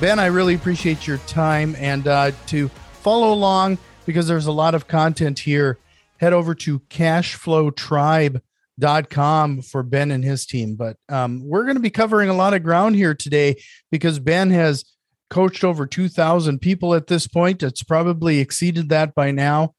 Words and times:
Ben, 0.00 0.18
I 0.18 0.26
really 0.26 0.54
appreciate 0.54 1.06
your 1.06 1.18
time 1.26 1.76
and 1.78 2.08
uh, 2.08 2.32
to 2.46 2.68
follow 3.02 3.34
along 3.34 3.76
because 4.06 4.26
there's 4.26 4.46
a 4.46 4.52
lot 4.52 4.74
of 4.74 4.88
content 4.88 5.40
here. 5.40 5.76
Head 6.16 6.32
over 6.32 6.54
to 6.54 6.80
cashflowtribe.com 6.80 9.60
for 9.60 9.82
Ben 9.82 10.10
and 10.10 10.24
his 10.24 10.46
team. 10.46 10.76
But 10.76 10.96
um, 11.10 11.46
we're 11.46 11.64
going 11.64 11.76
to 11.76 11.82
be 11.82 11.90
covering 11.90 12.30
a 12.30 12.34
lot 12.34 12.54
of 12.54 12.62
ground 12.62 12.96
here 12.96 13.14
today 13.14 13.62
because 13.90 14.18
Ben 14.18 14.50
has 14.52 14.86
coached 15.28 15.64
over 15.64 15.86
2,000 15.86 16.60
people 16.60 16.94
at 16.94 17.06
this 17.06 17.26
point. 17.26 17.62
It's 17.62 17.82
probably 17.82 18.38
exceeded 18.38 18.88
that 18.88 19.14
by 19.14 19.32
now 19.32 19.74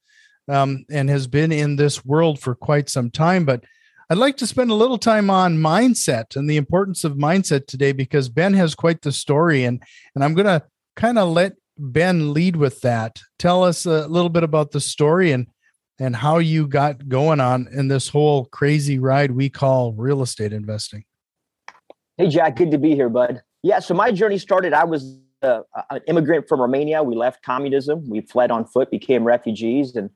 um, 0.48 0.86
and 0.92 1.10
has 1.10 1.26
been 1.26 1.52
in 1.52 1.78
this 1.78 2.06
world 2.06 2.40
for 2.40 2.54
quite 2.54 2.90
some 2.90 3.10
time. 3.10 3.44
But 3.44 3.64
I'd 4.12 4.18
like 4.18 4.36
to 4.38 4.46
spend 4.48 4.72
a 4.72 4.76
little 4.76 4.98
time 4.98 5.30
on 5.30 5.58
mindset 5.58 6.36
and 6.36 6.50
the 6.50 6.58
importance 6.58 7.06
of 7.06 7.14
mindset 7.14 7.66
today 7.66 7.94
because 7.94 8.28
Ben 8.28 8.54
has 8.56 8.76
quite 8.76 9.04
the 9.04 9.12
story 9.14 9.64
and 9.64 9.82
and 10.16 10.22
I'm 10.22 10.34
going 10.34 10.48
to 10.48 10.62
kind 10.98 11.18
of 11.18 11.30
let 11.30 11.54
Ben 11.78 12.34
lead 12.34 12.58
with 12.58 12.82
that. 12.82 13.22
Tell 13.40 13.64
us 13.64 13.86
a 13.86 14.10
little 14.10 14.28
bit 14.28 14.44
about 14.44 14.72
the 14.72 14.82
story 14.82 15.32
and 15.32 15.48
and 15.98 16.14
how 16.14 16.40
you 16.40 16.68
got 16.68 17.08
going 17.08 17.40
on 17.40 17.70
in 17.72 17.88
this 17.88 18.10
whole 18.10 18.48
crazy 18.48 19.00
ride 19.00 19.32
we 19.32 19.48
call 19.48 19.94
real 19.94 20.22
estate 20.22 20.52
investing. 20.52 21.06
Hey 22.18 22.28
Jack, 22.28 22.58
good 22.58 22.72
to 22.72 22.78
be 22.78 22.94
here, 22.96 23.08
bud. 23.08 23.42
Yeah, 23.64 23.80
so 23.80 23.94
my 23.94 24.12
journey 24.12 24.40
started 24.40 24.74
I 24.74 24.84
was 24.84 25.20
uh, 25.42 25.62
an 25.90 26.02
immigrant 26.08 26.50
from 26.50 26.60
Romania. 26.60 27.02
We 27.02 27.16
left 27.16 27.46
communism. 27.46 28.10
We 28.10 28.20
fled 28.20 28.52
on 28.52 28.66
foot, 28.66 28.92
became 28.92 29.24
refugees 29.24 29.96
and 29.96 30.10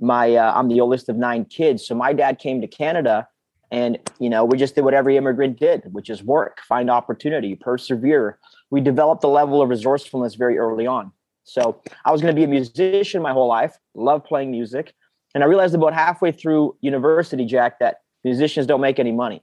my 0.00 0.34
uh, 0.34 0.50
I'm 0.54 0.68
the 0.68 0.80
oldest 0.80 1.10
of 1.10 1.16
nine 1.16 1.44
kids. 1.44 1.86
So 1.86 1.94
my 1.94 2.14
dad 2.14 2.38
came 2.38 2.62
to 2.62 2.66
Canada 2.66 3.28
and, 3.74 3.98
you 4.20 4.30
know, 4.30 4.44
we 4.44 4.56
just 4.56 4.76
did 4.76 4.84
what 4.84 4.94
every 4.94 5.16
immigrant 5.16 5.58
did, 5.58 5.82
which 5.92 6.08
is 6.08 6.22
work, 6.22 6.60
find 6.60 6.88
opportunity, 6.88 7.56
persevere. 7.56 8.38
We 8.70 8.80
developed 8.80 9.24
a 9.24 9.28
level 9.28 9.60
of 9.60 9.68
resourcefulness 9.68 10.36
very 10.36 10.58
early 10.58 10.86
on. 10.86 11.10
So 11.42 11.82
I 12.04 12.12
was 12.12 12.22
going 12.22 12.32
to 12.32 12.38
be 12.38 12.44
a 12.44 12.48
musician 12.48 13.20
my 13.20 13.32
whole 13.32 13.48
life, 13.48 13.76
love 13.96 14.24
playing 14.24 14.52
music. 14.52 14.94
And 15.34 15.42
I 15.42 15.48
realized 15.48 15.74
about 15.74 15.92
halfway 15.92 16.30
through 16.30 16.76
university, 16.82 17.44
Jack, 17.44 17.80
that 17.80 18.02
musicians 18.22 18.68
don't 18.68 18.80
make 18.80 19.00
any 19.00 19.10
money. 19.10 19.42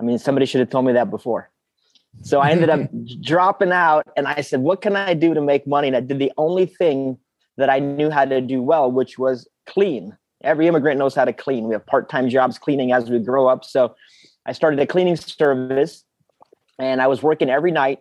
I 0.00 0.02
mean, 0.02 0.18
somebody 0.18 0.44
should 0.44 0.58
have 0.58 0.70
told 0.70 0.84
me 0.84 0.94
that 0.94 1.08
before. 1.08 1.48
So 2.22 2.40
I 2.40 2.50
ended 2.50 2.68
up 2.68 2.80
dropping 3.20 3.70
out 3.70 4.08
and 4.16 4.26
I 4.26 4.40
said, 4.40 4.58
what 4.58 4.80
can 4.80 4.96
I 4.96 5.14
do 5.14 5.34
to 5.34 5.40
make 5.40 5.68
money? 5.68 5.86
And 5.86 5.96
I 5.96 6.00
did 6.00 6.18
the 6.18 6.32
only 6.36 6.66
thing 6.66 7.16
that 7.58 7.70
I 7.70 7.78
knew 7.78 8.10
how 8.10 8.24
to 8.24 8.40
do 8.40 8.60
well, 8.60 8.90
which 8.90 9.20
was 9.20 9.48
clean 9.66 10.18
every 10.42 10.66
immigrant 10.66 10.98
knows 10.98 11.14
how 11.14 11.24
to 11.24 11.32
clean. 11.32 11.66
We 11.68 11.74
have 11.74 11.86
part-time 11.86 12.28
jobs 12.28 12.58
cleaning 12.58 12.92
as 12.92 13.10
we 13.10 13.18
grow 13.18 13.46
up. 13.46 13.64
So 13.64 13.94
I 14.46 14.52
started 14.52 14.80
a 14.80 14.86
cleaning 14.86 15.16
service 15.16 16.04
and 16.78 17.00
I 17.00 17.06
was 17.06 17.22
working 17.22 17.50
every 17.50 17.70
night 17.70 18.00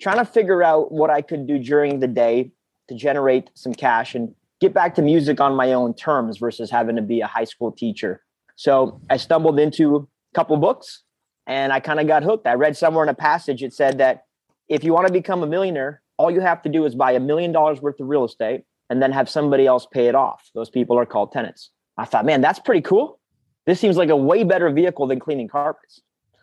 trying 0.00 0.18
to 0.18 0.24
figure 0.24 0.62
out 0.62 0.90
what 0.90 1.10
I 1.10 1.20
could 1.20 1.46
do 1.46 1.58
during 1.58 2.00
the 2.00 2.08
day 2.08 2.52
to 2.88 2.94
generate 2.94 3.50
some 3.54 3.74
cash 3.74 4.14
and 4.14 4.34
get 4.60 4.74
back 4.74 4.94
to 4.96 5.02
music 5.02 5.40
on 5.40 5.54
my 5.54 5.72
own 5.72 5.94
terms 5.94 6.38
versus 6.38 6.70
having 6.70 6.96
to 6.96 7.02
be 7.02 7.20
a 7.20 7.26
high 7.26 7.44
school 7.44 7.70
teacher. 7.70 8.22
So 8.56 9.00
I 9.08 9.16
stumbled 9.16 9.58
into 9.58 9.96
a 9.96 10.00
couple 10.34 10.56
books 10.56 11.02
and 11.46 11.72
I 11.72 11.80
kind 11.80 12.00
of 12.00 12.06
got 12.06 12.22
hooked. 12.22 12.46
I 12.46 12.54
read 12.54 12.76
somewhere 12.76 13.04
in 13.04 13.08
a 13.08 13.14
passage 13.14 13.62
it 13.62 13.72
said 13.72 13.98
that 13.98 14.24
if 14.68 14.84
you 14.84 14.92
want 14.92 15.06
to 15.06 15.12
become 15.12 15.42
a 15.42 15.46
millionaire, 15.46 16.02
all 16.16 16.30
you 16.30 16.40
have 16.40 16.62
to 16.62 16.68
do 16.68 16.84
is 16.84 16.94
buy 16.94 17.12
a 17.12 17.20
million 17.20 17.52
dollars 17.52 17.80
worth 17.80 17.98
of 18.00 18.08
real 18.08 18.24
estate 18.24 18.64
and 18.90 19.00
then 19.00 19.12
have 19.12 19.30
somebody 19.30 19.66
else 19.66 19.86
pay 19.90 20.08
it 20.08 20.14
off. 20.14 20.50
Those 20.54 20.68
people 20.68 20.98
are 20.98 21.06
called 21.06 21.32
tenants. 21.32 21.70
I 21.96 22.04
thought, 22.04 22.26
man, 22.26 22.40
that's 22.40 22.58
pretty 22.58 22.82
cool. 22.82 23.20
This 23.64 23.78
seems 23.78 23.96
like 23.96 24.10
a 24.10 24.16
way 24.16 24.42
better 24.42 24.68
vehicle 24.68 25.06
than 25.06 25.20
cleaning 25.20 25.48
carpets. 25.48 26.00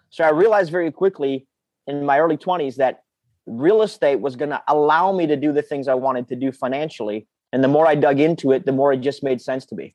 So 0.10 0.24
I 0.24 0.30
realized 0.30 0.72
very 0.72 0.92
quickly 0.92 1.46
in 1.86 2.06
my 2.06 2.20
early 2.20 2.38
20s 2.38 2.78
that 2.78 3.04
real 3.46 3.82
estate 3.82 4.22
was 4.22 4.36
going 4.36 4.50
to 4.50 4.64
allow 4.68 5.12
me 5.12 5.28
to 5.28 5.36
do 5.36 5.52
the 5.52 5.62
things 5.62 5.88
I 5.88 5.94
wanted 5.96 6.30
to 6.30 6.36
do 6.36 6.52
financially. 6.52 7.28
And 7.52 7.64
the 7.64 7.68
more 7.68 7.86
I 7.86 7.96
dug 7.96 8.20
into 8.20 8.52
it, 8.54 8.66
the 8.66 8.72
more 8.72 8.94
it 8.94 8.98
just 8.98 9.24
made 9.24 9.42
sense 9.42 9.66
to 9.68 9.76
me. 9.76 9.94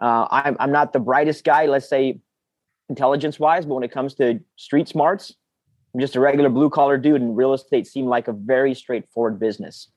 Uh, 0.00 0.26
I'm, 0.30 0.56
I'm 0.58 0.72
not 0.72 0.92
the 0.92 1.00
brightest 1.00 1.44
guy, 1.44 1.66
let's 1.66 1.88
say 1.88 2.18
intelligence 2.88 3.38
wise, 3.38 3.64
but 3.64 3.74
when 3.74 3.84
it 3.84 3.92
comes 3.92 4.14
to 4.14 4.40
street 4.56 4.88
smarts, 4.88 5.34
I'm 5.94 6.00
just 6.00 6.16
a 6.16 6.20
regular 6.20 6.48
blue 6.48 6.70
collar 6.70 6.96
dude, 6.96 7.20
and 7.20 7.36
real 7.36 7.52
estate 7.52 7.86
seemed 7.86 8.08
like 8.08 8.26
a 8.26 8.32
very 8.32 8.74
straightforward 8.74 9.38
business. 9.38 9.88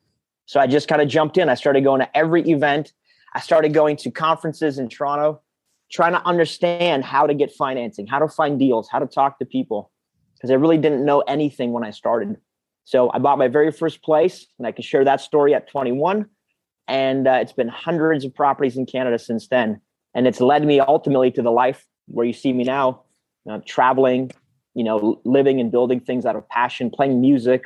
So 0.46 0.60
I 0.60 0.68
just 0.68 0.88
kind 0.88 1.02
of 1.02 1.08
jumped 1.08 1.38
in. 1.38 1.50
I 1.50 1.56
started 1.56 1.84
going 1.84 2.02
to 2.02 2.18
every 2.18 2.42
event. 2.50 2.94
I 3.34 3.40
started 3.40 3.74
going 3.74 3.98
to 3.98 4.12
conferences 4.12 4.80
in 4.80 4.90
Toronto, 4.90 5.42
trying 5.92 6.14
to 6.14 6.26
understand 6.26 7.04
how 7.04 7.28
to 7.28 7.34
get 7.34 7.52
financing, 7.52 8.08
how 8.08 8.20
to 8.20 8.28
find 8.28 8.60
deals, 8.60 8.88
how 8.90 9.00
to 9.00 9.08
talk 9.08 9.40
to 9.40 9.46
people, 9.46 9.92
because 10.36 10.52
I 10.52 10.54
really 10.54 10.78
didn't 10.78 11.04
know 11.04 11.22
anything 11.22 11.74
when 11.74 11.84
I 11.84 11.92
started. 11.92 12.38
So 12.86 13.12
I 13.12 13.20
bought 13.20 13.38
my 13.38 13.48
very 13.48 13.72
first 13.72 14.04
place, 14.04 14.46
and 14.58 14.68
I 14.68 14.72
can 14.72 14.84
share 14.84 15.04
that 15.04 15.20
story 15.20 15.54
at 15.54 15.68
21. 15.70 16.28
And 16.88 17.28
uh, 17.28 17.40
it's 17.42 17.52
been 17.52 17.68
hundreds 17.68 18.24
of 18.26 18.34
properties 18.34 18.78
in 18.78 18.86
Canada 18.86 19.18
since 19.18 19.48
then. 19.48 19.82
And 20.14 20.28
it's 20.28 20.40
led 20.40 20.64
me 20.66 20.80
ultimately 20.80 21.32
to 21.32 21.42
the 21.42 21.52
life 21.52 21.86
where 22.08 22.26
you 22.26 22.34
see 22.34 22.54
me 22.54 22.64
now, 22.64 23.02
traveling, 23.66 24.32
you 24.76 24.84
know, 24.84 25.20
living 25.26 25.60
and 25.60 25.72
building 25.72 26.00
things 26.00 26.26
out 26.26 26.36
of 26.36 26.48
passion, 26.48 26.92
playing 26.92 27.20
music, 27.20 27.66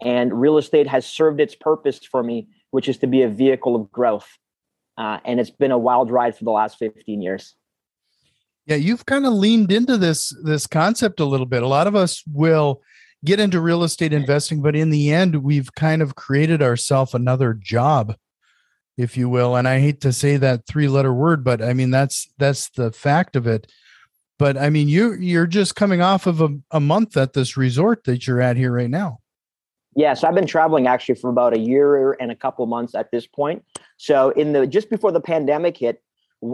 and 0.00 0.38
real 0.38 0.58
estate 0.58 0.86
has 0.86 1.06
served 1.06 1.40
its 1.40 1.54
purpose 1.54 2.00
for 2.04 2.22
me, 2.22 2.48
which 2.70 2.88
is 2.88 2.98
to 2.98 3.06
be 3.06 3.22
a 3.22 3.28
vehicle 3.28 3.76
of 3.76 3.90
growth. 3.90 4.28
Uh, 4.98 5.18
and 5.24 5.40
it's 5.40 5.50
been 5.50 5.70
a 5.70 5.78
wild 5.78 6.10
ride 6.10 6.36
for 6.36 6.44
the 6.44 6.50
last 6.50 6.78
15 6.78 7.22
years. 7.22 7.54
Yeah, 8.66 8.76
you've 8.76 9.06
kind 9.06 9.26
of 9.26 9.32
leaned 9.32 9.70
into 9.70 9.96
this 9.96 10.36
this 10.42 10.66
concept 10.66 11.20
a 11.20 11.24
little 11.24 11.46
bit. 11.46 11.62
A 11.62 11.68
lot 11.68 11.86
of 11.86 11.94
us 11.94 12.24
will 12.26 12.82
get 13.24 13.38
into 13.38 13.60
real 13.60 13.84
estate 13.84 14.12
investing, 14.12 14.60
but 14.60 14.74
in 14.74 14.90
the 14.90 15.12
end, 15.12 15.36
we've 15.36 15.72
kind 15.74 16.02
of 16.02 16.16
created 16.16 16.62
ourselves 16.62 17.14
another 17.14 17.54
job, 17.54 18.16
if 18.96 19.16
you 19.16 19.28
will. 19.28 19.54
And 19.54 19.68
I 19.68 19.78
hate 19.78 20.00
to 20.00 20.12
say 20.12 20.36
that 20.38 20.66
three 20.66 20.88
letter 20.88 21.14
word, 21.14 21.44
but 21.44 21.62
I 21.62 21.74
mean 21.74 21.90
that's 21.90 22.28
that's 22.38 22.68
the 22.70 22.90
fact 22.90 23.36
of 23.36 23.46
it. 23.46 23.70
But 24.38 24.58
I 24.58 24.70
mean, 24.70 24.88
you 24.88 25.12
you're 25.14 25.46
just 25.46 25.76
coming 25.76 26.02
off 26.02 26.26
of 26.26 26.40
a, 26.40 26.48
a 26.72 26.80
month 26.80 27.16
at 27.16 27.34
this 27.34 27.56
resort 27.56 28.04
that 28.04 28.26
you're 28.26 28.40
at 28.40 28.56
here 28.56 28.72
right 28.72 28.90
now. 28.90 29.20
Yeah, 29.96 30.12
so 30.12 30.28
I've 30.28 30.34
been 30.34 30.46
traveling 30.46 30.86
actually 30.86 31.14
for 31.14 31.30
about 31.30 31.54
a 31.54 31.58
year 31.58 32.12
and 32.20 32.30
a 32.30 32.36
couple 32.36 32.66
months 32.66 32.94
at 32.94 33.10
this 33.10 33.26
point. 33.26 33.64
So 33.96 34.28
in 34.30 34.52
the 34.52 34.66
just 34.66 34.90
before 34.90 35.10
the 35.10 35.20
pandemic 35.20 35.78
hit, 35.78 36.02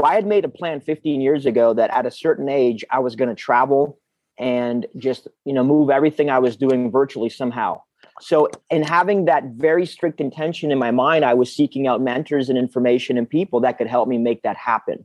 I 0.04 0.14
had 0.14 0.26
made 0.26 0.44
a 0.44 0.48
plan 0.48 0.80
15 0.80 1.20
years 1.20 1.44
ago 1.44 1.74
that 1.74 1.90
at 1.90 2.06
a 2.06 2.10
certain 2.10 2.48
age 2.48 2.84
I 2.90 3.00
was 3.00 3.16
going 3.16 3.28
to 3.28 3.34
travel 3.34 3.98
and 4.38 4.86
just 4.96 5.26
you 5.44 5.52
know 5.52 5.64
move 5.64 5.90
everything 5.90 6.30
I 6.30 6.38
was 6.38 6.56
doing 6.56 6.90
virtually 6.92 7.28
somehow. 7.28 7.82
So 8.20 8.48
in 8.70 8.84
having 8.84 9.24
that 9.24 9.44
very 9.56 9.86
strict 9.86 10.20
intention 10.20 10.70
in 10.70 10.78
my 10.78 10.92
mind, 10.92 11.24
I 11.24 11.34
was 11.34 11.54
seeking 11.54 11.88
out 11.88 12.00
mentors 12.00 12.48
and 12.48 12.56
information 12.56 13.18
and 13.18 13.28
people 13.28 13.60
that 13.60 13.76
could 13.76 13.88
help 13.88 14.08
me 14.08 14.18
make 14.18 14.42
that 14.42 14.56
happen. 14.56 15.04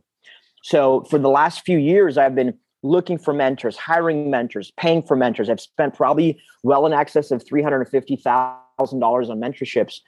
So 0.62 1.02
for 1.10 1.18
the 1.18 1.28
last 1.28 1.64
few 1.64 1.78
years, 1.78 2.16
I've 2.16 2.36
been 2.36 2.56
looking 2.82 3.18
for 3.18 3.34
mentors, 3.34 3.76
hiring 3.76 4.30
mentors, 4.30 4.72
paying 4.78 5.02
for 5.02 5.16
mentors. 5.16 5.50
I've 5.50 5.60
spent 5.60 5.94
probably 5.94 6.40
well 6.62 6.86
in 6.86 6.92
excess 6.92 7.30
of 7.30 7.44
$350,000 7.44 8.60
on 8.78 9.40
mentorships. 9.40 10.00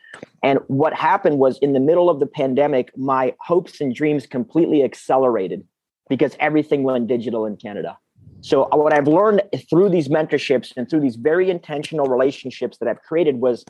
And 0.43 0.61
what 0.69 0.94
happened 0.94 1.38
was 1.38 1.58
in 1.58 1.72
the 1.72 1.81
middle 1.81 2.08
of 2.08 2.20
the 2.20 2.26
pandemic, 2.26 2.96
my 2.96 3.34
hopes 3.40 3.81
and 3.81 3.94
dreams 3.94 4.26
completely 4.26 4.82
accelerated 4.84 5.64
because 6.08 6.37
everything 6.40 6.82
went 6.82 7.06
digital 7.06 7.46
in 7.46 7.56
Canada. 7.56 7.99
So 8.43 8.64
uh, 8.64 8.76
what 8.76 8.93
I've 8.93 9.08
learned 9.08 9.43
through 9.69 9.90
these 9.90 10.08
mentorships 10.08 10.73
and 10.76 10.88
through 10.88 11.00
these 11.00 11.16
very 11.16 11.50
intentional 11.50 12.06
relationships 12.06 12.78
that 12.78 12.88
I've 12.88 13.02
created 13.02 13.37
was 13.37 13.64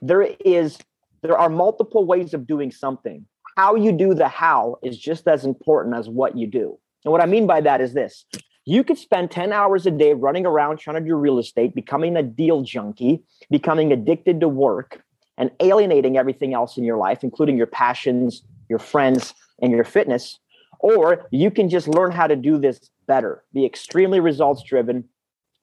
there 0.00 0.22
is 0.22 0.78
there 1.22 1.38
are 1.38 1.48
multiple 1.48 2.06
ways 2.06 2.34
of 2.34 2.46
doing 2.46 2.70
something. 2.70 3.26
How 3.56 3.76
you 3.76 3.92
do 3.92 4.14
the 4.14 4.28
how 4.28 4.76
is 4.82 4.98
just 4.98 5.26
as 5.26 5.44
important 5.44 5.96
as 5.96 6.08
what 6.08 6.36
you 6.36 6.46
do. 6.46 6.78
And 7.04 7.12
what 7.12 7.20
I 7.20 7.26
mean 7.26 7.46
by 7.46 7.60
that 7.60 7.80
is 7.80 7.92
this 7.92 8.24
you 8.64 8.82
could 8.82 8.98
spend 8.98 9.30
10 9.30 9.52
hours 9.52 9.86
a 9.86 9.90
day 9.90 10.14
running 10.14 10.46
around 10.46 10.78
trying 10.78 11.02
to 11.02 11.06
do 11.06 11.14
real 11.14 11.38
estate, 11.38 11.74
becoming 11.74 12.16
a 12.16 12.22
deal 12.22 12.62
junkie, 12.62 13.22
becoming 13.50 13.92
addicted 13.92 14.40
to 14.40 14.48
work, 14.48 15.02
and 15.36 15.50
alienating 15.60 16.16
everything 16.16 16.54
else 16.54 16.78
in 16.78 16.84
your 16.84 16.96
life, 16.96 17.22
including 17.22 17.58
your 17.58 17.66
passions, 17.66 18.42
your 18.68 18.78
friends, 18.78 19.34
and 19.60 19.70
your 19.72 19.84
fitness. 19.84 20.38
Or 20.78 21.26
you 21.30 21.50
can 21.50 21.68
just 21.68 21.88
learn 21.88 22.10
how 22.10 22.26
to 22.26 22.36
do 22.36 22.58
this 22.58 22.90
better, 23.06 23.44
be 23.52 23.66
extremely 23.66 24.20
results 24.20 24.62
driven, 24.62 25.04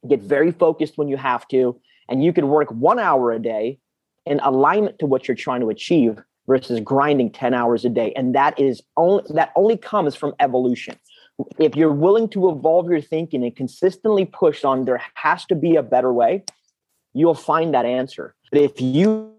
get 0.07 0.21
very 0.21 0.51
focused 0.51 0.97
when 0.97 1.07
you 1.07 1.17
have 1.17 1.47
to, 1.49 1.79
and 2.09 2.23
you 2.23 2.33
can 2.33 2.49
work 2.49 2.69
one 2.71 2.99
hour 2.99 3.31
a 3.31 3.39
day 3.39 3.79
in 4.25 4.39
alignment 4.41 4.99
to 4.99 5.05
what 5.05 5.27
you're 5.27 5.35
trying 5.35 5.61
to 5.61 5.69
achieve 5.69 6.21
versus 6.47 6.79
grinding 6.79 7.31
10 7.31 7.53
hours 7.53 7.85
a 7.85 7.89
day. 7.89 8.13
And 8.15 8.35
that 8.35 8.59
is 8.59 8.81
only 8.97 9.23
that 9.29 9.51
only 9.55 9.77
comes 9.77 10.15
from 10.15 10.33
evolution. 10.39 10.95
If 11.57 11.75
you're 11.75 11.91
willing 11.91 12.29
to 12.29 12.49
evolve 12.49 12.89
your 12.89 13.01
thinking 13.01 13.43
and 13.43 13.55
consistently 13.55 14.25
push 14.25 14.63
on 14.63 14.85
there 14.85 15.01
has 15.15 15.45
to 15.45 15.55
be 15.55 15.75
a 15.75 15.83
better 15.83 16.11
way, 16.11 16.43
you'll 17.13 17.33
find 17.33 17.73
that 17.73 17.85
answer. 17.85 18.35
But 18.51 18.61
if 18.61 18.81
you 18.81 19.33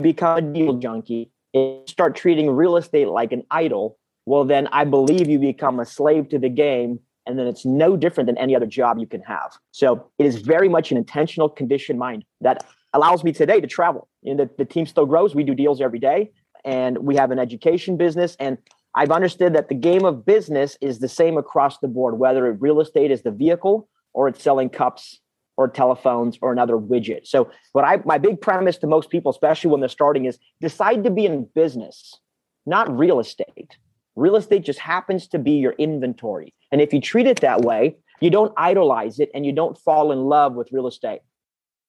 become 0.00 0.38
a 0.38 0.40
deal 0.40 0.74
junkie 0.74 1.30
and 1.54 1.88
start 1.88 2.16
treating 2.16 2.50
real 2.50 2.76
estate 2.76 3.08
like 3.08 3.32
an 3.32 3.42
idol, 3.50 3.98
well, 4.26 4.44
then 4.44 4.68
I 4.72 4.84
believe 4.84 5.28
you 5.28 5.38
become 5.38 5.80
a 5.80 5.86
slave 5.86 6.28
to 6.30 6.38
the 6.38 6.48
game. 6.48 7.00
And 7.26 7.38
then 7.38 7.46
it's 7.46 7.66
no 7.66 7.96
different 7.96 8.26
than 8.26 8.38
any 8.38 8.56
other 8.56 8.66
job 8.66 8.98
you 8.98 9.06
can 9.06 9.20
have. 9.22 9.52
So 9.70 10.10
it 10.18 10.24
is 10.24 10.36
very 10.36 10.68
much 10.68 10.90
an 10.90 10.96
intentional 10.96 11.48
conditioned 11.50 11.98
mind 11.98 12.24
that 12.40 12.64
allows 12.94 13.22
me 13.22 13.32
today 13.32 13.60
to 13.60 13.66
travel. 13.66 14.08
and 14.24 14.38
the, 14.38 14.48
the 14.56 14.64
team 14.64 14.86
still 14.86 15.04
grows. 15.04 15.34
We 15.34 15.44
do 15.44 15.54
deals 15.54 15.80
every 15.80 15.98
day 15.98 16.30
and 16.64 16.98
we 16.98 17.16
have 17.16 17.30
an 17.30 17.38
education 17.38 17.96
business. 17.96 18.36
And 18.40 18.58
I've 18.98 19.12
understood 19.12 19.52
that 19.52 19.68
the 19.68 19.76
game 19.76 20.04
of 20.04 20.26
business 20.26 20.76
is 20.80 20.98
the 20.98 21.08
same 21.08 21.38
across 21.38 21.78
the 21.78 21.86
board, 21.86 22.18
whether 22.18 22.52
real 22.54 22.80
estate 22.80 23.12
is 23.12 23.22
the 23.22 23.30
vehicle 23.30 23.88
or 24.12 24.26
it's 24.26 24.42
selling 24.42 24.68
cups 24.68 25.20
or 25.56 25.68
telephones 25.68 26.36
or 26.42 26.50
another 26.50 26.74
widget. 26.74 27.24
So 27.24 27.48
what 27.74 27.84
I 27.84 28.00
my 28.04 28.18
big 28.18 28.40
premise 28.40 28.76
to 28.78 28.88
most 28.88 29.08
people, 29.08 29.30
especially 29.30 29.70
when 29.70 29.78
they're 29.78 29.88
starting, 29.88 30.24
is 30.24 30.40
decide 30.60 31.04
to 31.04 31.10
be 31.10 31.26
in 31.26 31.46
business, 31.54 32.18
not 32.66 32.90
real 32.90 33.20
estate. 33.20 33.76
Real 34.16 34.34
estate 34.34 34.64
just 34.64 34.80
happens 34.80 35.28
to 35.28 35.38
be 35.38 35.52
your 35.52 35.76
inventory. 35.78 36.52
And 36.72 36.80
if 36.80 36.92
you 36.92 37.00
treat 37.00 37.28
it 37.28 37.40
that 37.42 37.60
way, 37.60 37.98
you 38.20 38.30
don't 38.30 38.52
idolize 38.56 39.20
it 39.20 39.30
and 39.32 39.46
you 39.46 39.52
don't 39.52 39.78
fall 39.78 40.10
in 40.10 40.24
love 40.24 40.54
with 40.54 40.72
real 40.72 40.88
estate. 40.88 41.20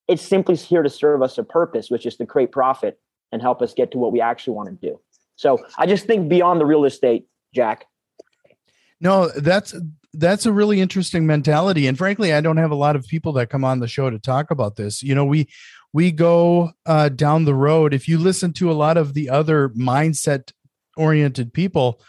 It's 0.07 0.21
simply 0.21 0.57
here 0.57 0.83
to 0.83 0.91
serve 0.91 1.23
us 1.23 1.39
a 1.39 1.43
purpose, 1.43 1.89
which 1.89 2.05
is 2.05 2.17
to 2.17 2.27
create 2.27 2.51
profit 2.51 2.99
and 3.31 3.41
help 3.41 3.63
us 3.63 3.73
get 3.73 3.89
to 3.93 3.97
what 3.97 4.11
we 4.11 4.21
actually 4.21 4.53
want 4.53 4.69
to 4.69 4.87
do. 4.87 4.99
So 5.39 5.57
I 5.77 5.85
just 5.85 6.05
think 6.05 6.27
beyond 6.27 6.59
the 6.59 6.65
real 6.65 6.83
estate, 6.83 7.25
Jack. 7.55 7.85
No, 8.99 9.29
that's 9.29 9.73
that's 10.13 10.45
a 10.45 10.51
really 10.51 10.81
interesting 10.81 11.25
mentality. 11.25 11.87
And 11.87 11.97
frankly, 11.97 12.33
I 12.33 12.41
don't 12.41 12.57
have 12.57 12.71
a 12.71 12.75
lot 12.75 12.97
of 12.97 13.07
people 13.07 13.31
that 13.33 13.49
come 13.49 13.63
on 13.63 13.79
the 13.79 13.87
show 13.87 14.09
to 14.09 14.19
talk 14.19 14.51
about 14.51 14.75
this. 14.75 15.01
You 15.01 15.15
know, 15.15 15.23
we 15.23 15.47
we 15.93 16.11
go 16.11 16.71
uh, 16.85 17.07
down 17.07 17.45
the 17.45 17.55
road. 17.55 17.93
If 17.93 18.09
you 18.09 18.17
listen 18.17 18.51
to 18.55 18.69
a 18.69 18.73
lot 18.73 18.97
of 18.97 19.13
the 19.13 19.29
other 19.29 19.69
mindset 19.69 20.51
oriented 20.97 21.53
people, 21.53 22.01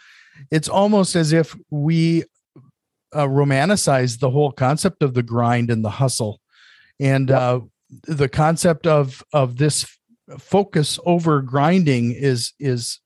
it's 0.51 0.67
almost 0.67 1.15
as 1.15 1.31
if 1.31 1.55
we 1.69 2.25
uh, 3.13 3.27
romanticize 3.27 4.19
the 4.19 4.29
whole 4.29 4.51
concept 4.51 5.03
of 5.03 5.13
the 5.13 5.23
grind 5.23 5.71
and 5.71 5.85
the 5.85 5.89
hustle. 5.89 6.41
And 6.99 7.31
uh, 7.31 7.61
the 8.03 8.27
concept 8.27 8.87
of 8.87 9.23
of 9.31 9.55
this 9.55 9.87
focus 10.37 10.99
over 11.05 11.41
grinding 11.41 12.11
is 12.11 12.51
is 12.59 12.99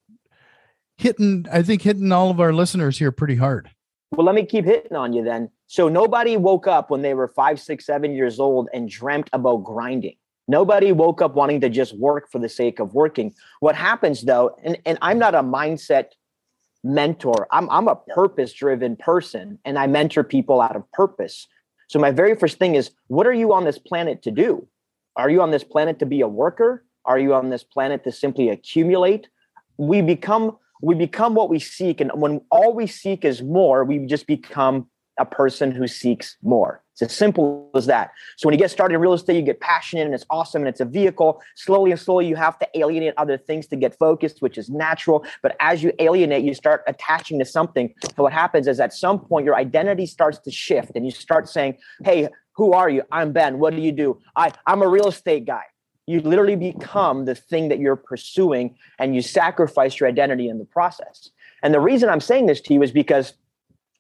hitting 0.98 1.46
i 1.52 1.62
think 1.62 1.82
hitting 1.82 2.12
all 2.12 2.30
of 2.30 2.40
our 2.40 2.54
listeners 2.54 2.98
here 2.98 3.12
pretty 3.12 3.36
hard. 3.36 3.70
Well 4.12 4.26
let 4.26 4.36
me 4.36 4.46
keep 4.46 4.66
hitting 4.66 4.96
on 4.96 5.14
you 5.14 5.24
then. 5.24 5.50
So 5.68 5.90
nobody 5.90 6.38
woke 6.38 6.68
up 6.68 6.90
when 6.90 7.02
they 7.02 7.14
were 7.14 7.28
five 7.28 7.60
six 7.60 7.86
seven 7.86 8.14
years 8.14 8.40
old 8.40 8.70
and 8.74 8.90
dreamt 8.90 9.30
about 9.34 9.64
grinding. 9.64 10.16
Nobody 10.48 10.92
woke 10.92 11.22
up 11.22 11.36
wanting 11.36 11.62
to 11.62 11.70
just 11.70 11.98
work 11.98 12.32
for 12.32 12.40
the 12.40 12.50
sake 12.50 12.80
of 12.80 12.94
working. 12.94 13.34
What 13.60 13.76
happens 13.76 14.24
though 14.24 14.56
and, 14.64 14.78
and 14.86 14.98
i'm 15.02 15.20
not 15.20 15.36
a 15.36 15.44
mindset 15.44 16.12
mentor. 16.84 17.48
I'm, 17.52 17.68
I'm 17.72 17.88
a 17.88 17.96
purpose 17.96 18.54
driven 18.54 18.96
person 18.96 19.60
and 19.66 19.78
i 19.78 19.88
mentor 19.88 20.24
people 20.24 20.62
out 20.62 20.76
of 20.76 20.90
purpose. 20.92 21.48
So 21.88 22.00
my 22.00 22.12
very 22.12 22.36
first 22.36 22.58
thing 22.58 22.76
is 22.76 22.92
what 23.08 23.28
are 23.28 23.34
you 23.34 23.54
on 23.54 23.66
this 23.66 23.78
planet 23.78 24.22
to 24.24 24.32
do? 24.32 24.68
Are 25.16 25.30
you 25.30 25.42
on 25.42 25.52
this 25.52 25.64
planet 25.64 26.00
to 26.00 26.06
be 26.06 26.22
a 26.22 26.28
worker? 26.28 26.86
Are 27.06 27.20
you 27.20 27.34
on 27.34 27.50
this 27.50 27.64
planet 27.64 28.04
to 28.04 28.12
simply 28.12 28.50
accumulate? 28.50 29.28
We 29.78 30.02
become 30.02 30.58
we 30.86 30.94
become 30.94 31.34
what 31.34 31.50
we 31.50 31.58
seek, 31.58 32.00
and 32.00 32.12
when 32.14 32.42
all 32.52 32.76
we 32.76 32.86
seek 32.86 33.26
is 33.26 33.42
more, 33.42 33.84
we 33.84 34.06
just 34.06 34.28
become 34.28 34.88
a 35.18 35.26
person 35.26 35.72
who 35.72 35.88
seeks 35.88 36.38
more. 36.44 36.84
It's 36.94 37.02
as 37.02 37.12
simple 37.12 37.72
as 37.74 37.88
that. 37.88 38.12
So 38.38 38.48
when 38.48 38.54
you 38.54 38.60
get 38.60 38.70
started 38.70 38.94
in 38.94 39.02
real 39.02 39.14
estate, 39.14 39.36
you 39.36 39.42
get 39.42 39.60
passionate 39.60 40.06
and 40.06 40.14
it's 40.14 40.26
awesome 40.30 40.62
and 40.62 40.70
it's 40.70 40.82
a 40.82 40.86
vehicle. 40.86 41.42
Slowly 41.56 41.92
and 41.92 42.00
slowly, 42.00 42.28
you 42.28 42.36
have 42.36 42.60
to 42.60 42.68
alienate 42.78 43.16
other 43.18 43.38
things 43.38 43.66
to 43.68 43.76
get 43.76 43.98
focused, 43.98 44.42
which 44.42 44.58
is 44.58 44.70
natural. 44.70 45.26
But 45.42 45.56
as 45.60 45.82
you 45.82 45.92
alienate, 45.98 46.44
you 46.44 46.54
start 46.54 46.84
attaching 46.86 47.40
to 47.40 47.46
something. 47.46 47.94
So 48.16 48.24
what 48.24 48.34
happens 48.34 48.68
is 48.68 48.80
at 48.80 48.94
some 48.94 49.20
point, 49.20 49.46
your 49.46 49.56
identity 49.56 50.06
starts 50.06 50.38
to 50.40 50.52
shift 50.52 50.92
and 50.96 51.04
you 51.04 51.12
start 51.12 51.50
saying, 51.50 51.78
Hey, 52.04 52.30
who 52.56 52.74
are 52.74 52.90
you? 52.90 53.04
I'm 53.12 53.32
Ben. 53.32 53.58
What 53.58 53.74
do 53.76 53.82
you 53.82 53.92
do? 53.92 54.22
I, 54.36 54.52
I'm 54.68 54.82
a 54.82 54.88
real 54.88 55.08
estate 55.08 55.46
guy. 55.46 55.64
You 56.08 56.22
literally 56.22 56.56
become 56.56 57.26
the 57.26 57.36
thing 57.36 57.70
that 57.70 57.80
you're 57.80 57.96
pursuing 57.96 58.76
and 59.00 59.16
you 59.16 59.22
sacrifice 59.22 60.00
your 60.00 60.08
identity 60.08 60.50
in 60.50 60.60
the 60.60 60.66
process. 60.66 61.30
And 61.64 61.74
the 61.74 61.80
reason 61.80 62.10
I'm 62.10 62.22
saying 62.22 62.46
this 62.46 62.62
to 62.62 62.74
you 62.74 62.84
is 62.84 62.92
because 62.92 63.34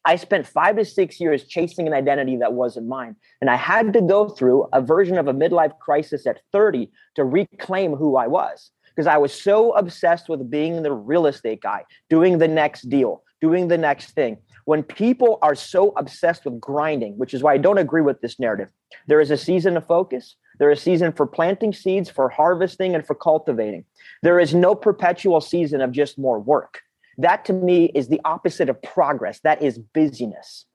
I 0.05 0.17
spent 0.17 0.45
five 0.45 0.75
to 0.75 0.85
six 0.85 1.19
years 1.19 1.45
chasing 1.45 1.87
an 1.87 1.93
identity 1.93 2.37
that 2.37 2.53
wasn't 2.53 2.87
mine. 2.87 3.15
And 3.41 3.49
I 3.49 3.55
had 3.55 3.91
to 3.93 4.01
go 4.01 4.29
through 4.29 4.67
a 4.71 4.81
version 4.81 5.17
of 5.17 5.27
a 5.27 5.33
midlife 5.33 5.77
crisis 5.79 6.27
at 6.27 6.41
30 6.51 6.91
to 7.15 7.23
reclaim 7.23 7.95
who 7.95 8.15
I 8.17 8.27
was 8.27 8.69
because 8.89 9.07
I 9.07 9.17
was 9.17 9.33
so 9.33 9.71
obsessed 9.71 10.29
with 10.29 10.49
being 10.49 10.83
the 10.83 10.93
real 10.93 11.25
estate 11.25 11.61
guy, 11.61 11.85
doing 12.09 12.37
the 12.37 12.47
next 12.47 12.83
deal, 12.83 13.23
doing 13.41 13.67
the 13.67 13.79
next 13.79 14.11
thing 14.11 14.37
when 14.65 14.83
people 14.83 15.37
are 15.41 15.55
so 15.55 15.93
obsessed 15.95 16.43
with 16.43 16.59
grinding, 16.59 17.17
which 17.17 17.33
is 17.33 17.41
why 17.41 17.53
I 17.53 17.57
don't 17.57 17.77
agree 17.77 18.01
with 18.01 18.19
this 18.21 18.39
narrative, 18.39 18.69
there 19.07 19.21
is 19.21 19.31
a 19.31 19.37
season 19.37 19.77
of 19.77 19.87
focus. 19.87 20.35
There 20.59 20.71
is 20.71 20.79
a 20.79 20.81
season 20.81 21.11
for 21.11 21.25
planting 21.25 21.73
seeds, 21.73 22.09
for 22.09 22.29
harvesting, 22.29 22.95
and 22.95 23.05
for 23.05 23.15
cultivating. 23.15 23.85
There 24.21 24.39
is 24.39 24.53
no 24.53 24.75
perpetual 24.75 25.41
season 25.41 25.81
of 25.81 25.91
just 25.91 26.17
more 26.17 26.39
work. 26.39 26.81
That 27.17 27.45
to 27.45 27.53
me 27.53 27.91
is 27.95 28.07
the 28.07 28.21
opposite 28.25 28.69
of 28.69 28.81
progress. 28.81 29.39
That 29.41 29.61
is 29.61 29.77
busyness. 29.77 30.65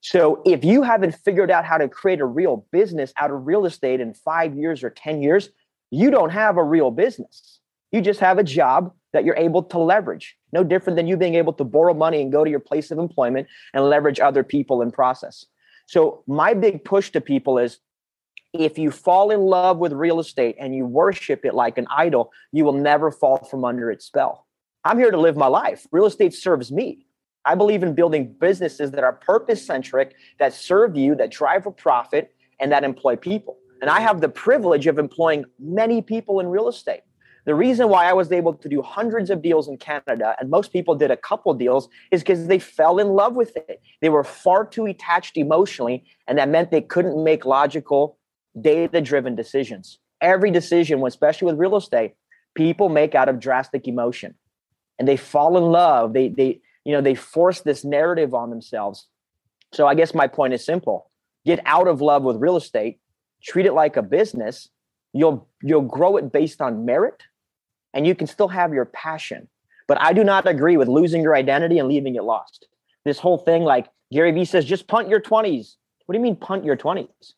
So 0.00 0.42
if 0.44 0.64
you 0.64 0.82
haven't 0.82 1.14
figured 1.16 1.50
out 1.50 1.64
how 1.64 1.78
to 1.78 1.88
create 1.88 2.20
a 2.20 2.26
real 2.26 2.66
business 2.70 3.12
out 3.16 3.30
of 3.30 3.46
real 3.46 3.66
estate 3.66 4.00
in 4.00 4.14
five 4.14 4.56
years 4.56 4.84
or 4.84 4.90
10 4.90 5.22
years, 5.22 5.50
you 5.90 6.10
don't 6.10 6.30
have 6.30 6.56
a 6.56 6.64
real 6.64 6.90
business. 6.90 7.60
You 7.92 8.00
just 8.00 8.20
have 8.20 8.38
a 8.38 8.44
job 8.44 8.92
that 9.12 9.24
you're 9.24 9.36
able 9.36 9.62
to 9.62 9.78
leverage. 9.78 10.36
No 10.52 10.62
different 10.62 10.96
than 10.96 11.06
you 11.06 11.16
being 11.16 11.36
able 11.36 11.52
to 11.54 11.64
borrow 11.64 11.94
money 11.94 12.20
and 12.20 12.30
go 12.30 12.44
to 12.44 12.50
your 12.50 12.60
place 12.60 12.90
of 12.90 12.98
employment 12.98 13.48
and 13.72 13.84
leverage 13.84 14.20
other 14.20 14.44
people 14.44 14.82
in 14.82 14.90
process. 14.90 15.46
So 15.86 16.22
my 16.26 16.52
big 16.52 16.84
push 16.84 17.10
to 17.12 17.20
people 17.20 17.58
is 17.58 17.78
if 18.60 18.78
you 18.78 18.90
fall 18.90 19.30
in 19.30 19.40
love 19.40 19.78
with 19.78 19.92
real 19.92 20.20
estate 20.20 20.56
and 20.58 20.74
you 20.74 20.86
worship 20.86 21.44
it 21.44 21.54
like 21.54 21.78
an 21.78 21.86
idol, 21.94 22.32
you 22.52 22.64
will 22.64 22.72
never 22.72 23.10
fall 23.10 23.38
from 23.38 23.64
under 23.64 23.90
its 23.90 24.04
spell. 24.04 24.46
I'm 24.84 24.98
here 24.98 25.10
to 25.10 25.18
live 25.18 25.36
my 25.36 25.48
life. 25.48 25.86
Real 25.90 26.06
estate 26.06 26.34
serves 26.34 26.70
me. 26.70 27.06
I 27.44 27.54
believe 27.54 27.82
in 27.82 27.94
building 27.94 28.34
businesses 28.40 28.90
that 28.90 29.04
are 29.04 29.12
purpose 29.12 29.64
centric, 29.64 30.14
that 30.38 30.52
serve 30.52 30.96
you, 30.96 31.14
that 31.14 31.30
drive 31.30 31.66
a 31.66 31.70
profit, 31.70 32.34
and 32.60 32.72
that 32.72 32.84
employ 32.84 33.16
people. 33.16 33.58
And 33.80 33.90
I 33.90 34.00
have 34.00 34.20
the 34.20 34.28
privilege 34.28 34.86
of 34.86 34.98
employing 34.98 35.44
many 35.58 36.02
people 36.02 36.40
in 36.40 36.48
real 36.48 36.68
estate. 36.68 37.02
The 37.44 37.54
reason 37.54 37.88
why 37.88 38.06
I 38.06 38.12
was 38.12 38.32
able 38.32 38.54
to 38.54 38.68
do 38.68 38.82
hundreds 38.82 39.30
of 39.30 39.40
deals 39.40 39.68
in 39.68 39.76
Canada 39.76 40.34
and 40.40 40.50
most 40.50 40.72
people 40.72 40.96
did 40.96 41.12
a 41.12 41.16
couple 41.16 41.54
deals 41.54 41.88
is 42.10 42.22
because 42.22 42.48
they 42.48 42.58
fell 42.58 42.98
in 42.98 43.10
love 43.10 43.36
with 43.36 43.56
it. 43.56 43.80
They 44.00 44.08
were 44.08 44.24
far 44.24 44.66
too 44.66 44.86
attached 44.86 45.36
emotionally, 45.36 46.04
and 46.26 46.38
that 46.38 46.48
meant 46.48 46.72
they 46.72 46.80
couldn't 46.80 47.22
make 47.22 47.44
logical, 47.44 48.18
data 48.60 49.00
driven 49.00 49.34
decisions. 49.34 49.98
Every 50.20 50.50
decision, 50.50 51.04
especially 51.06 51.46
with 51.46 51.58
real 51.58 51.76
estate, 51.76 52.14
people 52.54 52.88
make 52.88 53.14
out 53.14 53.28
of 53.28 53.38
drastic 53.38 53.86
emotion 53.86 54.34
and 54.98 55.06
they 55.06 55.16
fall 55.16 55.56
in 55.56 55.64
love. 55.64 56.12
They, 56.12 56.28
they, 56.28 56.60
you 56.84 56.92
know, 56.92 57.00
they 57.00 57.14
force 57.14 57.60
this 57.60 57.84
narrative 57.84 58.34
on 58.34 58.50
themselves. 58.50 59.06
So 59.72 59.86
I 59.86 59.94
guess 59.94 60.14
my 60.14 60.26
point 60.26 60.54
is 60.54 60.64
simple 60.64 61.10
get 61.44 61.60
out 61.64 61.86
of 61.86 62.00
love 62.00 62.24
with 62.24 62.36
real 62.36 62.56
estate, 62.56 62.98
treat 63.42 63.66
it 63.66 63.72
like 63.72 63.96
a 63.96 64.02
business. 64.02 64.68
You'll, 65.12 65.48
you'll 65.62 65.82
grow 65.82 66.16
it 66.16 66.32
based 66.32 66.60
on 66.60 66.84
merit 66.84 67.22
and 67.94 68.06
you 68.06 68.14
can 68.14 68.26
still 68.26 68.48
have 68.48 68.74
your 68.74 68.84
passion. 68.84 69.48
But 69.88 70.00
I 70.00 70.12
do 70.12 70.24
not 70.24 70.48
agree 70.48 70.76
with 70.76 70.88
losing 70.88 71.22
your 71.22 71.36
identity 71.36 71.78
and 71.78 71.88
leaving 71.88 72.16
it 72.16 72.24
lost. 72.24 72.66
This 73.04 73.18
whole 73.18 73.38
thing, 73.38 73.62
like 73.62 73.86
Gary 74.12 74.32
Vee 74.32 74.44
says, 74.44 74.64
just 74.64 74.88
punt 74.88 75.08
your 75.08 75.20
20s. 75.20 75.76
What 76.04 76.12
do 76.12 76.18
you 76.18 76.22
mean 76.22 76.36
punt 76.36 76.64
your 76.64 76.76
20s? 76.76 77.34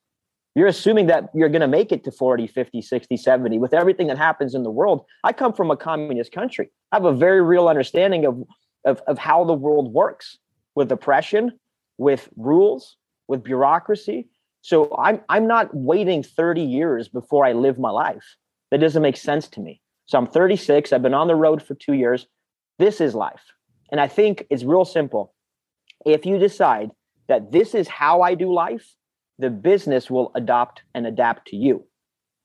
You're 0.58 0.66
assuming 0.66 1.06
that 1.06 1.30
you're 1.34 1.48
going 1.48 1.60
to 1.60 1.68
make 1.68 1.92
it 1.92 2.02
to 2.02 2.10
40, 2.10 2.48
50, 2.48 2.82
60, 2.82 3.16
70 3.16 3.58
with 3.58 3.72
everything 3.72 4.08
that 4.08 4.18
happens 4.18 4.56
in 4.56 4.64
the 4.64 4.72
world. 4.72 5.04
I 5.22 5.32
come 5.32 5.52
from 5.52 5.70
a 5.70 5.76
communist 5.76 6.32
country. 6.32 6.68
I 6.90 6.96
have 6.96 7.04
a 7.04 7.12
very 7.12 7.40
real 7.40 7.68
understanding 7.68 8.24
of, 8.24 8.42
of, 8.84 9.00
of 9.06 9.18
how 9.18 9.44
the 9.44 9.54
world 9.54 9.92
works 9.92 10.36
with 10.74 10.90
oppression, 10.90 11.52
with 11.96 12.28
rules, 12.36 12.96
with 13.28 13.44
bureaucracy. 13.44 14.30
So 14.62 14.92
I'm, 14.98 15.20
I'm 15.28 15.46
not 15.46 15.72
waiting 15.72 16.24
30 16.24 16.62
years 16.62 17.08
before 17.08 17.46
I 17.46 17.52
live 17.52 17.78
my 17.78 17.90
life. 17.90 18.36
That 18.72 18.80
doesn't 18.80 19.00
make 19.00 19.16
sense 19.16 19.46
to 19.50 19.60
me. 19.60 19.80
So 20.06 20.18
I'm 20.18 20.26
36. 20.26 20.92
I've 20.92 21.02
been 21.02 21.14
on 21.14 21.28
the 21.28 21.36
road 21.36 21.62
for 21.62 21.74
two 21.76 21.92
years. 21.92 22.26
This 22.80 23.00
is 23.00 23.14
life. 23.14 23.44
And 23.92 24.00
I 24.00 24.08
think 24.08 24.44
it's 24.50 24.64
real 24.64 24.84
simple. 24.84 25.34
If 26.04 26.26
you 26.26 26.36
decide 26.36 26.90
that 27.28 27.52
this 27.52 27.76
is 27.76 27.86
how 27.86 28.22
I 28.22 28.34
do 28.34 28.52
life, 28.52 28.96
the 29.38 29.50
business 29.50 30.10
will 30.10 30.30
adopt 30.34 30.82
and 30.94 31.06
adapt 31.06 31.48
to 31.48 31.56
you. 31.56 31.84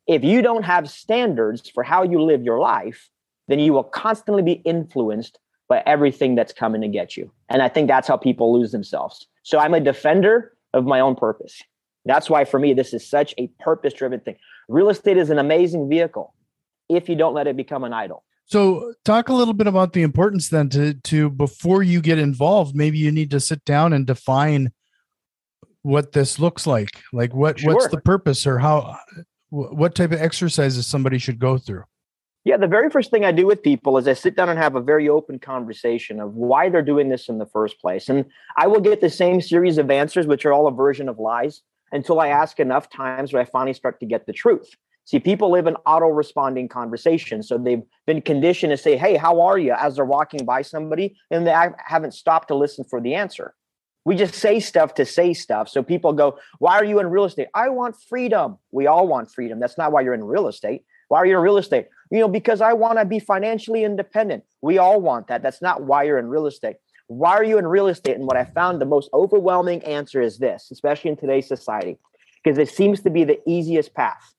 If 0.08 0.24
you 0.24 0.42
don't 0.42 0.64
have 0.64 0.90
standards 0.90 1.70
for 1.70 1.84
how 1.84 2.04
you 2.04 2.22
live 2.22 2.44
your 2.44 2.60
life, 2.60 3.10
then 3.48 3.60
you 3.60 3.74
will 3.74 3.84
constantly 3.84 4.44
be 4.44 4.54
influenced 4.66 5.40
by 5.68 5.82
everything 5.86 6.36
that's 6.36 6.54
coming 6.54 6.82
to 6.82 6.88
get 6.88 7.16
you. 7.18 7.32
And 7.50 7.62
I 7.62 7.70
think 7.70 7.88
that's 7.88 8.08
how 8.08 8.18
people 8.18 8.54
lose 8.54 8.72
themselves. 8.72 9.28
So 9.44 9.60
I'm 9.60 9.74
a 9.74 9.80
defender 9.80 10.54
of 10.74 10.86
my 10.86 11.00
own 11.00 11.16
purpose. 11.16 11.62
That's 12.06 12.30
why 12.30 12.46
for 12.46 12.60
me, 12.60 12.74
this 12.74 12.94
is 12.94 13.08
such 13.08 13.34
a 13.38 13.48
purpose 13.60 13.94
driven 13.94 14.20
thing. 14.20 14.36
Real 14.68 14.90
estate 14.90 15.18
is 15.18 15.30
an 15.30 15.40
amazing 15.40 15.90
vehicle 15.90 16.34
if 16.90 17.08
you 17.08 17.16
don't 17.16 17.34
let 17.34 17.48
it 17.48 17.56
become 17.56 17.84
an 17.84 17.94
idol. 17.94 18.24
So 18.46 18.94
talk 19.06 19.30
a 19.30 19.34
little 19.34 19.54
bit 19.54 19.68
about 19.68 19.94
the 19.94 20.02
importance 20.02 20.50
then 20.50 20.70
to 20.70 20.94
to 20.96 21.30
before 21.30 21.82
you 21.82 22.02
get 22.02 22.20
involved, 22.20 22.76
maybe 22.76 22.98
you 22.98 23.12
need 23.12 23.32
to 23.32 23.40
sit 23.40 23.64
down 23.64 23.94
and 23.94 24.06
define 24.06 24.74
what 25.84 26.14
this 26.14 26.40
looks 26.40 26.66
like. 26.66 26.90
Like 27.14 27.34
what 27.34 27.60
sure. 27.60 27.74
what's 27.74 27.88
the 27.90 28.02
purpose 28.02 28.48
or 28.48 28.58
how 28.58 28.98
what 29.50 29.94
type 29.94 30.12
of 30.12 30.20
exercises 30.20 30.88
somebody 30.88 31.20
should 31.20 31.38
go 31.38 31.58
through? 31.58 31.84
Yeah, 32.46 32.58
the 32.58 32.68
very 32.68 32.90
first 32.90 33.10
thing 33.10 33.24
I 33.24 33.32
do 33.32 33.46
with 33.46 33.64
people 33.64 33.98
is 33.98 34.08
I 34.08 34.14
sit 34.14 34.36
down 34.36 34.50
and 34.50 34.60
have 34.60 34.76
a 34.76 34.82
very 34.82 35.08
open 35.08 35.40
conversation 35.40 36.20
of 36.20 36.34
why 36.34 36.68
they're 36.68 36.82
doing 36.82 37.08
this 37.08 37.30
in 37.30 37.38
the 37.38 37.46
first 37.46 37.80
place. 37.80 38.10
And 38.10 38.26
I 38.58 38.68
will 38.68 38.82
get 38.82 39.00
the 39.00 39.10
same 39.10 39.40
series 39.40 39.78
of 39.78 39.90
answers, 39.90 40.28
which 40.28 40.46
are 40.46 40.52
all 40.52 40.68
a 40.68 40.72
version 40.72 41.08
of 41.08 41.20
lies, 41.20 41.62
until 41.94 42.20
I 42.20 42.30
ask 42.30 42.60
enough 42.60 42.90
times 42.90 43.32
where 43.32 43.42
I 43.42 43.46
finally 43.46 43.74
start 43.74 44.00
to 44.02 44.06
get 44.06 44.26
the 44.26 44.34
truth. 44.34 44.70
See, 45.06 45.20
people 45.20 45.52
live 45.52 45.68
in 45.68 45.76
auto 45.86 46.08
responding 46.08 46.68
conversations. 46.68 47.48
So 47.48 47.58
they've 47.58 47.84
been 48.06 48.22
conditioned 48.22 48.72
to 48.72 48.78
say, 48.78 48.98
Hey, 48.98 49.16
how 49.16 49.40
are 49.40 49.58
you? 49.58 49.74
as 49.74 49.96
they're 49.96 50.06
walking 50.06 50.46
by 50.46 50.64
somebody, 50.64 51.16
and 51.32 51.48
they 51.48 51.56
haven't 51.86 52.14
stopped 52.14 52.50
to 52.50 52.56
listen 52.56 52.84
for 52.90 53.00
the 53.00 53.16
answer. 53.16 53.54
We 54.06 54.16
just 54.16 54.36
say 54.36 54.60
stuff 54.60 54.96
to 54.96 55.06
say 55.06 55.34
stuff. 55.34 55.70
So 55.70 55.82
people 55.82 56.14
go, 56.14 56.38
Why 56.60 56.76
are 56.76 56.86
you 56.86 57.00
in 57.00 57.08
real 57.08 57.26
estate? 57.26 57.48
I 57.54 57.70
want 57.70 57.96
freedom. 58.10 58.58
We 58.72 58.88
all 58.88 59.08
want 59.08 59.32
freedom. 59.32 59.60
That's 59.60 59.78
not 59.78 59.92
why 59.92 60.02
you're 60.02 60.14
in 60.14 60.24
real 60.24 60.48
estate. 60.48 60.84
Why 61.08 61.20
are 61.20 61.26
you 61.26 61.38
in 61.38 61.44
real 61.44 61.58
estate? 61.58 61.88
You 62.12 62.20
know, 62.20 62.28
because 62.28 62.62
I 62.62 62.74
want 62.74 62.98
to 63.00 63.06
be 63.06 63.20
financially 63.20 63.84
independent. 63.84 64.44
We 64.62 64.78
all 64.78 65.00
want 65.00 65.28
that. 65.28 65.42
That's 65.42 65.62
not 65.62 65.84
why 65.84 66.04
you're 66.04 66.20
in 66.20 66.28
real 66.28 66.48
estate. 66.48 66.78
Why 67.08 67.32
are 67.32 67.44
you 67.44 67.58
in 67.58 67.68
real 67.68 67.88
estate? 67.88 68.16
And 68.16 68.26
what 68.26 68.38
I 68.38 68.46
found 68.46 68.82
the 68.82 68.86
most 68.86 69.10
overwhelming 69.14 69.84
answer 69.84 70.22
is 70.22 70.38
this, 70.38 70.70
especially 70.72 71.12
in 71.12 71.18
today's 71.18 71.48
society, 71.48 71.98
because 72.44 72.58
it 72.58 72.70
seems 72.70 73.02
to 73.02 73.10
be 73.10 73.24
the 73.24 73.40
easiest 73.48 73.94
path. 73.94 74.34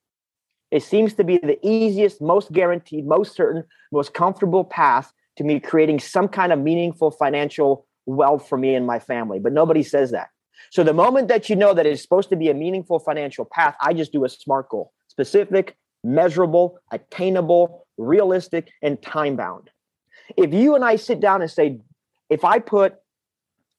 It 0.71 0.83
seems 0.83 1.15
to 1.15 1.25
be 1.25 1.39
the 1.39 1.59
easiest, 1.65 2.21
most 2.21 2.51
guaranteed, 2.53 3.07
most 3.07 3.37
certain, 3.37 3.65
most 3.93 4.13
comfortable 4.13 4.65
path 4.65 5.13
to 5.37 5.45
me 5.45 5.61
creating 5.61 6.01
some 6.01 6.27
kind 6.27 6.53
of 6.53 6.59
meaningful 6.59 7.11
financial 7.11 7.87
wealth 8.07 8.49
for 8.49 8.59
me 8.59 8.75
and 8.75 8.87
my 8.87 8.99
family. 8.99 9.39
But 9.39 9.53
nobody 9.53 9.83
says 9.83 10.11
that. 10.13 10.29
So 10.71 10.83
the 10.83 10.93
moment 10.93 11.29
that 11.29 11.49
you 11.49 11.57
know 11.57 11.75
that 11.75 11.87
it's 11.87 12.03
supposed 12.03 12.31
to 12.31 12.37
be 12.37 12.49
a 12.49 12.55
meaningful 12.55 12.99
financial 12.99 13.45
path, 13.45 13.77
I 13.81 13.93
just 13.93 14.13
do 14.13 14.25
a 14.25 14.29
SMART 14.29 14.69
goal 14.69 14.93
specific, 15.09 15.77
measurable, 16.03 16.79
attainable, 16.91 17.87
realistic, 17.97 18.71
and 18.83 19.01
time 19.01 19.37
bound. 19.37 19.71
If 20.37 20.53
you 20.53 20.75
and 20.75 20.85
I 20.85 20.97
sit 20.97 21.21
down 21.21 21.41
and 21.41 21.51
say, 21.51 21.79
if 22.29 22.45
I 22.45 22.59
put, 22.59 22.97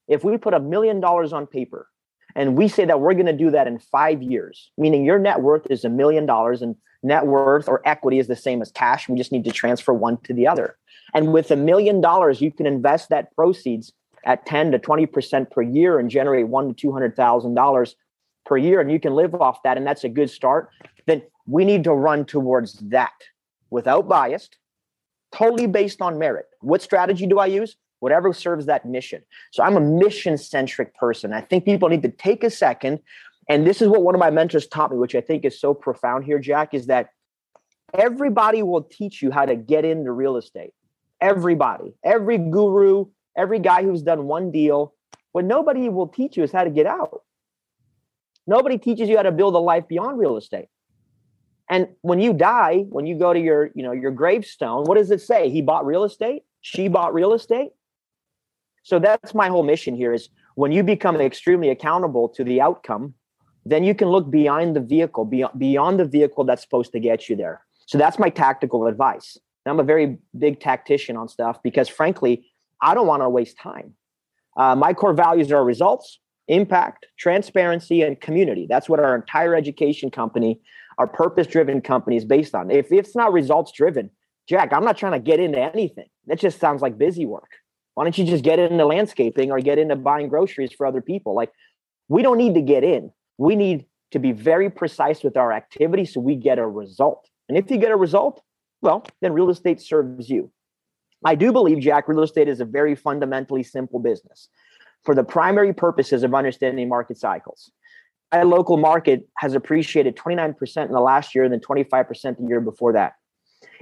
if 0.08 0.24
we 0.24 0.38
put 0.38 0.54
a 0.54 0.60
million 0.60 1.02
dollars 1.02 1.34
on 1.34 1.48
paper 1.48 1.90
and 2.36 2.56
we 2.56 2.68
say 2.68 2.86
that 2.86 3.02
we're 3.02 3.14
going 3.14 3.26
to 3.26 3.34
do 3.34 3.52
that 3.52 3.68
in 3.68 3.80
five 3.80 4.22
years, 4.22 4.72
meaning 4.78 5.04
your 5.04 5.20
net 5.20 5.42
worth 5.42 5.68
is 5.70 5.84
a 5.84 5.90
million 5.90 6.26
dollars 6.26 6.62
and 6.62 6.76
net 7.04 7.26
worth 7.26 7.68
or 7.68 7.82
equity 7.86 8.20
is 8.20 8.28
the 8.28 8.36
same 8.36 8.62
as 8.62 8.72
cash. 8.72 9.10
We 9.10 9.18
just 9.18 9.32
need 9.32 9.44
to 9.46 9.52
transfer 9.52 9.94
one 9.94 10.18
to 10.24 10.34
the 10.34 10.48
other. 10.48 10.78
And 11.14 11.34
with 11.34 11.52
a 11.52 11.56
million 11.56 12.02
dollars, 12.02 12.42
you 12.42 12.52
can 12.52 12.66
invest 12.66 13.10
that 13.10 13.36
proceeds 13.36 13.94
at 14.26 14.46
10 14.46 14.72
to 14.72 14.80
20% 14.80 15.52
per 15.52 15.62
year 15.62 16.00
and 16.00 16.10
generate 16.10 16.48
one 16.48 16.74
to 16.74 16.88
$200,000 16.88 17.96
per 18.46 18.58
year. 18.58 18.82
And 18.82 18.92
you 18.92 19.00
can 19.00 19.14
live 19.14 19.36
off 19.36 19.62
that. 19.64 19.78
And 19.78 19.86
that's 19.86 20.04
a 20.04 20.10
good 20.10 20.30
start. 20.30 20.70
Then 21.06 21.22
we 21.46 21.64
need 21.64 21.84
to 21.84 21.94
run 21.94 22.26
towards 22.26 22.74
that 22.90 23.14
without 23.70 24.08
bias, 24.08 24.50
totally 25.32 25.68
based 25.68 26.02
on 26.02 26.18
merit. 26.18 26.46
What 26.62 26.82
strategy 26.82 27.28
do 27.28 27.40
I 27.40 27.46
use? 27.46 27.76
Whatever 28.00 28.34
serves 28.34 28.66
that 28.66 28.86
mission. 28.86 29.22
So 29.52 29.64
I'm 29.64 29.78
a 29.78 29.82
mission 29.82 30.38
centric 30.38 30.96
person. 30.96 31.34
I 31.34 31.42
think 31.42 31.66
people 31.66 31.90
need 31.90 32.04
to 32.04 32.10
take 32.10 32.44
a 32.44 32.50
second. 32.50 33.00
And 33.48 33.66
this 33.66 33.82
is 33.82 33.88
what 33.88 34.02
one 34.02 34.16
of 34.16 34.20
my 34.20 34.32
mentors 34.32 34.68
taught 34.68 34.92
me, 34.92 34.98
which 34.98 35.16
I 35.16 35.22
think 35.22 35.46
is 35.46 35.60
so 35.60 35.74
profound 35.74 36.26
here, 36.26 36.40
Jack, 36.40 36.74
is 36.74 36.88
that 36.88 37.10
everybody 37.94 38.64
will 38.64 38.82
teach 38.82 39.22
you 39.22 39.32
how 39.32 39.46
to 39.46 39.56
get 39.56 39.86
into 39.86 40.12
real 40.12 40.38
estate. 40.38 40.74
Everybody, 41.22 41.94
every 42.04 42.38
guru, 42.38 43.06
every 43.38 43.60
guy 43.60 43.84
who's 43.84 44.02
done 44.02 44.26
one 44.26 44.52
deal. 44.52 44.94
What 45.32 45.46
nobody 45.46 45.90
will 45.90 46.08
teach 46.08 46.38
you 46.38 46.44
is 46.44 46.52
how 46.52 46.64
to 46.64 46.70
get 46.70 46.86
out. 46.86 47.22
Nobody 48.48 48.78
teaches 48.78 49.10
you 49.10 49.18
how 49.18 49.24
to 49.24 49.32
build 49.32 49.56
a 49.56 49.60
life 49.60 49.88
beyond 49.88 50.20
real 50.20 50.38
estate. 50.38 50.68
And 51.70 51.88
when 52.02 52.20
you 52.20 52.34
die, 52.34 52.86
when 52.90 53.08
you 53.08 53.18
go 53.18 53.34
to 53.34 53.40
your, 53.40 53.72
you 53.74 53.84
know, 53.84 53.92
your 53.92 54.12
gravestone, 54.12 54.84
what 54.84 54.96
does 54.96 55.10
it 55.10 55.22
say? 55.22 55.50
He 55.50 55.62
bought 55.62 55.86
real 55.86 56.04
estate. 56.04 56.44
She 56.62 56.88
bought 56.88 57.14
real 57.14 57.34
estate. 57.34 57.72
So 58.84 59.00
that's 59.00 59.34
my 59.34 59.48
whole 59.48 59.64
mission 59.64 59.96
here 59.96 60.14
is 60.14 60.30
when 60.54 60.72
you 60.72 60.84
become 60.84 61.20
extremely 61.20 61.70
accountable 61.70 62.30
to 62.30 62.44
the 62.44 62.62
outcome, 62.62 63.16
then 63.66 63.84
you 63.84 63.96
can 63.96 64.10
look 64.10 64.30
behind 64.30 64.76
the 64.76 64.80
vehicle, 64.80 65.26
beyond, 65.26 65.58
beyond 65.58 66.00
the 66.00 66.06
vehicle 66.06 66.44
that's 66.44 66.62
supposed 66.62 66.92
to 66.92 67.00
get 67.00 67.28
you 67.28 67.36
there. 67.36 67.66
So 67.88 67.98
that's 67.98 68.20
my 68.20 68.30
tactical 68.30 68.86
advice. 68.86 69.38
And 69.66 69.72
I'm 69.72 69.80
a 69.80 69.84
very 69.84 70.20
big 70.38 70.60
tactician 70.60 71.18
on 71.18 71.28
stuff 71.28 71.62
because 71.64 71.90
frankly, 71.90 72.46
I 72.82 72.94
don't 72.94 73.08
want 73.08 73.24
to 73.24 73.30
waste 73.30 73.58
time. 73.58 73.94
Uh, 74.58 74.76
my 74.76 74.94
core 74.94 75.14
values 75.14 75.52
are 75.52 75.64
results, 75.64 76.20
impact, 76.48 77.06
transparency, 77.18 78.02
and 78.02 78.20
community. 78.20 78.68
That's 78.70 78.88
what 78.88 79.00
our 79.00 79.16
entire 79.16 79.56
education 79.56 80.12
company, 80.12 80.62
our 80.98 81.08
purpose 81.08 81.48
driven 81.48 81.82
company 81.82 82.18
is 82.18 82.26
based 82.26 82.56
on. 82.56 82.72
If 82.72 82.92
it's 82.92 83.16
not 83.16 83.34
results 83.34 83.72
driven, 83.72 84.10
Jack, 84.48 84.72
I'm 84.74 84.84
not 84.84 84.98
trying 84.98 85.14
to 85.14 85.20
get 85.20 85.40
into 85.40 85.60
anything. 85.60 86.08
That 86.28 86.40
just 86.40 86.60
sounds 86.60 86.82
like 86.82 86.98
busy 86.98 87.26
work. 87.26 87.50
Why 87.96 88.04
don't 88.04 88.18
you 88.18 88.26
just 88.26 88.44
get 88.44 88.60
into 88.60 88.86
landscaping 88.86 89.52
or 89.52 89.60
get 89.60 89.80
into 89.80 89.96
buying 89.96 90.28
groceries 90.28 90.72
for 90.72 90.86
other 90.86 91.02
people? 91.02 91.34
Like, 91.34 91.52
we 92.08 92.22
don't 92.22 92.38
need 92.38 92.54
to 92.56 92.62
get 92.62 92.84
in. 92.84 93.12
We 93.38 93.56
need 93.56 93.86
to 94.12 94.20
be 94.20 94.32
very 94.32 94.70
precise 94.70 95.24
with 95.24 95.38
our 95.38 95.52
activity 95.52 96.06
so 96.06 96.20
we 96.20 96.36
get 96.36 96.60
a 96.60 96.68
result. 96.68 97.28
And 97.50 97.58
if 97.58 97.72
you 97.72 97.78
get 97.78 97.92
a 97.92 97.96
result, 97.96 98.42
well, 98.82 99.06
then 99.22 99.34
real 99.34 99.50
estate 99.50 99.82
serves 99.82 100.30
you. 100.30 100.52
I 101.26 101.34
do 101.36 101.52
believe, 101.52 101.80
Jack, 101.80 102.08
real 102.08 102.22
estate 102.22 102.48
is 102.48 102.62
a 102.62 102.66
very 102.66 102.96
fundamentally 102.96 103.64
simple 103.64 104.00
business 104.00 104.48
for 105.04 105.16
the 105.16 105.24
primary 105.24 105.74
purposes 105.74 106.24
of 106.24 106.34
understanding 106.34 106.88
market 106.88 107.18
cycles. 107.18 107.72
A 108.32 108.46
local 108.46 108.78
market 108.78 109.28
has 109.38 109.56
appreciated 109.56 110.16
29% 110.16 110.86
in 110.86 110.92
the 110.92 111.00
last 111.00 111.34
year 111.34 111.44
and 111.44 111.52
then 111.52 111.60
25% 111.60 112.38
the 112.38 112.48
year 112.48 112.62
before 112.62 112.94
that. 112.94 113.14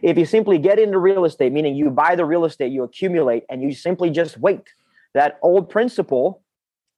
If 0.02 0.18
you 0.18 0.26
simply 0.26 0.58
get 0.58 0.80
into 0.80 0.98
real 0.98 1.26
estate, 1.26 1.52
meaning 1.52 1.76
you 1.76 1.90
buy 1.90 2.16
the 2.16 2.26
real 2.26 2.46
estate, 2.46 2.72
you 2.72 2.84
accumulate, 2.84 3.44
and 3.50 3.62
you 3.62 3.74
simply 3.74 4.10
just 4.10 4.38
wait, 4.38 4.74
that 5.14 5.38
old 5.42 5.70
principle, 5.70 6.44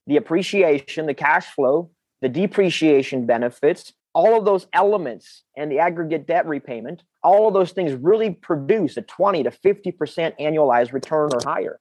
the 0.08 0.18
appreciation, 0.18 1.08
the 1.08 1.14
cash 1.14 1.46
flow, 1.48 1.90
the 2.22 2.30
depreciation 2.30 3.26
benefits, 3.26 3.94
all 4.16 4.38
of 4.38 4.46
those 4.46 4.66
elements 4.72 5.44
and 5.58 5.70
the 5.70 5.78
aggregate 5.78 6.26
debt 6.26 6.48
repayment, 6.48 7.04
all 7.22 7.50
of 7.50 7.54
those 7.54 7.74
things 7.74 7.92
really 7.94 8.32
produce 8.32 8.96
a 8.96 9.02
20 9.02 9.44
to 9.44 9.52
50% 9.52 10.40
annualized 10.40 10.94
return 10.94 11.30
or 11.34 11.40
higher. 11.44 11.80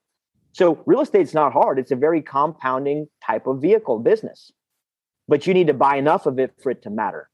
So 0.51 0.83
real 0.85 1.01
estate's 1.01 1.33
not 1.33 1.53
hard. 1.53 1.79
It's 1.79 1.91
a 1.91 1.95
very 1.95 2.21
compounding 2.21 3.07
type 3.25 3.47
of 3.47 3.61
vehicle 3.61 3.99
business. 3.99 4.51
But 5.27 5.47
you 5.47 5.53
need 5.53 5.67
to 5.67 5.73
buy 5.73 5.95
enough 5.95 6.25
of 6.25 6.37
it 6.37 6.53
for 6.61 6.69
it 6.69 6.83
to 6.83 6.89
matter. 6.89 7.29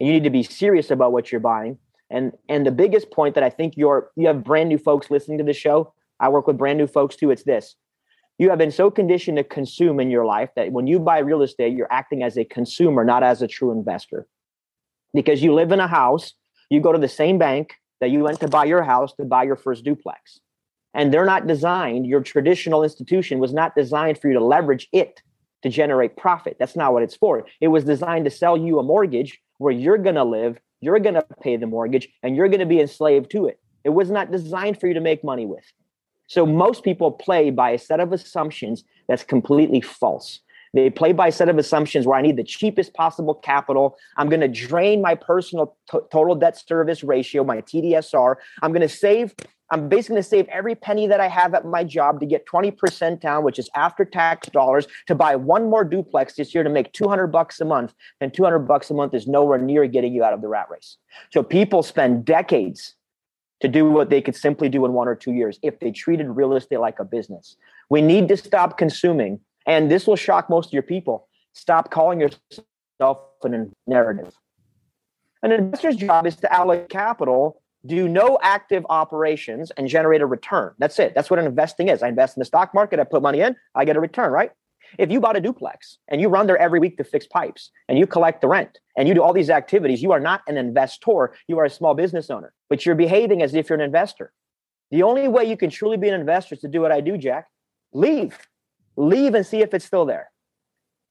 And 0.00 0.06
you 0.06 0.14
need 0.14 0.24
to 0.24 0.30
be 0.30 0.42
serious 0.42 0.90
about 0.90 1.12
what 1.12 1.30
you're 1.30 1.40
buying. 1.40 1.78
And 2.08 2.32
and 2.48 2.66
the 2.66 2.72
biggest 2.72 3.12
point 3.12 3.34
that 3.36 3.44
I 3.44 3.50
think 3.50 3.74
you're 3.76 4.10
you 4.16 4.26
have 4.26 4.42
brand 4.42 4.68
new 4.68 4.78
folks 4.78 5.10
listening 5.10 5.38
to 5.38 5.44
the 5.44 5.52
show. 5.52 5.92
I 6.18 6.28
work 6.28 6.46
with 6.46 6.58
brand 6.58 6.78
new 6.78 6.88
folks 6.88 7.14
too. 7.14 7.30
It's 7.30 7.44
this. 7.44 7.76
You 8.40 8.48
have 8.48 8.58
been 8.58 8.70
so 8.70 8.90
conditioned 8.90 9.36
to 9.36 9.44
consume 9.44 10.00
in 10.00 10.10
your 10.10 10.24
life 10.24 10.48
that 10.56 10.72
when 10.72 10.86
you 10.86 10.98
buy 10.98 11.18
real 11.18 11.42
estate, 11.42 11.76
you're 11.76 11.92
acting 11.92 12.22
as 12.22 12.38
a 12.38 12.44
consumer, 12.46 13.04
not 13.04 13.22
as 13.22 13.42
a 13.42 13.46
true 13.46 13.70
investor. 13.70 14.26
Because 15.12 15.42
you 15.42 15.52
live 15.52 15.72
in 15.72 15.78
a 15.78 15.86
house, 15.86 16.32
you 16.70 16.80
go 16.80 16.90
to 16.90 16.98
the 16.98 17.06
same 17.06 17.36
bank 17.36 17.74
that 18.00 18.08
you 18.08 18.20
went 18.20 18.40
to 18.40 18.48
buy 18.48 18.64
your 18.64 18.82
house 18.82 19.12
to 19.16 19.26
buy 19.26 19.42
your 19.42 19.56
first 19.56 19.84
duplex. 19.84 20.40
And 20.94 21.12
they're 21.12 21.26
not 21.26 21.46
designed, 21.46 22.06
your 22.06 22.22
traditional 22.22 22.82
institution 22.82 23.40
was 23.40 23.52
not 23.52 23.74
designed 23.74 24.16
for 24.16 24.28
you 24.28 24.38
to 24.38 24.42
leverage 24.42 24.88
it 24.90 25.20
to 25.60 25.68
generate 25.68 26.16
profit. 26.16 26.56
That's 26.58 26.76
not 26.76 26.94
what 26.94 27.02
it's 27.02 27.16
for. 27.16 27.44
It 27.60 27.68
was 27.68 27.84
designed 27.84 28.24
to 28.24 28.30
sell 28.30 28.56
you 28.56 28.78
a 28.78 28.82
mortgage 28.82 29.38
where 29.58 29.70
you're 29.70 29.98
going 29.98 30.14
to 30.14 30.24
live, 30.24 30.58
you're 30.80 30.98
going 30.98 31.16
to 31.16 31.26
pay 31.42 31.58
the 31.58 31.66
mortgage, 31.66 32.08
and 32.22 32.34
you're 32.34 32.48
going 32.48 32.60
to 32.60 32.64
be 32.64 32.80
enslaved 32.80 33.30
to 33.32 33.48
it. 33.48 33.60
It 33.84 33.90
was 33.90 34.10
not 34.10 34.32
designed 34.32 34.80
for 34.80 34.86
you 34.86 34.94
to 34.94 35.00
make 35.00 35.22
money 35.22 35.44
with. 35.44 35.70
So 36.30 36.46
most 36.46 36.84
people 36.84 37.10
play 37.10 37.50
by 37.50 37.70
a 37.70 37.78
set 37.78 37.98
of 37.98 38.12
assumptions 38.12 38.84
that's 39.08 39.24
completely 39.24 39.80
false. 39.80 40.38
They 40.72 40.88
play 40.88 41.12
by 41.12 41.26
a 41.26 41.32
set 41.32 41.48
of 41.48 41.58
assumptions 41.58 42.06
where 42.06 42.16
I 42.16 42.22
need 42.22 42.36
the 42.36 42.44
cheapest 42.44 42.94
possible 42.94 43.34
capital. 43.34 43.96
I'm 44.16 44.28
going 44.28 44.40
to 44.40 44.46
drain 44.46 45.02
my 45.02 45.16
personal 45.16 45.76
t- 45.90 45.98
total 46.12 46.36
debt 46.36 46.56
service 46.56 47.02
ratio, 47.02 47.42
my 47.42 47.60
TDSR. 47.62 48.36
I'm 48.62 48.70
going 48.70 48.80
to 48.82 48.88
save 48.88 49.34
I'm 49.72 49.88
basically 49.88 50.14
going 50.14 50.22
to 50.22 50.28
save 50.28 50.48
every 50.48 50.74
penny 50.74 51.06
that 51.06 51.20
I 51.20 51.28
have 51.28 51.54
at 51.54 51.64
my 51.64 51.84
job 51.84 52.18
to 52.20 52.26
get 52.26 52.44
20% 52.44 53.20
down, 53.20 53.44
which 53.44 53.56
is 53.56 53.70
after 53.76 54.04
tax 54.04 54.48
dollars, 54.48 54.88
to 55.06 55.14
buy 55.14 55.36
one 55.36 55.70
more 55.70 55.84
duplex 55.84 56.34
this 56.34 56.52
year 56.52 56.64
to 56.64 56.70
make 56.70 56.92
200 56.92 57.28
bucks 57.28 57.60
a 57.60 57.64
month. 57.64 57.94
And 58.20 58.34
200 58.34 58.60
bucks 58.60 58.90
a 58.90 58.94
month 58.94 59.14
is 59.14 59.28
nowhere 59.28 59.58
near 59.58 59.86
getting 59.86 60.12
you 60.12 60.24
out 60.24 60.32
of 60.32 60.40
the 60.40 60.48
rat 60.48 60.66
race. 60.70 60.96
So 61.32 61.44
people 61.44 61.84
spend 61.84 62.24
decades 62.24 62.96
to 63.60 63.68
do 63.68 63.90
what 63.90 64.10
they 64.10 64.20
could 64.20 64.36
simply 64.36 64.68
do 64.68 64.84
in 64.84 64.92
one 64.92 65.08
or 65.08 65.14
two 65.14 65.32
years 65.32 65.58
if 65.62 65.78
they 65.80 65.90
treated 65.90 66.28
real 66.28 66.54
estate 66.54 66.80
like 66.80 66.98
a 66.98 67.04
business. 67.04 67.56
We 67.88 68.02
need 68.02 68.28
to 68.28 68.36
stop 68.36 68.78
consuming, 68.78 69.40
and 69.66 69.90
this 69.90 70.06
will 70.06 70.16
shock 70.16 70.48
most 70.48 70.68
of 70.68 70.72
your 70.72 70.82
people. 70.82 71.28
Stop 71.52 71.90
calling 71.90 72.20
yourself 72.20 73.18
a 73.44 73.66
narrative. 73.86 74.34
An 75.42 75.52
investor's 75.52 75.96
job 75.96 76.26
is 76.26 76.36
to 76.36 76.52
allocate 76.52 76.90
capital 76.90 77.60
do 77.86 78.08
no 78.08 78.38
active 78.42 78.84
operations 78.90 79.70
and 79.76 79.88
generate 79.88 80.20
a 80.20 80.26
return. 80.26 80.74
That's 80.78 80.98
it. 80.98 81.14
That's 81.14 81.30
what 81.30 81.38
investing 81.38 81.88
is. 81.88 82.02
I 82.02 82.08
invest 82.08 82.36
in 82.36 82.40
the 82.40 82.44
stock 82.44 82.74
market, 82.74 83.00
I 83.00 83.04
put 83.04 83.22
money 83.22 83.40
in, 83.40 83.56
I 83.74 83.84
get 83.84 83.96
a 83.96 84.00
return, 84.00 84.32
right? 84.32 84.50
If 84.98 85.10
you 85.10 85.20
bought 85.20 85.36
a 85.36 85.40
duplex 85.40 85.98
and 86.08 86.20
you 86.20 86.28
run 86.28 86.46
there 86.46 86.58
every 86.58 86.80
week 86.80 86.96
to 86.98 87.04
fix 87.04 87.26
pipes 87.26 87.70
and 87.88 87.98
you 87.98 88.06
collect 88.06 88.40
the 88.40 88.48
rent 88.48 88.78
and 88.96 89.08
you 89.08 89.14
do 89.14 89.22
all 89.22 89.32
these 89.32 89.50
activities, 89.50 90.02
you 90.02 90.12
are 90.12 90.20
not 90.20 90.42
an 90.46 90.56
investor, 90.56 91.34
you 91.48 91.58
are 91.58 91.64
a 91.64 91.70
small 91.70 91.94
business 91.94 92.30
owner, 92.30 92.52
but 92.68 92.84
you're 92.84 92.94
behaving 92.94 93.42
as 93.42 93.54
if 93.54 93.68
you're 93.68 93.78
an 93.78 93.84
investor. 93.84 94.32
The 94.90 95.02
only 95.02 95.28
way 95.28 95.44
you 95.44 95.56
can 95.56 95.70
truly 95.70 95.96
be 95.96 96.08
an 96.08 96.20
investor 96.20 96.54
is 96.54 96.60
to 96.62 96.68
do 96.68 96.80
what 96.80 96.92
I 96.92 97.00
do, 97.00 97.16
Jack. 97.16 97.46
Leave. 97.92 98.38
Leave 98.96 99.34
and 99.34 99.46
see 99.46 99.62
if 99.62 99.72
it's 99.72 99.84
still 99.84 100.04
there. 100.04 100.30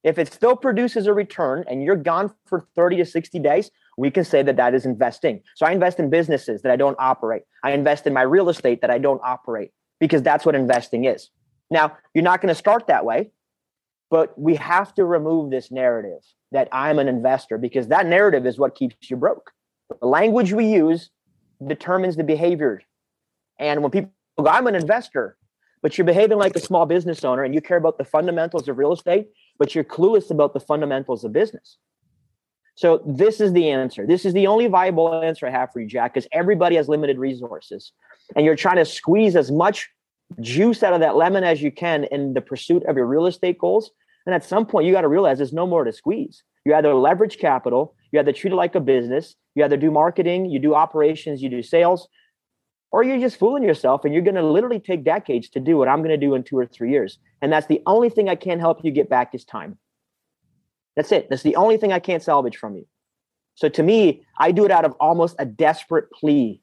If 0.04 0.18
it 0.18 0.32
still 0.32 0.56
produces 0.56 1.08
a 1.08 1.14
return 1.14 1.66
and 1.68 1.84
you're 1.84 1.96
gone 1.96 2.34
for 2.46 2.68
30 2.76 2.98
to 2.98 3.06
60 3.06 3.40
days, 3.40 3.70
we 3.98 4.10
can 4.10 4.24
say 4.24 4.42
that 4.44 4.56
that 4.56 4.74
is 4.74 4.86
investing. 4.86 5.42
So 5.56 5.66
I 5.66 5.72
invest 5.72 6.00
in 6.00 6.10
businesses 6.10 6.62
that 6.62 6.72
I 6.72 6.78
don't 6.78 6.96
operate. 7.00 7.44
I 7.64 7.72
invest 7.72 8.08
in 8.08 8.14
my 8.14 8.22
real 8.22 8.50
estate 8.50 8.82
that 8.82 8.90
I 8.90 8.98
don't 8.98 9.22
operate 9.24 9.72
because 10.00 10.22
that's 10.22 10.46
what 10.46 10.56
investing 10.56 11.04
is. 11.04 11.30
Now, 11.70 11.98
you're 12.14 12.24
not 12.24 12.42
going 12.42 12.48
to 12.50 12.56
start 12.56 12.88
that 12.88 13.06
way, 13.06 13.32
but 14.10 14.40
we 14.40 14.56
have 14.56 14.94
to 14.96 15.06
remove 15.06 15.52
this 15.52 15.72
narrative 15.72 16.22
that 16.52 16.68
I'm 16.72 17.00
an 17.00 17.08
investor 17.08 17.58
because 17.58 17.88
that 17.90 18.06
narrative 18.06 18.46
is 18.46 18.58
what 18.58 18.76
keeps 18.76 19.10
you 19.10 19.18
broke. 19.18 19.52
The 20.02 20.08
language 20.08 20.54
we 20.54 20.66
use 20.66 21.10
determines 21.66 22.16
the 22.16 22.24
behavior. 22.24 22.82
And 23.60 23.82
when 23.82 23.92
people 23.92 24.12
go, 24.40 24.48
I'm 24.48 24.68
an 24.68 24.76
investor, 24.76 25.38
but 25.82 25.98
you're 25.98 26.06
behaving 26.06 26.38
like 26.38 26.56
a 26.56 26.60
small 26.60 26.86
business 26.86 27.24
owner 27.24 27.44
and 27.44 27.54
you 27.54 27.62
care 27.62 27.78
about 27.78 27.98
the 27.98 28.06
fundamentals 28.06 28.68
of 28.68 28.78
real 28.78 28.94
estate, 28.94 29.30
but 29.58 29.76
you're 29.76 29.84
clueless 29.84 30.32
about 30.32 30.54
the 30.54 30.60
fundamentals 30.60 31.24
of 31.24 31.32
business. 31.32 31.78
So 32.76 33.04
this 33.06 33.42
is 33.42 33.52
the 33.52 33.70
answer. 33.70 34.08
This 34.08 34.26
is 34.26 34.34
the 34.34 34.48
only 34.48 34.68
viable 34.68 35.22
answer 35.22 35.46
I 35.46 35.52
have 35.52 35.72
for 35.74 35.82
you, 35.82 35.88
Jack, 35.88 36.14
because 36.14 36.30
everybody 36.32 36.78
has 36.78 36.88
limited 36.88 37.18
resources. 37.18 37.92
And 38.36 38.46
you're 38.46 38.56
trying 38.56 38.78
to 38.78 38.86
squeeze 38.86 39.36
as 39.36 39.52
much 39.52 39.90
juice 40.42 40.84
out 40.84 40.94
of 40.94 41.00
that 41.02 41.16
lemon 41.16 41.44
as 41.44 41.62
you 41.62 41.72
can 41.72 42.06
in 42.06 42.34
the 42.34 42.42
pursuit 42.42 42.84
of 42.86 42.96
your 42.96 43.06
real 43.06 43.26
estate 43.26 43.58
goals. 43.58 43.92
And 44.26 44.36
at 44.36 44.44
some 44.44 44.66
point, 44.66 44.86
you 44.86 44.94
got 44.94 45.02
to 45.02 45.08
realize 45.08 45.38
there's 45.38 45.54
no 45.54 45.68
more 45.68 45.84
to 45.84 45.92
squeeze. 45.92 46.44
You 46.66 46.76
either 46.76 46.94
leverage 46.94 47.38
capital, 47.38 47.96
you 48.12 48.20
either 48.20 48.34
treat 48.34 48.54
it 48.54 48.56
like 48.56 48.76
a 48.76 48.80
business, 48.80 49.36
you 49.56 49.64
either 49.64 49.78
do 49.78 49.92
marketing, 49.92 50.50
you 50.50 50.60
do 50.60 50.76
operations, 50.76 51.42
you 51.42 51.50
do 51.50 51.64
sales, 51.64 52.08
or 52.92 53.04
you're 53.04 53.20
just 53.20 53.38
fooling 53.38 53.64
yourself 53.64 54.04
and 54.04 54.14
you're 54.14 54.24
going 54.24 54.36
to 54.36 54.46
literally 54.46 54.80
take 54.80 55.04
decades 55.04 55.50
to 55.50 55.60
do 55.60 55.78
what 55.78 55.88
I'm 55.88 56.00
going 56.00 56.10
to 56.10 56.18
do 56.18 56.34
in 56.36 56.44
two 56.44 56.58
or 56.58 56.66
three 56.66 56.92
years. 56.92 57.20
And 57.42 57.52
that's 57.52 57.68
the 57.68 57.82
only 57.86 58.10
thing 58.10 58.30
I 58.30 58.36
can't 58.36 58.60
help 58.60 58.84
you 58.84 58.92
get 58.92 59.10
back 59.10 59.36
is 59.36 59.46
time. 59.46 59.78
That's 60.96 61.12
it. 61.12 61.30
That's 61.30 61.44
the 61.44 61.56
only 61.56 61.78
thing 61.78 61.94
I 61.94 62.00
can't 62.00 62.24
salvage 62.24 62.58
from 62.58 62.76
you. 62.76 62.86
So 63.56 63.70
to 63.70 63.84
me, 63.84 64.24
I 64.38 64.52
do 64.52 64.66
it 64.66 64.72
out 64.72 64.86
of 64.86 64.94
almost 65.00 65.36
a 65.40 65.46
desperate 65.46 66.12
plea 66.12 66.62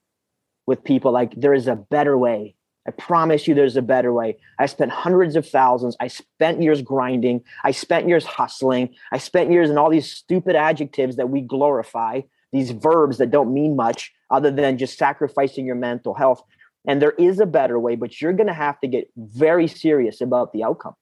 with 0.67 0.83
people 0.83 1.13
like 1.13 1.33
there 1.37 1.55
is 1.55 1.69
a 1.69 1.77
better 1.77 2.19
way. 2.19 2.56
I 2.87 2.93
promise 2.93 3.49
you 3.49 3.55
there's 3.55 3.77
a 3.77 3.83
better 3.83 4.13
way. 4.13 4.37
I 4.59 4.67
spent 4.67 4.93
hundreds 4.93 5.35
of 5.37 5.49
thousands. 5.49 5.97
I 5.99 6.09
spent 6.09 6.63
years 6.63 6.83
grinding. 6.83 7.43
I 7.65 7.73
spent 7.73 8.09
years 8.09 8.25
hustling. 8.25 8.95
I 9.13 9.19
spent 9.19 9.51
years 9.51 9.71
in 9.71 9.79
all 9.79 9.91
these 9.91 10.11
stupid 10.11 10.55
adjectives 10.55 11.17
that 11.17 11.31
we 11.31 11.41
glorify, 11.41 12.21
these 12.53 12.71
verbs 12.71 13.19
that 13.19 13.31
don't 13.31 13.53
mean 13.53 13.75
much 13.75 14.13
other 14.31 14.51
than 14.51 14.79
just 14.79 14.99
sacrificing 14.99 15.67
your 15.67 15.75
mental 15.75 16.15
health. 16.15 16.43
And 16.87 17.03
there 17.03 17.13
is 17.13 17.41
a 17.41 17.47
better 17.47 17.81
way, 17.81 17.97
but 17.97 18.21
you're 18.21 18.33
going 18.33 18.47
to 18.47 18.55
have 18.55 18.79
to 18.81 18.87
get 18.87 19.11
very 19.17 19.67
serious 19.67 20.21
about 20.21 20.53
the 20.53 20.63
outcome. 20.63 20.95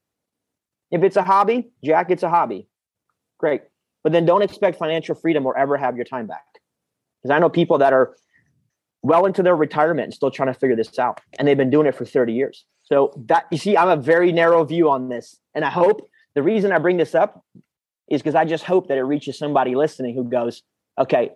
If 0.90 1.02
it's 1.02 1.16
a 1.16 1.22
hobby, 1.22 1.70
Jack, 1.82 2.10
it's 2.10 2.22
a 2.22 2.30
hobby 2.30 2.68
great. 3.44 3.62
But 4.02 4.12
then 4.12 4.24
don't 4.24 4.42
expect 4.42 4.78
financial 4.78 5.14
freedom 5.14 5.44
or 5.44 5.56
ever 5.56 5.76
have 5.76 5.96
your 5.96 6.04
time 6.04 6.26
back. 6.26 6.44
Because 7.22 7.34
I 7.34 7.38
know 7.38 7.50
people 7.50 7.78
that 7.78 7.92
are 7.92 8.16
well 9.04 9.26
into 9.26 9.42
their 9.42 9.54
retirement 9.54 10.06
and 10.06 10.14
still 10.14 10.30
trying 10.30 10.52
to 10.52 10.58
figure 10.58 10.74
this 10.74 10.98
out. 10.98 11.20
And 11.38 11.46
they've 11.46 11.56
been 11.56 11.70
doing 11.70 11.86
it 11.86 11.94
for 11.94 12.06
30 12.06 12.32
years. 12.32 12.64
So 12.84 13.12
that 13.26 13.44
you 13.50 13.58
see, 13.58 13.76
I'm 13.76 13.88
a 13.88 13.96
very 13.96 14.32
narrow 14.32 14.64
view 14.64 14.90
on 14.90 15.10
this. 15.10 15.38
And 15.54 15.64
I 15.64 15.70
hope 15.70 16.08
the 16.34 16.42
reason 16.42 16.72
I 16.72 16.78
bring 16.78 16.96
this 16.96 17.14
up 17.14 17.44
is 18.08 18.22
because 18.22 18.34
I 18.34 18.46
just 18.46 18.64
hope 18.64 18.88
that 18.88 18.96
it 18.96 19.02
reaches 19.02 19.38
somebody 19.38 19.74
listening 19.74 20.14
who 20.14 20.24
goes, 20.24 20.62
okay, 20.98 21.30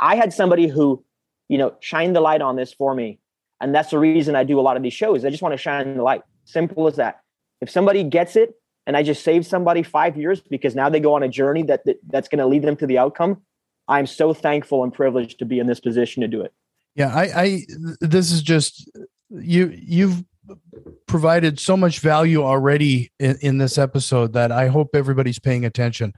I 0.00 0.16
had 0.16 0.32
somebody 0.32 0.66
who, 0.66 1.04
you 1.48 1.56
know, 1.56 1.74
shined 1.80 2.16
the 2.16 2.20
light 2.20 2.42
on 2.42 2.56
this 2.56 2.72
for 2.72 2.94
me. 2.94 3.20
And 3.60 3.72
that's 3.72 3.90
the 3.90 3.98
reason 3.98 4.34
I 4.34 4.42
do 4.42 4.58
a 4.58 4.62
lot 4.62 4.76
of 4.76 4.82
these 4.82 4.92
shows. 4.92 5.24
I 5.24 5.30
just 5.30 5.42
want 5.42 5.52
to 5.52 5.58
shine 5.58 5.96
the 5.96 6.02
light. 6.02 6.22
Simple 6.44 6.88
as 6.88 6.96
that. 6.96 7.20
If 7.60 7.70
somebody 7.70 8.02
gets 8.02 8.34
it 8.34 8.54
and 8.86 8.96
I 8.96 9.04
just 9.04 9.22
saved 9.22 9.46
somebody 9.46 9.84
five 9.84 10.16
years 10.16 10.40
because 10.40 10.74
now 10.74 10.88
they 10.88 11.00
go 11.00 11.14
on 11.14 11.22
a 11.22 11.28
journey 11.28 11.62
that, 11.64 11.84
that 11.86 11.98
that's 12.08 12.28
going 12.28 12.40
to 12.40 12.46
lead 12.46 12.62
them 12.62 12.76
to 12.76 12.86
the 12.86 12.98
outcome. 12.98 13.42
I'm 13.88 14.06
so 14.06 14.34
thankful 14.34 14.82
and 14.82 14.92
privileged 14.92 15.38
to 15.38 15.44
be 15.44 15.58
in 15.58 15.66
this 15.66 15.80
position 15.80 16.22
to 16.22 16.28
do 16.28 16.40
it. 16.40 16.52
Yeah, 16.94 17.14
I, 17.14 17.42
I 17.42 17.60
this 18.00 18.32
is 18.32 18.42
just 18.42 18.90
you 19.30 19.72
you've 19.76 20.24
provided 21.06 21.58
so 21.58 21.76
much 21.76 22.00
value 22.00 22.42
already 22.42 23.12
in, 23.18 23.36
in 23.42 23.58
this 23.58 23.78
episode 23.78 24.32
that 24.32 24.52
I 24.52 24.68
hope 24.68 24.90
everybody's 24.94 25.38
paying 25.38 25.64
attention. 25.64 26.14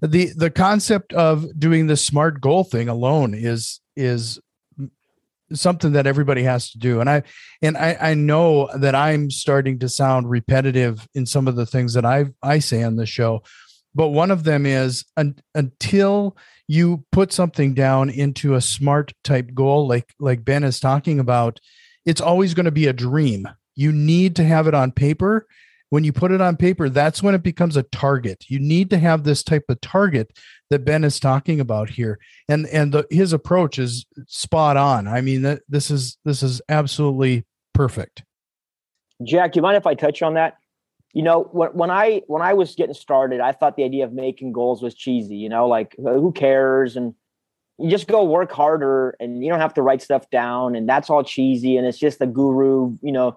The 0.00 0.32
the 0.36 0.50
concept 0.50 1.12
of 1.12 1.58
doing 1.58 1.86
the 1.86 1.96
smart 1.96 2.40
goal 2.40 2.64
thing 2.64 2.88
alone 2.88 3.34
is 3.34 3.80
is 3.96 4.40
something 5.52 5.92
that 5.92 6.06
everybody 6.06 6.42
has 6.42 6.70
to 6.70 6.78
do 6.78 7.00
and 7.00 7.10
i 7.10 7.22
and 7.60 7.76
i 7.76 7.94
i 8.00 8.14
know 8.14 8.70
that 8.74 8.94
i'm 8.94 9.30
starting 9.30 9.78
to 9.78 9.86
sound 9.86 10.30
repetitive 10.30 11.06
in 11.14 11.26
some 11.26 11.46
of 11.46 11.56
the 11.56 11.66
things 11.66 11.92
that 11.92 12.06
I've 12.06 12.32
i 12.42 12.58
say 12.58 12.82
on 12.82 12.96
the 12.96 13.04
show 13.04 13.42
but 13.94 14.08
one 14.08 14.30
of 14.30 14.44
them 14.44 14.66
is 14.66 15.04
un, 15.16 15.36
until 15.54 16.36
you 16.68 17.04
put 17.12 17.32
something 17.32 17.74
down 17.74 18.08
into 18.10 18.54
a 18.54 18.60
smart 18.60 19.12
type 19.24 19.52
goal 19.54 19.86
like 19.86 20.12
like 20.18 20.44
ben 20.44 20.64
is 20.64 20.80
talking 20.80 21.18
about 21.18 21.60
it's 22.04 22.20
always 22.20 22.54
going 22.54 22.64
to 22.64 22.70
be 22.70 22.86
a 22.86 22.92
dream 22.92 23.48
you 23.74 23.92
need 23.92 24.36
to 24.36 24.44
have 24.44 24.66
it 24.66 24.74
on 24.74 24.92
paper 24.92 25.46
when 25.90 26.04
you 26.04 26.12
put 26.12 26.32
it 26.32 26.40
on 26.40 26.56
paper 26.56 26.88
that's 26.88 27.22
when 27.22 27.34
it 27.34 27.42
becomes 27.42 27.76
a 27.76 27.82
target 27.84 28.44
you 28.48 28.58
need 28.58 28.90
to 28.90 28.98
have 28.98 29.24
this 29.24 29.42
type 29.42 29.64
of 29.68 29.80
target 29.80 30.32
that 30.72 30.86
Ben 30.86 31.04
is 31.04 31.20
talking 31.20 31.60
about 31.60 31.90
here, 31.90 32.18
and 32.48 32.66
and 32.68 32.92
the, 32.92 33.06
his 33.10 33.34
approach 33.34 33.78
is 33.78 34.06
spot 34.26 34.78
on. 34.78 35.06
I 35.06 35.20
mean, 35.20 35.42
that 35.42 35.60
this 35.68 35.90
is 35.90 36.16
this 36.24 36.42
is 36.42 36.62
absolutely 36.66 37.44
perfect. 37.74 38.24
Jack, 39.22 39.52
do 39.52 39.58
you 39.58 39.62
mind 39.62 39.76
if 39.76 39.86
I 39.86 39.94
touch 39.94 40.22
on 40.22 40.34
that? 40.34 40.56
You 41.12 41.22
know, 41.22 41.48
when, 41.52 41.70
when 41.70 41.90
I 41.90 42.22
when 42.26 42.42
I 42.42 42.54
was 42.54 42.74
getting 42.74 42.94
started, 42.94 43.40
I 43.40 43.52
thought 43.52 43.76
the 43.76 43.84
idea 43.84 44.04
of 44.04 44.12
making 44.12 44.52
goals 44.52 44.82
was 44.82 44.94
cheesy. 44.94 45.36
You 45.36 45.48
know, 45.48 45.68
like 45.68 45.94
who 45.98 46.32
cares 46.32 46.96
and 46.96 47.14
you 47.78 47.90
just 47.90 48.06
go 48.06 48.24
work 48.24 48.52
harder 48.52 49.16
and 49.20 49.42
you 49.42 49.50
don't 49.50 49.60
have 49.60 49.74
to 49.74 49.82
write 49.82 50.02
stuff 50.02 50.28
down 50.30 50.76
and 50.76 50.88
that's 50.88 51.10
all 51.10 51.24
cheesy 51.24 51.76
and 51.76 51.86
it's 51.86 51.98
just 51.98 52.18
the 52.18 52.26
guru 52.26 52.96
you 53.02 53.10
know 53.10 53.36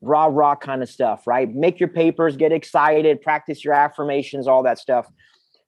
rah 0.00 0.26
rah 0.26 0.54
kind 0.54 0.82
of 0.82 0.88
stuff 0.88 1.26
right 1.26 1.52
make 1.52 1.78
your 1.80 1.88
papers 1.88 2.36
get 2.36 2.52
excited 2.52 3.20
practice 3.20 3.64
your 3.64 3.74
affirmations 3.74 4.46
all 4.46 4.62
that 4.62 4.78
stuff 4.78 5.10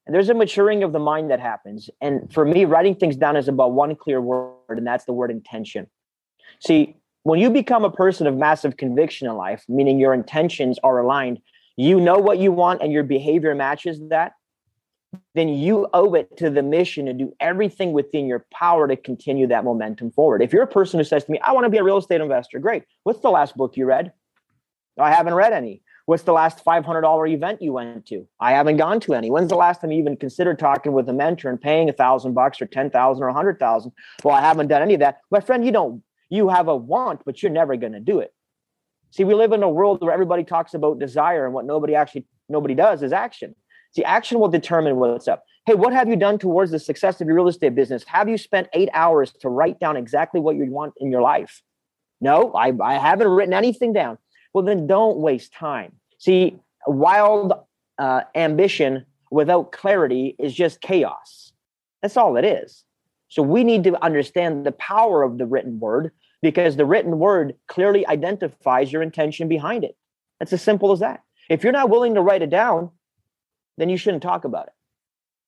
and 0.06 0.14
there's 0.14 0.28
a 0.28 0.34
maturing 0.34 0.82
of 0.82 0.92
the 0.92 0.98
mind 0.98 1.30
that 1.30 1.40
happens. 1.40 1.88
And 2.00 2.32
for 2.32 2.44
me, 2.44 2.64
writing 2.66 2.94
things 2.94 3.16
down 3.16 3.36
is 3.36 3.48
about 3.48 3.72
one 3.72 3.96
clear 3.96 4.20
word, 4.20 4.52
and 4.68 4.86
that's 4.86 5.06
the 5.06 5.12
word 5.12 5.30
intention. 5.30 5.86
See, 6.60 6.96
when 7.24 7.40
you 7.40 7.50
become 7.50 7.84
a 7.84 7.90
person 7.90 8.26
of 8.26 8.36
massive 8.36 8.76
conviction 8.76 9.28
in 9.28 9.34
life, 9.34 9.64
meaning 9.68 9.98
your 9.98 10.14
intentions 10.14 10.78
are 10.84 11.00
aligned, 11.00 11.40
you 11.76 11.98
know 11.98 12.18
what 12.18 12.38
you 12.38 12.52
want 12.52 12.82
and 12.82 12.92
your 12.92 13.02
behavior 13.02 13.54
matches 13.54 13.98
that, 14.10 14.34
then 15.34 15.48
you 15.48 15.88
owe 15.94 16.14
it 16.14 16.36
to 16.36 16.50
the 16.50 16.62
mission 16.62 17.06
to 17.06 17.14
do 17.14 17.34
everything 17.40 17.92
within 17.92 18.26
your 18.26 18.46
power 18.52 18.86
to 18.86 18.96
continue 18.96 19.46
that 19.46 19.64
momentum 19.64 20.10
forward. 20.10 20.42
If 20.42 20.52
you're 20.52 20.62
a 20.62 20.68
person 20.68 21.00
who 21.00 21.04
says 21.04 21.24
to 21.24 21.32
me, 21.32 21.40
I 21.40 21.52
want 21.52 21.64
to 21.64 21.70
be 21.70 21.78
a 21.78 21.82
real 21.82 21.96
estate 21.96 22.20
investor, 22.20 22.58
great. 22.58 22.84
What's 23.04 23.20
the 23.20 23.30
last 23.30 23.56
book 23.56 23.76
you 23.76 23.86
read? 23.86 24.12
I 24.98 25.10
haven't 25.10 25.34
read 25.34 25.52
any. 25.52 25.82
What's 26.06 26.24
the 26.24 26.34
last 26.34 26.62
$500 26.62 27.32
event 27.32 27.62
you 27.62 27.72
went 27.72 28.04
to? 28.06 28.28
I 28.38 28.52
haven't 28.52 28.76
gone 28.76 29.00
to 29.00 29.14
any. 29.14 29.30
When's 29.30 29.48
the 29.48 29.56
last 29.56 29.80
time 29.80 29.92
you 29.92 29.98
even 29.98 30.18
considered 30.18 30.58
talking 30.58 30.92
with 30.92 31.08
a 31.08 31.14
mentor 31.14 31.48
and 31.48 31.58
paying 31.58 31.88
a 31.88 31.94
thousand 31.94 32.34
bucks 32.34 32.60
or 32.60 32.66
10,000 32.66 33.22
or 33.22 33.28
a 33.28 33.32
hundred 33.32 33.58
thousand? 33.58 33.92
Well, 34.22 34.34
I 34.34 34.42
haven't 34.42 34.68
done 34.68 34.82
any 34.82 34.94
of 34.94 35.00
that. 35.00 35.20
My 35.30 35.40
friend, 35.40 35.64
you 35.64 35.72
don't, 35.72 36.02
you 36.30 36.48
have 36.48 36.68
a 36.68 36.76
want, 36.76 37.22
but 37.24 37.42
you're 37.42 37.52
never 37.52 37.76
going 37.76 37.92
to 37.92 38.00
do 38.00 38.20
it. 38.20 38.32
See, 39.10 39.24
we 39.24 39.34
live 39.34 39.52
in 39.52 39.62
a 39.62 39.68
world 39.68 40.00
where 40.02 40.12
everybody 40.12 40.42
talks 40.42 40.74
about 40.74 40.98
desire 40.98 41.44
and 41.44 41.54
what 41.54 41.64
nobody 41.64 41.94
actually, 41.94 42.26
nobody 42.48 42.74
does 42.74 43.02
is 43.02 43.12
action. 43.12 43.54
See, 43.92 44.02
action 44.02 44.40
will 44.40 44.48
determine 44.48 44.96
what's 44.96 45.28
up. 45.28 45.44
Hey, 45.66 45.74
what 45.74 45.92
have 45.92 46.08
you 46.08 46.16
done 46.16 46.38
towards 46.38 46.72
the 46.72 46.80
success 46.80 47.20
of 47.20 47.28
your 47.28 47.36
real 47.36 47.48
estate 47.48 47.74
business? 47.74 48.04
Have 48.08 48.28
you 48.28 48.36
spent 48.36 48.68
eight 48.72 48.88
hours 48.92 49.32
to 49.40 49.48
write 49.48 49.78
down 49.78 49.96
exactly 49.96 50.40
what 50.40 50.56
you 50.56 50.66
want 50.66 50.94
in 50.98 51.10
your 51.10 51.22
life? 51.22 51.62
No, 52.20 52.52
I, 52.52 52.72
I 52.82 52.94
haven't 52.94 53.28
written 53.28 53.54
anything 53.54 53.92
down. 53.92 54.18
Well, 54.52 54.64
then 54.64 54.86
don't 54.86 55.18
waste 55.18 55.52
time. 55.52 55.92
See, 56.18 56.56
wild 56.86 57.52
uh, 57.98 58.22
ambition 58.34 59.06
without 59.30 59.72
clarity 59.72 60.34
is 60.38 60.52
just 60.54 60.80
chaos. 60.80 61.52
That's 62.02 62.16
all 62.16 62.36
it 62.36 62.44
is. 62.44 62.84
So 63.28 63.42
we 63.42 63.64
need 63.64 63.84
to 63.84 64.02
understand 64.04 64.64
the 64.64 64.72
power 64.72 65.22
of 65.22 65.38
the 65.38 65.46
written 65.46 65.80
word 65.80 66.12
because 66.42 66.76
the 66.76 66.84
written 66.84 67.18
word 67.18 67.54
clearly 67.68 68.06
identifies 68.06 68.92
your 68.92 69.02
intention 69.02 69.48
behind 69.48 69.84
it. 69.84 69.96
It's 70.40 70.52
as 70.52 70.62
simple 70.62 70.92
as 70.92 71.00
that. 71.00 71.22
If 71.48 71.62
you're 71.62 71.72
not 71.72 71.90
willing 71.90 72.14
to 72.14 72.20
write 72.20 72.42
it 72.42 72.50
down, 72.50 72.90
then 73.76 73.88
you 73.88 73.96
shouldn't 73.96 74.22
talk 74.22 74.44
about 74.44 74.66
it. 74.66 74.72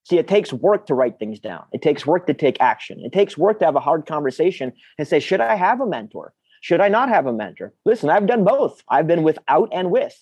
See, 0.05 0.19
it 0.19 0.29
takes 0.29 0.53
work 0.53 0.87
to 0.87 0.95
write 0.95 1.19
things 1.19 1.41
down. 1.41 1.65
It 1.73 1.83
takes 1.83 2.07
work 2.07 2.27
to 2.29 2.35
take 2.35 2.61
action. 2.61 3.01
It 3.01 3.13
takes 3.13 3.37
work 3.37 3.59
to 3.59 3.65
have 3.65 3.77
a 3.77 3.81
hard 3.81 4.07
conversation 4.07 4.73
and 4.99 5.07
say, 5.07 5.21
should 5.21 5.41
I 5.41 5.57
have 5.57 5.81
a 5.81 5.87
mentor? 5.87 6.33
Should 6.61 6.81
I 6.81 6.89
not 6.89 7.09
have 7.09 7.27
a 7.27 7.33
mentor? 7.33 7.75
Listen, 7.85 8.09
I've 8.09 8.27
done 8.27 8.45
both. 8.45 8.83
I've 8.89 9.07
been 9.07 9.23
without 9.23 9.69
and 9.73 9.91
with. 9.91 10.17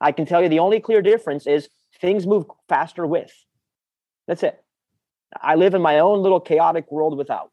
I 0.00 0.12
can 0.12 0.26
tell 0.26 0.42
you 0.42 0.48
the 0.48 0.58
only 0.58 0.80
clear 0.80 1.02
difference 1.02 1.46
is 1.46 1.68
things 2.00 2.26
move 2.26 2.46
faster 2.68 3.06
with. 3.06 3.32
That's 4.26 4.42
it. 4.42 4.62
I 5.40 5.54
live 5.54 5.74
in 5.74 5.82
my 5.82 5.98
own 5.98 6.22
little 6.22 6.40
chaotic 6.40 6.90
world 6.90 7.16
without 7.16 7.52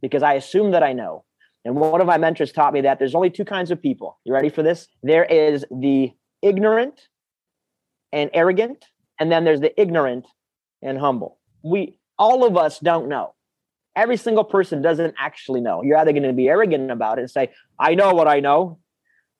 because 0.00 0.22
I 0.22 0.34
assume 0.34 0.72
that 0.72 0.82
I 0.82 0.92
know. 0.92 1.24
And 1.64 1.74
one 1.76 2.00
of 2.00 2.06
my 2.06 2.18
mentors 2.18 2.52
taught 2.52 2.72
me 2.72 2.82
that 2.82 2.98
there's 2.98 3.14
only 3.14 3.30
two 3.30 3.44
kinds 3.44 3.70
of 3.70 3.82
people. 3.82 4.18
You 4.24 4.32
ready 4.32 4.48
for 4.48 4.62
this? 4.62 4.88
There 5.02 5.24
is 5.24 5.64
the 5.70 6.12
ignorant 6.40 7.00
and 8.12 8.30
arrogant, 8.32 8.84
and 9.18 9.30
then 9.30 9.44
there's 9.44 9.60
the 9.60 9.78
ignorant 9.80 10.26
and 10.82 10.98
humble. 10.98 11.38
We 11.62 11.98
all 12.18 12.46
of 12.46 12.56
us 12.56 12.78
don't 12.78 13.08
know. 13.08 13.34
Every 13.96 14.16
single 14.16 14.44
person 14.44 14.80
doesn't 14.80 15.14
actually 15.18 15.60
know. 15.60 15.82
You're 15.82 15.98
either 15.98 16.12
going 16.12 16.22
to 16.22 16.32
be 16.32 16.48
arrogant 16.48 16.90
about 16.90 17.18
it 17.18 17.22
and 17.22 17.30
say, 17.30 17.50
I 17.78 17.94
know 17.94 18.14
what 18.14 18.28
I 18.28 18.40
know, 18.40 18.78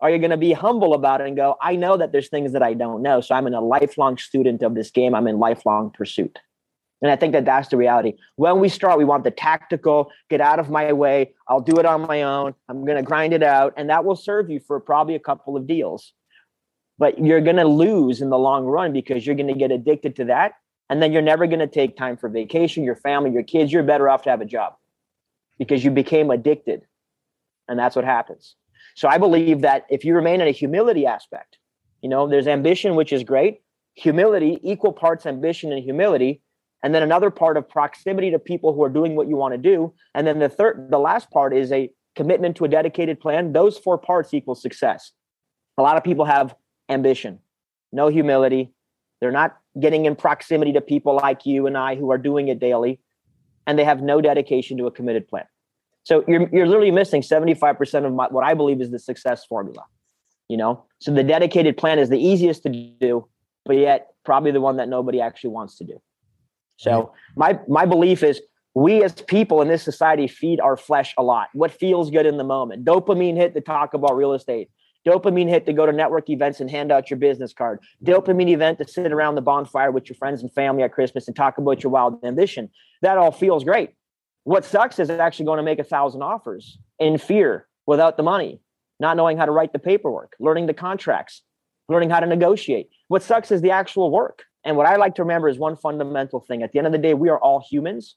or 0.01 0.11
you're 0.11 0.19
going 0.19 0.31
to 0.31 0.37
be 0.37 0.53
humble 0.53 0.95
about 0.95 1.21
it 1.21 1.29
and 1.29 1.37
go, 1.37 1.57
I 1.63 1.77
know 1.77 1.97
that 1.97 2.13
there's 2.13 2.29
things 2.29 2.53
that 2.53 2.63
I 2.63 2.75
don't 2.75 3.03
know. 3.03 3.21
So 3.21 3.35
I'm 3.35 3.47
in 3.47 3.55
a 3.55 3.61
lifelong 3.61 4.19
student 4.19 4.63
of 4.63 4.75
this 4.75 4.91
game. 4.91 5.15
I'm 5.15 5.29
in 5.29 5.39
lifelong 5.39 5.91
pursuit. 5.91 6.39
And 7.01 7.11
I 7.13 7.17
think 7.17 7.33
that 7.33 7.45
that's 7.45 7.69
the 7.69 7.77
reality. 7.77 8.15
When 8.37 8.59
we 8.59 8.69
start, 8.69 8.99
we 8.99 9.05
want 9.05 9.23
the 9.23 9.31
tactical, 9.31 10.11
get 10.29 10.41
out 10.41 10.59
of 10.59 10.69
my 10.69 10.93
way. 10.93 11.33
I'll 11.47 11.61
do 11.61 11.79
it 11.79 11.87
on 11.87 12.03
my 12.03 12.23
own. 12.23 12.55
I'm 12.69 12.85
going 12.85 12.97
to 12.97 13.05
grind 13.05 13.33
it 13.33 13.43
out. 13.43 13.75
And 13.77 13.89
that 13.89 14.05
will 14.05 14.17
serve 14.17 14.51
you 14.51 14.59
for 14.59 14.81
probably 14.81 15.15
a 15.15 15.21
couple 15.21 15.57
of 15.57 15.67
deals. 15.67 16.13
But 16.99 17.25
you're 17.25 17.41
going 17.41 17.57
to 17.57 17.69
lose 17.69 18.21
in 18.21 18.31
the 18.31 18.39
long 18.39 18.65
run 18.65 18.93
because 18.93 19.25
you're 19.25 19.37
going 19.37 19.47
to 19.47 19.55
get 19.55 19.71
addicted 19.71 20.17
to 20.17 20.25
that 20.25 20.55
and 20.91 21.03
then 21.03 21.13
you're 21.13 21.23
never 21.23 21.47
going 21.47 21.59
to 21.59 21.67
take 21.67 21.97
time 21.97 22.17
for 22.17 22.29
vacation, 22.29 22.85
your 22.85 22.97
family, 22.97 23.31
your 23.31 23.43
kids. 23.43 23.73
You're 23.73 23.83
better 23.83 24.09
off 24.09 24.23
to 24.23 24.31
have 24.31 24.41
a 24.41 24.47
job 24.47 24.75
because 25.59 25.85
you 25.85 25.91
became 25.91 26.31
addicted. 26.31 26.83
And 27.69 27.79
that's 27.79 27.95
what 27.95 28.05
happens. 28.05 28.55
So 28.95 29.09
I 29.09 29.19
believe 29.19 29.61
that 29.61 29.87
if 29.91 30.05
you 30.05 30.15
remain 30.15 30.41
in 30.41 30.49
a 30.49 30.53
humility 30.53 31.07
aspect, 31.07 31.59
you 32.03 32.09
know, 32.09 32.27
there's 32.27 32.47
ambition, 32.47 32.95
which 32.95 33.13
is 33.13 33.23
great, 33.23 33.61
humility, 33.95 34.59
equal 34.63 34.93
parts 34.93 35.27
ambition 35.27 35.73
and 35.73 35.83
humility. 35.83 36.41
And 36.83 36.95
then 36.95 37.03
another 37.03 37.31
part 37.31 37.57
of 37.57 37.69
proximity 37.69 38.31
to 38.31 38.39
people 38.39 38.73
who 38.73 38.83
are 38.85 38.89
doing 38.89 39.17
what 39.17 39.29
you 39.29 39.37
want 39.37 39.53
to 39.53 39.59
do. 39.59 39.95
And 40.15 40.27
then 40.27 40.39
the 40.39 40.49
third, 40.49 40.89
the 40.91 40.99
last 40.99 41.31
part 41.31 41.57
is 41.57 41.73
a 41.73 41.91
commitment 42.15 42.57
to 42.57 42.65
a 42.65 42.69
dedicated 42.69 43.21
plan. 43.21 43.53
Those 43.53 43.79
four 43.79 43.99
parts 43.99 44.33
equal 44.33 44.55
success. 44.55 45.13
A 45.77 45.83
lot 45.83 45.97
of 45.97 46.05
people 46.05 46.25
have 46.25 46.55
ambition, 46.89 47.41
no 47.93 48.09
humility. 48.09 48.73
They're 49.21 49.33
not 49.33 49.57
getting 49.79 50.07
in 50.07 50.17
proximity 50.17 50.73
to 50.73 50.81
people 50.81 51.17
like 51.17 51.47
you 51.47 51.67
and 51.67 51.77
I 51.77 51.97
who 51.97 52.11
are 52.11 52.19
doing 52.19 52.49
it 52.49 52.59
daily, 52.59 53.01
and 53.67 53.79
they 53.79 53.85
have 53.85 54.03
no 54.03 54.21
dedication 54.21 54.77
to 54.79 54.87
a 54.87 54.91
committed 54.91 55.29
plan. 55.29 55.45
So 56.05 56.25
you're 56.27 56.49
you're 56.53 56.67
literally 56.67 56.91
missing 56.91 57.23
75% 57.23 58.07
of 58.07 58.13
my, 58.13 58.29
what 58.29 58.45
I 58.45 58.55
believe 58.55 58.81
is 58.81 58.91
the 58.91 58.99
success 58.99 59.45
formula. 59.45 59.85
You 60.49 60.57
know, 60.57 60.85
so 61.01 61.13
the 61.13 61.23
dedicated 61.23 61.77
plan 61.77 61.99
is 61.99 62.09
the 62.09 62.19
easiest 62.19 62.63
to 62.63 62.71
do, 62.71 63.29
but 63.67 63.77
yet 63.77 64.09
probably 64.25 64.51
the 64.51 64.61
one 64.61 64.79
that 64.79 64.89
nobody 64.89 65.21
actually 65.21 65.51
wants 65.51 65.77
to 65.79 65.85
do. 65.85 66.01
So 66.79 67.13
my 67.37 67.59
my 67.69 67.85
belief 67.85 68.23
is 68.23 68.41
we 68.75 69.03
as 69.03 69.13
people 69.13 69.61
in 69.61 69.69
this 69.69 69.83
society 69.83 70.29
feed 70.29 70.61
our 70.61 70.77
flesh 70.77 71.13
a 71.19 71.23
lot. 71.23 71.49
What 71.53 71.73
feels 71.73 72.11
good 72.11 72.27
in 72.27 72.39
the 72.39 72.45
moment? 72.45 72.85
Dopamine 72.85 73.37
hit 73.37 73.55
to 73.55 73.61
talk 73.61 73.93
about 73.93 74.17
real 74.17 74.33
estate. 74.33 74.71
Dopamine 75.07 75.49
hit 75.49 75.67
to 75.67 75.73
go 75.73 75.87
to 75.87 75.93
network 75.93 76.31
events 76.31 76.61
and 76.61 76.71
hand 76.71 76.93
out 76.93 77.11
your 77.11 77.19
business 77.19 77.53
card. 77.53 77.81
Dopamine 78.05 78.49
event 78.49 78.79
to 78.79 78.87
sit 78.87 79.11
around 79.11 79.35
the 79.35 79.41
bonfire 79.41 79.91
with 79.91 80.09
your 80.09 80.17
friends 80.17 80.43
and 80.43 80.53
family 80.53 80.83
at 80.83 80.93
Christmas 80.93 81.27
and 81.27 81.37
talk 81.37 81.59
about 81.59 81.83
your 81.83 81.91
wild 81.91 82.23
ambition. 82.25 82.71
That 83.03 83.19
all 83.19 83.33
feels 83.33 83.65
great. 83.65 83.91
What 84.45 84.65
sucks 84.65 84.99
is 84.99 85.11
actually 85.11 85.47
going 85.47 85.59
to 85.59 85.63
make 85.63 85.79
a 85.79 85.85
thousand 85.85 86.23
offers 86.23 86.79
in 86.99 87.19
fear 87.19 87.67
without 87.87 88.17
the 88.17 88.23
money, 88.23 88.61
not 89.01 89.17
knowing 89.17 89.37
how 89.37 89.47
to 89.47 89.53
write 89.53 89.73
the 89.73 89.79
paperwork, 89.79 90.35
learning 90.39 90.67
the 90.67 90.75
contracts, 90.75 91.43
learning 91.89 92.11
how 92.11 92.21
to 92.21 92.27
negotiate. 92.27 92.91
What 93.09 93.23
sucks 93.23 93.51
is 93.51 93.63
the 93.63 93.73
actual 93.73 94.11
work. 94.11 94.45
And 94.69 94.77
what 94.77 94.87
I 94.87 94.97
like 94.97 95.15
to 95.15 95.23
remember 95.23 95.49
is 95.49 95.57
one 95.57 95.77
fundamental 95.77 96.41
thing. 96.41 96.63
At 96.63 96.73
the 96.73 96.79
end 96.79 96.87
of 96.87 96.93
the 96.93 96.99
day, 96.99 97.15
we 97.15 97.31
are 97.31 97.39
all 97.39 97.59
humans 97.59 98.17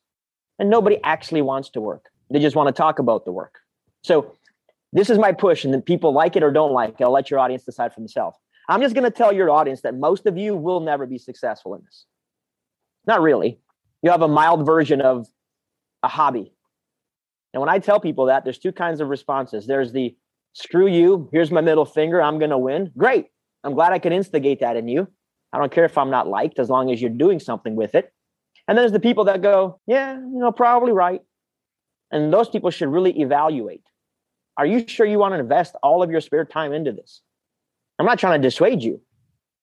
and 0.60 0.70
nobody 0.70 0.98
actually 1.02 1.42
wants 1.42 1.70
to 1.70 1.80
work. 1.80 2.10
They 2.30 2.40
just 2.40 2.58
want 2.58 2.68
to 2.68 2.74
talk 2.74 3.00
about 3.00 3.24
the 3.24 3.32
work. 3.32 3.60
So 4.04 4.36
this 4.92 5.10
is 5.10 5.18
my 5.18 5.32
push, 5.32 5.64
and 5.64 5.74
then 5.74 5.82
people 5.82 6.12
like 6.12 6.36
it 6.36 6.44
or 6.44 6.52
don't 6.52 6.74
like 6.74 6.96
it. 7.00 7.04
I'll 7.06 7.12
let 7.12 7.32
your 7.32 7.40
audience 7.40 7.64
decide 7.64 7.94
for 7.94 8.02
themselves. 8.02 8.38
I'm 8.68 8.82
just 8.82 8.94
going 8.94 9.06
to 9.06 9.18
tell 9.18 9.32
your 9.32 9.50
audience 9.50 9.80
that 9.84 9.96
most 9.96 10.26
of 10.26 10.38
you 10.38 10.54
will 10.54 10.82
never 10.82 11.06
be 11.06 11.18
successful 11.18 11.74
in 11.74 11.84
this. 11.86 12.06
Not 13.08 13.22
really. 13.22 13.58
You 14.04 14.12
have 14.12 14.22
a 14.22 14.28
mild 14.28 14.66
version 14.66 15.00
of 15.00 15.28
a 16.04 16.10
hobby. 16.10 16.52
And 17.54 17.62
when 17.62 17.70
I 17.70 17.80
tell 17.80 18.02
people 18.02 18.26
that, 18.26 18.44
there's 18.44 18.60
two 18.60 18.74
kinds 18.74 19.00
of 19.00 19.08
responses. 19.08 19.68
There's 19.68 19.94
the 19.94 20.18
screw 20.52 20.88
you, 20.88 21.30
here's 21.32 21.50
my 21.50 21.62
middle 21.62 21.86
finger, 21.86 22.22
I'm 22.22 22.40
going 22.40 22.52
to 22.52 22.58
win. 22.58 22.92
Great. 22.98 23.28
I'm 23.64 23.74
glad 23.74 23.94
I 23.94 24.00
could 24.00 24.12
instigate 24.12 24.60
that 24.60 24.76
in 24.76 24.90
you. 24.90 25.08
I 25.54 25.58
don't 25.58 25.72
care 25.72 25.86
if 25.86 25.98
I'm 25.98 26.10
not 26.10 26.28
liked 26.28 26.60
as 26.60 26.70
long 26.70 26.92
as 26.92 27.02
you're 27.02 27.10
doing 27.10 27.40
something 27.40 27.76
with 27.76 27.96
it. 27.96 28.14
And 28.68 28.78
then 28.78 28.84
there's 28.84 28.92
the 28.92 29.00
people 29.00 29.26
that 29.26 29.42
go, 29.42 29.80
yeah, 29.88 30.14
you 30.14 30.40
know, 30.40 30.52
probably 30.52 30.94
right. 30.94 31.22
And 32.12 32.32
those 32.32 32.50
people 32.50 32.70
should 32.72 32.90
really 32.90 33.20
evaluate 33.22 33.84
are 34.58 34.66
you 34.66 34.86
sure 34.88 35.06
you 35.06 35.18
want 35.18 35.34
to 35.34 35.40
invest 35.40 35.76
all 35.82 36.04
of 36.04 36.12
your 36.12 36.22
spare 36.22 36.46
time 36.46 36.74
into 36.74 36.92
this? 36.92 37.22
I'm 37.98 38.06
not 38.06 38.20
trying 38.20 38.40
to 38.40 38.48
dissuade 38.48 38.84
you. 38.84 39.02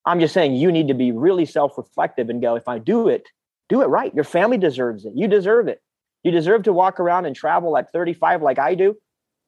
I'm 0.04 0.18
just 0.18 0.32
saying 0.32 0.54
you 0.54 0.72
need 0.72 0.88
to 0.88 0.94
be 0.94 1.12
really 1.12 1.44
self 1.44 1.76
reflective 1.76 2.30
and 2.30 2.40
go, 2.40 2.56
if 2.56 2.68
I 2.68 2.78
do 2.78 3.08
it, 3.08 3.28
do 3.68 3.82
it 3.82 3.86
right. 3.86 4.14
Your 4.14 4.24
family 4.24 4.56
deserves 4.56 5.04
it. 5.04 5.12
You 5.14 5.28
deserve 5.28 5.68
it. 5.68 5.82
You 6.24 6.30
deserve 6.30 6.62
to 6.64 6.72
walk 6.72 6.98
around 6.98 7.26
and 7.26 7.36
travel 7.36 7.76
at 7.76 7.92
35 7.92 8.42
like 8.42 8.58
I 8.58 8.74
do. 8.74 8.96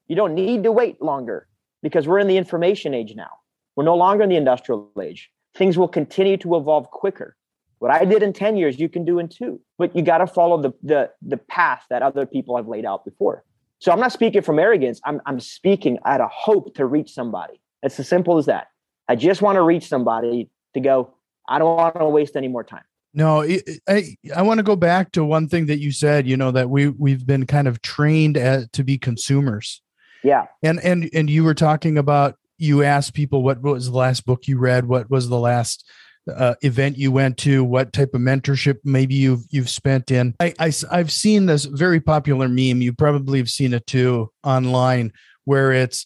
You 0.07 0.15
don't 0.15 0.35
need 0.35 0.63
to 0.63 0.71
wait 0.71 1.01
longer 1.01 1.47
because 1.81 2.07
we're 2.07 2.19
in 2.19 2.27
the 2.27 2.37
information 2.37 2.93
age 2.93 3.15
now. 3.15 3.31
We're 3.75 3.83
no 3.83 3.95
longer 3.95 4.23
in 4.23 4.29
the 4.29 4.35
industrial 4.35 4.91
age. 5.01 5.31
Things 5.55 5.77
will 5.77 5.87
continue 5.87 6.37
to 6.37 6.55
evolve 6.55 6.89
quicker. 6.91 7.35
What 7.79 7.91
I 7.91 8.05
did 8.05 8.21
in 8.21 8.31
10 8.31 8.57
years, 8.57 8.79
you 8.79 8.87
can 8.89 9.05
do 9.05 9.19
in 9.19 9.27
two, 9.27 9.59
but 9.77 9.95
you 9.95 10.03
got 10.03 10.19
to 10.19 10.27
follow 10.27 10.61
the, 10.61 10.71
the, 10.83 11.09
the 11.21 11.37
path 11.37 11.85
that 11.89 12.03
other 12.03 12.25
people 12.25 12.55
have 12.55 12.67
laid 12.67 12.85
out 12.85 13.03
before. 13.03 13.43
So 13.79 13.91
I'm 13.91 13.99
not 13.99 14.11
speaking 14.11 14.43
from 14.43 14.59
arrogance. 14.59 15.01
I'm, 15.03 15.19
I'm 15.25 15.39
speaking 15.39 15.97
out 16.05 16.21
of 16.21 16.29
hope 16.31 16.75
to 16.75 16.85
reach 16.85 17.11
somebody. 17.11 17.59
It's 17.81 17.99
as 17.99 18.07
simple 18.07 18.37
as 18.37 18.45
that. 18.45 18.67
I 19.07 19.15
just 19.15 19.41
want 19.41 19.55
to 19.55 19.63
reach 19.63 19.87
somebody 19.87 20.49
to 20.75 20.79
go, 20.79 21.15
I 21.49 21.57
don't 21.57 21.75
want 21.75 21.95
to 21.95 22.05
waste 22.05 22.35
any 22.35 22.47
more 22.47 22.63
time. 22.63 22.83
No, 23.13 23.41
I 23.89 24.15
I 24.33 24.41
want 24.41 24.59
to 24.59 24.63
go 24.63 24.77
back 24.77 25.11
to 25.13 25.25
one 25.25 25.49
thing 25.49 25.65
that 25.65 25.79
you 25.79 25.91
said. 25.91 26.27
You 26.27 26.37
know 26.37 26.51
that 26.51 26.69
we 26.69 26.87
we've 26.87 27.25
been 27.25 27.45
kind 27.45 27.67
of 27.67 27.81
trained 27.81 28.37
as, 28.37 28.69
to 28.69 28.83
be 28.85 28.97
consumers. 28.97 29.81
Yeah. 30.23 30.45
And 30.63 30.79
and 30.79 31.09
and 31.13 31.29
you 31.29 31.43
were 31.43 31.53
talking 31.53 31.97
about 31.97 32.37
you 32.61 32.83
ask 32.83 33.13
people 33.13 33.43
what 33.43 33.61
was 33.61 33.89
the 33.89 33.97
last 33.97 34.25
book 34.25 34.47
you 34.47 34.57
read, 34.57 34.85
what 34.85 35.09
was 35.09 35.29
the 35.29 35.39
last 35.39 35.89
uh, 36.29 36.55
event 36.61 36.97
you 36.97 37.11
went 37.11 37.37
to, 37.37 37.63
what 37.63 37.93
type 37.93 38.13
of 38.13 38.21
mentorship 38.21 38.77
maybe 38.83 39.15
you've 39.15 39.43
you've 39.49 39.69
spent 39.69 40.11
in. 40.11 40.35
I, 40.39 40.53
I 40.59 40.71
I've 40.91 41.11
seen 41.11 41.45
this 41.45 41.65
very 41.65 41.99
popular 41.99 42.47
meme. 42.47 42.81
You 42.81 42.93
probably 42.93 43.39
have 43.39 43.49
seen 43.49 43.73
it 43.73 43.87
too 43.87 44.31
online, 44.43 45.13
where 45.45 45.71
it's 45.71 46.05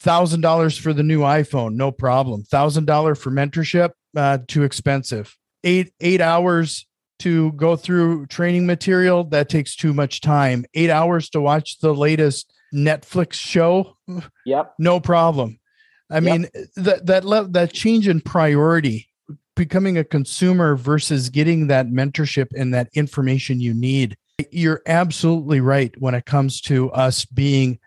thousand 0.00 0.42
dollars 0.42 0.76
for 0.76 0.92
the 0.92 1.02
new 1.02 1.20
iPhone, 1.20 1.74
no 1.74 1.90
problem. 1.90 2.42
Thousand 2.44 2.86
dollar 2.86 3.14
for 3.14 3.30
mentorship, 3.30 3.90
uh, 4.16 4.38
too 4.46 4.62
expensive. 4.62 5.36
Eight 5.64 5.92
eight 6.00 6.20
hours 6.20 6.86
to 7.20 7.52
go 7.52 7.76
through 7.76 8.26
training 8.26 8.66
material 8.66 9.24
that 9.24 9.48
takes 9.48 9.76
too 9.76 9.94
much 9.94 10.20
time. 10.20 10.64
Eight 10.74 10.90
hours 10.90 11.30
to 11.30 11.40
watch 11.40 11.78
the 11.78 11.94
latest 11.94 12.52
Netflix 12.74 13.34
show. 13.34 13.96
Yep, 14.46 14.74
no 14.78 15.00
problem. 15.00 15.58
I 16.10 16.16
yep. 16.16 16.22
mean 16.22 16.48
that 16.76 17.06
that 17.06 17.52
that 17.52 17.72
change 17.72 18.08
in 18.08 18.20
priority 18.20 19.08
becoming 19.56 19.96
a 19.98 20.04
consumer 20.04 20.76
versus 20.76 21.30
getting 21.30 21.68
that 21.68 21.86
mentorship 21.86 22.48
and 22.56 22.74
that 22.74 22.88
information 22.94 23.60
you 23.60 23.72
need. 23.72 24.16
You're 24.50 24.82
absolutely 24.86 25.60
right 25.60 25.94
when 26.00 26.14
it 26.14 26.26
comes 26.26 26.60
to 26.62 26.90
us 26.90 27.24
being 27.24 27.78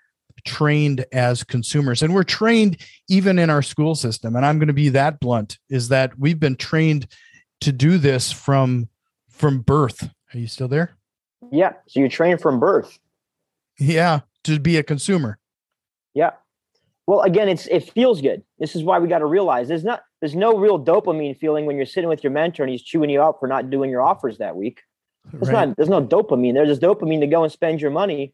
trained 0.45 1.05
as 1.11 1.43
consumers. 1.43 2.01
And 2.01 2.13
we're 2.13 2.23
trained 2.23 2.77
even 3.09 3.37
in 3.37 3.49
our 3.49 3.61
school 3.61 3.95
system. 3.95 4.35
And 4.35 4.45
I'm 4.45 4.57
going 4.59 4.67
to 4.67 4.73
be 4.73 4.89
that 4.89 5.19
blunt 5.19 5.57
is 5.69 5.89
that 5.89 6.17
we've 6.17 6.39
been 6.39 6.55
trained 6.55 7.07
to 7.61 7.71
do 7.71 7.97
this 7.97 8.31
from 8.31 8.87
from 9.29 9.59
birth. 9.59 10.09
Are 10.33 10.37
you 10.37 10.47
still 10.47 10.67
there? 10.67 10.97
Yeah. 11.51 11.73
So 11.87 11.99
you're 11.99 12.09
trained 12.09 12.41
from 12.41 12.59
birth. 12.59 12.97
Yeah, 13.79 14.21
to 14.43 14.59
be 14.59 14.77
a 14.77 14.83
consumer. 14.83 15.39
Yeah. 16.13 16.31
Well, 17.05 17.21
again, 17.21 17.47
it's 17.47 17.67
it 17.67 17.89
feels 17.91 18.21
good. 18.21 18.43
This 18.59 18.75
is 18.75 18.83
why 18.83 18.99
we 18.99 19.07
got 19.07 19.19
to 19.19 19.25
realize 19.25 19.67
there's 19.67 19.85
not 19.85 20.01
there's 20.19 20.35
no 20.35 20.57
real 20.57 20.83
dopamine 20.83 21.37
feeling 21.37 21.65
when 21.65 21.77
you're 21.77 21.85
sitting 21.85 22.09
with 22.09 22.23
your 22.23 22.31
mentor 22.31 22.63
and 22.63 22.71
he's 22.71 22.81
chewing 22.81 23.09
you 23.09 23.21
out 23.21 23.39
for 23.39 23.47
not 23.47 23.69
doing 23.69 23.89
your 23.89 24.01
offers 24.01 24.39
that 24.39 24.55
week. 24.55 24.81
There's 25.31 25.49
right. 25.49 25.67
not 25.67 25.77
there's 25.77 25.89
no 25.89 26.03
dopamine. 26.03 26.53
There's 26.53 26.67
just 26.67 26.81
dopamine 26.81 27.21
to 27.21 27.27
go 27.27 27.43
and 27.43 27.51
spend 27.51 27.81
your 27.81 27.91
money, 27.91 28.33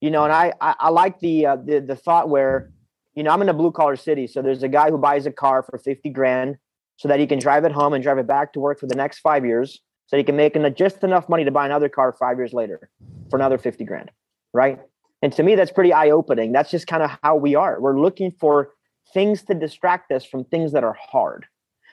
you 0.00 0.10
know. 0.10 0.24
And 0.24 0.32
I 0.32 0.52
I, 0.60 0.74
I 0.78 0.88
like 0.90 1.18
the 1.20 1.46
uh, 1.46 1.56
the 1.56 1.80
the 1.80 1.96
thought 1.96 2.28
where, 2.28 2.70
you 3.14 3.22
know, 3.22 3.30
I'm 3.30 3.42
in 3.42 3.48
a 3.48 3.54
blue 3.54 3.72
collar 3.72 3.96
city, 3.96 4.26
so 4.26 4.40
there's 4.40 4.62
a 4.62 4.68
guy 4.68 4.90
who 4.90 4.98
buys 4.98 5.26
a 5.26 5.32
car 5.32 5.62
for 5.62 5.78
fifty 5.78 6.10
grand 6.10 6.58
so 6.96 7.08
that 7.08 7.18
he 7.18 7.26
can 7.26 7.40
drive 7.40 7.64
it 7.64 7.72
home 7.72 7.92
and 7.92 8.02
drive 8.02 8.18
it 8.18 8.26
back 8.28 8.52
to 8.52 8.60
work 8.60 8.78
for 8.78 8.86
the 8.86 8.94
next 8.94 9.18
five 9.18 9.44
years, 9.44 9.80
so 10.06 10.16
he 10.16 10.22
can 10.22 10.36
make 10.36 10.56
just 10.76 11.02
enough 11.02 11.28
money 11.28 11.44
to 11.44 11.50
buy 11.50 11.66
another 11.66 11.88
car 11.88 12.12
five 12.12 12.36
years 12.36 12.52
later 12.52 12.88
for 13.30 13.36
another 13.36 13.58
fifty 13.58 13.84
grand, 13.84 14.12
right? 14.52 14.78
And 15.22 15.32
to 15.34 15.42
me, 15.42 15.54
that's 15.54 15.70
pretty 15.70 15.92
eye 15.92 16.10
opening. 16.10 16.52
That's 16.52 16.70
just 16.70 16.86
kind 16.86 17.02
of 17.02 17.10
how 17.22 17.36
we 17.36 17.54
are. 17.54 17.80
We're 17.80 18.00
looking 18.00 18.32
for 18.40 18.70
things 19.14 19.42
to 19.44 19.54
distract 19.54 20.10
us 20.10 20.24
from 20.24 20.44
things 20.44 20.72
that 20.72 20.84
are 20.84 20.96
hard. 21.00 21.46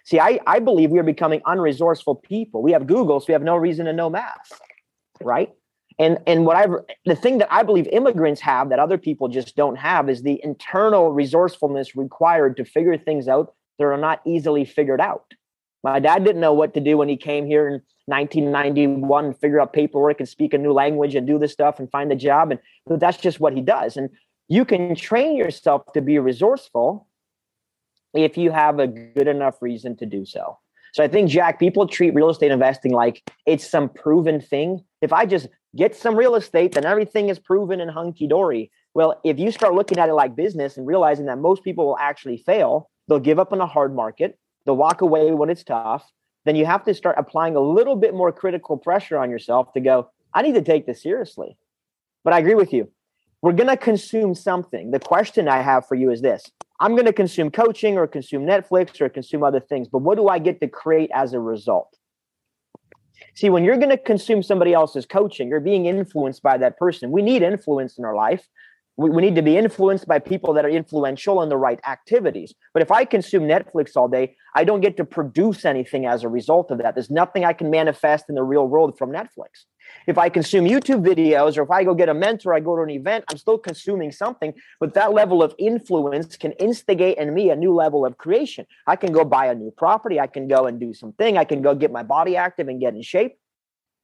See, 0.04 0.20
I, 0.20 0.40
I 0.48 0.60
believe 0.60 0.90
we 0.90 1.00
are 1.00 1.04
becoming 1.04 1.42
unresourceful 1.42 2.24
people. 2.24 2.64
We 2.64 2.72
have 2.72 2.88
Google, 2.88 3.20
so 3.20 3.26
we 3.28 3.34
have 3.34 3.44
no 3.44 3.56
reason 3.56 3.86
to 3.86 3.94
know 3.94 4.10
math, 4.10 4.60
right? 5.22 5.54
And 6.00 6.18
and 6.26 6.46
what 6.46 6.56
I've 6.56 6.72
the 7.06 7.16
thing 7.16 7.40
that 7.40 7.52
I 7.52 7.62
believe 7.62 7.86
immigrants 7.88 8.40
have 8.42 8.70
that 8.70 8.80
other 8.80 8.98
people 8.98 9.28
just 9.28 9.56
don't 9.56 9.76
have 9.76 10.10
is 10.10 10.24
the 10.24 10.40
internal 10.44 11.12
resourcefulness 11.12 11.96
required 11.96 12.56
to 12.58 12.66
figure 12.66 12.98
things 12.98 13.28
out 13.28 13.54
that 13.78 13.86
are 13.86 13.98
not 13.98 14.22
easily 14.26 14.64
figured 14.64 15.02
out. 15.02 15.34
My 15.84 16.00
dad 16.00 16.24
didn't 16.24 16.42
know 16.42 16.54
what 16.54 16.74
to 16.74 16.80
do 16.80 16.98
when 16.98 17.10
he 17.10 17.18
came 17.18 17.46
here 17.46 17.68
in 17.68 17.82
1991, 18.06 19.34
figure 19.36 19.62
out 19.62 19.72
paperwork 19.72 20.20
and 20.20 20.28
speak 20.28 20.54
a 20.54 20.58
new 20.58 20.74
language 20.74 21.16
and 21.16 21.26
do 21.26 21.38
this 21.38 21.54
stuff 21.54 21.80
and 21.80 21.90
find 21.90 22.12
a 22.12 22.16
job. 22.16 22.52
And 22.52 22.60
that's 23.00 23.18
just 23.18 23.40
what 23.40 23.54
he 23.54 23.62
does. 23.62 23.96
And 23.96 24.10
you 24.48 24.66
can 24.66 24.96
train 24.96 25.38
yourself 25.38 25.94
to 25.94 26.02
be 26.02 26.20
resourceful 26.20 27.08
if 28.14 28.38
you 28.38 28.52
have 28.52 28.80
a 28.80 28.88
good 28.88 29.28
enough 29.28 29.62
reason 29.62 29.96
to 29.98 30.06
do 30.06 30.26
so. 30.26 30.58
So 30.94 31.04
I 31.04 31.08
think, 31.08 31.30
Jack, 31.30 31.60
people 31.60 31.88
treat 31.88 32.16
real 32.16 32.30
estate 32.30 32.52
investing 32.52 32.92
like 32.92 33.22
it's 33.46 33.70
some 33.70 33.90
proven 33.90 34.42
thing. 34.42 34.84
If 35.02 35.14
I 35.14 35.28
just 35.28 35.48
get 35.76 35.96
some 35.96 36.16
real 36.16 36.34
estate, 36.34 36.74
then 36.74 36.86
everything 36.86 37.30
is 37.30 37.38
proven 37.38 37.80
and 37.80 37.92
hunky 37.92 38.28
dory. 38.28 38.72
Well, 38.96 39.22
if 39.24 39.38
you 39.38 39.52
start 39.52 39.76
looking 39.76 40.00
at 40.00 40.10
it 40.10 40.14
like 40.14 40.36
business 40.36 40.78
and 40.78 40.88
realizing 40.88 41.28
that 41.28 41.38
most 41.38 41.64
people 41.64 41.86
will 41.86 42.00
actually 42.00 42.38
fail, 42.38 42.90
they'll 43.08 43.20
give 43.20 43.38
up 43.38 43.54
in 43.54 43.62
a 43.62 43.68
hard 43.68 43.96
market, 43.96 44.40
they'll 44.66 44.78
walk 44.78 45.02
away 45.02 45.32
when 45.32 45.50
it's 45.50 45.64
tough, 45.64 46.10
then 46.46 46.56
you 46.56 46.66
have 46.66 46.84
to 46.86 46.94
start 46.94 47.16
applying 47.18 47.56
a 47.56 47.60
little 47.60 47.96
bit 47.96 48.14
more 48.14 48.32
critical 48.32 48.78
pressure 48.78 49.18
on 49.18 49.30
yourself 49.30 49.74
to 49.74 49.80
go, 49.80 50.10
I 50.34 50.42
need 50.42 50.56
to 50.56 50.62
take 50.62 50.86
this 50.86 51.02
seriously. 51.02 51.58
But 52.24 52.34
I 52.34 52.40
agree 52.40 52.56
with 52.56 52.74
you. 52.74 52.92
We're 53.42 53.54
going 53.54 53.70
to 53.70 53.78
consume 53.78 54.36
something. 54.36 54.92
The 54.92 55.00
question 55.00 55.48
I 55.48 55.62
have 55.62 55.88
for 55.88 55.96
you 55.96 56.12
is 56.12 56.22
this 56.22 56.44
I'm 56.80 56.96
going 56.96 57.06
to 57.06 57.14
consume 57.14 57.52
coaching 57.52 57.98
or 57.98 58.08
consume 58.08 58.44
Netflix 58.44 59.00
or 59.02 59.10
consume 59.10 59.44
other 59.44 59.60
things, 59.60 59.88
but 59.88 60.00
what 60.00 60.18
do 60.18 60.28
I 60.28 60.40
get 60.40 60.60
to 60.62 60.68
create 60.68 61.10
as 61.14 61.34
a 61.34 61.40
result? 61.40 61.96
See, 63.36 63.50
when 63.50 63.64
you're 63.64 63.78
going 63.78 63.90
to 63.90 63.98
consume 63.98 64.44
somebody 64.44 64.74
else's 64.74 65.06
coaching, 65.06 65.50
you're 65.50 65.60
being 65.60 65.86
influenced 65.86 66.42
by 66.42 66.58
that 66.58 66.78
person. 66.78 67.12
We 67.12 67.22
need 67.22 67.42
influence 67.42 67.98
in 67.98 68.06
our 68.06 68.16
life 68.16 68.48
we, 69.00 69.10
we 69.10 69.22
need 69.22 69.36
to 69.36 69.42
be 69.42 69.58
influenced 69.58 70.08
by 70.08 70.20
people 70.20 70.54
that 70.54 70.66
are 70.66 70.70
influential 70.70 71.42
in 71.42 71.48
the 71.48 71.56
right 71.56 71.80
activities. 71.88 72.54
But 72.74 72.82
if 72.82 72.92
I 72.92 73.06
consume 73.06 73.44
Netflix 73.44 73.96
all 73.96 74.10
day, 74.10 74.36
I 74.56 74.66
don't 74.66 74.82
get 74.82 74.98
to 74.98 75.06
produce 75.06 75.64
anything 75.64 76.06
as 76.06 76.24
a 76.24 76.28
result 76.28 76.70
of 76.70 76.80
that. 76.80 76.96
There's 76.96 77.10
nothing 77.10 77.46
I 77.46 77.54
can 77.54 77.70
manifest 77.70 78.26
in 78.28 78.36
the 78.36 78.44
real 78.44 78.68
world 78.68 78.98
from 78.98 79.10
Netflix. 79.10 79.64
If 80.06 80.18
I 80.18 80.28
consume 80.28 80.66
YouTube 80.66 81.02
videos 81.04 81.58
or 81.58 81.64
if 81.64 81.72
I 81.72 81.86
go 81.86 81.96
get 81.96 82.10
a 82.10 82.14
mentor, 82.14 82.54
I 82.54 82.60
go 82.60 82.76
to 82.76 82.82
an 82.82 82.90
event, 82.90 83.24
I'm 83.30 83.38
still 83.38 83.58
consuming 83.58 84.12
something, 84.12 84.54
but 84.82 84.94
that 84.96 85.14
level 85.14 85.42
of 85.42 85.56
influence 85.58 86.36
can 86.36 86.52
instigate 86.54 87.18
in 87.18 87.34
me 87.34 87.52
a 87.52 87.56
new 87.56 87.74
level 87.74 88.06
of 88.06 88.18
creation. 88.18 88.66
I 88.86 88.98
can 88.98 89.14
go 89.14 89.24
buy 89.24 89.46
a 89.46 89.56
new 89.56 89.72
property, 89.72 90.20
I 90.20 90.28
can 90.28 90.48
go 90.50 90.66
and 90.66 90.78
do 90.78 90.94
something, 90.94 91.38
I 91.38 91.46
can 91.46 91.62
go 91.62 91.74
get 91.74 91.92
my 91.92 92.04
body 92.04 92.36
active 92.36 92.68
and 92.68 92.82
get 92.82 92.94
in 92.94 93.02
shape. 93.02 93.38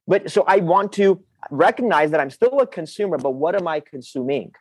But 0.07 0.31
so 0.31 0.45
I 0.47 0.57
want 0.57 0.93
to 0.93 1.21
recognize 1.51 2.11
that 2.11 2.21
I'm 2.21 2.31
still 2.31 2.59
a 2.61 2.67
consumer, 2.67 3.17
but 3.17 3.31
what 3.31 3.55
am 3.55 3.67
I 3.67 3.81
consuming? 3.81 4.53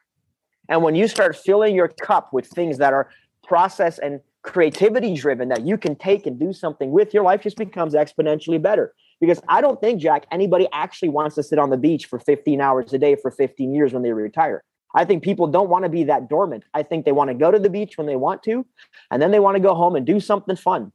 And 0.69 0.83
when 0.83 0.95
you 0.95 1.09
start 1.09 1.37
filling 1.37 1.75
your 1.75 1.89
cup 1.89 2.33
with 2.33 2.47
things 2.47 2.79
that 2.79 2.93
are 2.93 3.11
process 3.47 3.99
and 3.99 4.21
creativity 4.43 5.15
driven 5.15 5.49
that 5.49 5.67
you 5.67 5.77
can 5.77 5.97
take 5.97 6.27
and 6.27 6.39
do 6.39 6.53
something 6.53 6.91
with, 6.91 7.13
your 7.15 7.23
life 7.23 7.43
just 7.43 7.57
becomes 7.57 7.95
exponentially 7.95 8.61
better. 8.61 8.95
Because 9.21 9.41
I 9.49 9.61
don't 9.61 9.81
think, 9.81 10.01
Jack, 10.01 10.27
anybody 10.31 10.69
actually 10.73 11.09
wants 11.09 11.35
to 11.37 11.43
sit 11.43 11.59
on 11.59 11.71
the 11.71 11.77
beach 11.77 12.07
for 12.07 12.19
15 12.19 12.61
hours 12.61 12.93
a 12.93 12.99
day 12.99 13.17
for 13.17 13.31
15 13.31 13.75
years 13.75 13.93
when 13.93 14.03
they 14.03 14.13
retire. 14.13 14.63
I 14.95 15.05
think 15.05 15.23
people 15.23 15.49
don't 15.49 15.69
want 15.69 15.85
to 15.85 15.89
be 15.89 16.05
that 16.05 16.29
dormant. 16.29 16.65
I 16.73 16.83
think 16.83 17.05
they 17.05 17.13
want 17.13 17.29
to 17.29 17.35
go 17.35 17.51
to 17.51 17.59
the 17.59 17.71
beach 17.71 17.99
when 17.99 18.07
they 18.07 18.17
want 18.17 18.43
to, 18.45 18.65
and 19.11 19.21
then 19.21 19.33
they 19.33 19.41
want 19.41 19.57
to 19.57 19.61
go 19.61 19.75
home 19.75 19.97
and 19.97 20.07
do 20.07 20.21
something 20.21 20.57
fun. 20.57 20.93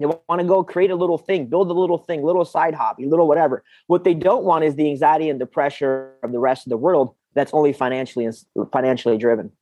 They 0.00 0.06
want 0.06 0.40
to 0.40 0.44
go 0.44 0.64
create 0.64 0.90
a 0.90 0.96
little 0.96 1.18
thing, 1.18 1.46
build 1.46 1.70
a 1.70 1.74
little 1.74 1.98
thing, 1.98 2.24
little 2.24 2.46
side 2.46 2.74
hobby, 2.74 3.06
little 3.06 3.28
whatever. 3.28 3.62
What 3.86 4.02
they 4.02 4.14
don't 4.14 4.44
want 4.44 4.64
is 4.64 4.74
the 4.74 4.88
anxiety 4.88 5.28
and 5.28 5.40
the 5.40 5.46
pressure 5.46 6.14
of 6.22 6.32
the 6.32 6.38
rest 6.38 6.66
of 6.66 6.70
the 6.70 6.78
world 6.78 7.14
that's 7.34 7.52
only 7.54 7.72
financially 7.72 8.28
financially 8.72 9.18
driven. 9.18 9.52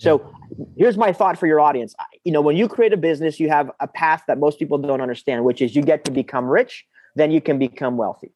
So 0.00 0.32
here's 0.78 0.96
my 0.96 1.12
thought 1.12 1.38
for 1.38 1.46
your 1.46 1.60
audience. 1.60 1.94
You 2.24 2.32
know, 2.32 2.40
when 2.40 2.56
you 2.56 2.68
create 2.68 2.94
a 2.94 2.96
business, 2.96 3.38
you 3.38 3.50
have 3.50 3.70
a 3.80 3.86
path 3.86 4.22
that 4.28 4.38
most 4.38 4.58
people 4.58 4.78
don't 4.78 5.02
understand, 5.02 5.44
which 5.44 5.60
is 5.60 5.76
you 5.76 5.82
get 5.82 6.06
to 6.06 6.10
become 6.10 6.46
rich, 6.46 6.86
then 7.16 7.30
you 7.30 7.42
can 7.42 7.58
become 7.58 7.98
wealthy. 7.98 8.32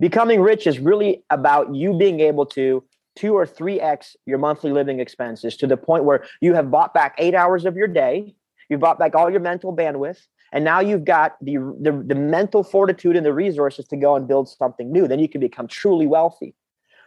Becoming 0.00 0.40
rich 0.40 0.66
is 0.66 0.78
really 0.78 1.22
about 1.28 1.74
you 1.74 1.98
being 1.98 2.20
able 2.20 2.46
to 2.46 2.82
two 3.14 3.34
or 3.34 3.46
three 3.46 3.78
X 3.78 4.16
your 4.24 4.38
monthly 4.38 4.72
living 4.72 4.98
expenses 4.98 5.56
to 5.58 5.66
the 5.66 5.76
point 5.76 6.04
where 6.04 6.24
you 6.40 6.54
have 6.54 6.70
bought 6.70 6.94
back 6.94 7.14
eight 7.18 7.34
hours 7.34 7.66
of 7.66 7.76
your 7.76 7.88
day, 7.88 8.34
you've 8.70 8.80
bought 8.80 8.98
back 8.98 9.14
all 9.14 9.30
your 9.30 9.40
mental 9.40 9.76
bandwidth, 9.76 10.20
and 10.52 10.64
now 10.64 10.80
you've 10.80 11.04
got 11.04 11.36
the, 11.42 11.56
the, 11.80 11.92
the 12.06 12.14
mental 12.14 12.62
fortitude 12.62 13.16
and 13.16 13.26
the 13.26 13.34
resources 13.34 13.86
to 13.88 13.96
go 13.96 14.16
and 14.16 14.26
build 14.26 14.48
something 14.48 14.90
new. 14.90 15.06
Then 15.06 15.18
you 15.18 15.28
can 15.28 15.42
become 15.42 15.66
truly 15.66 16.06
wealthy. 16.06 16.54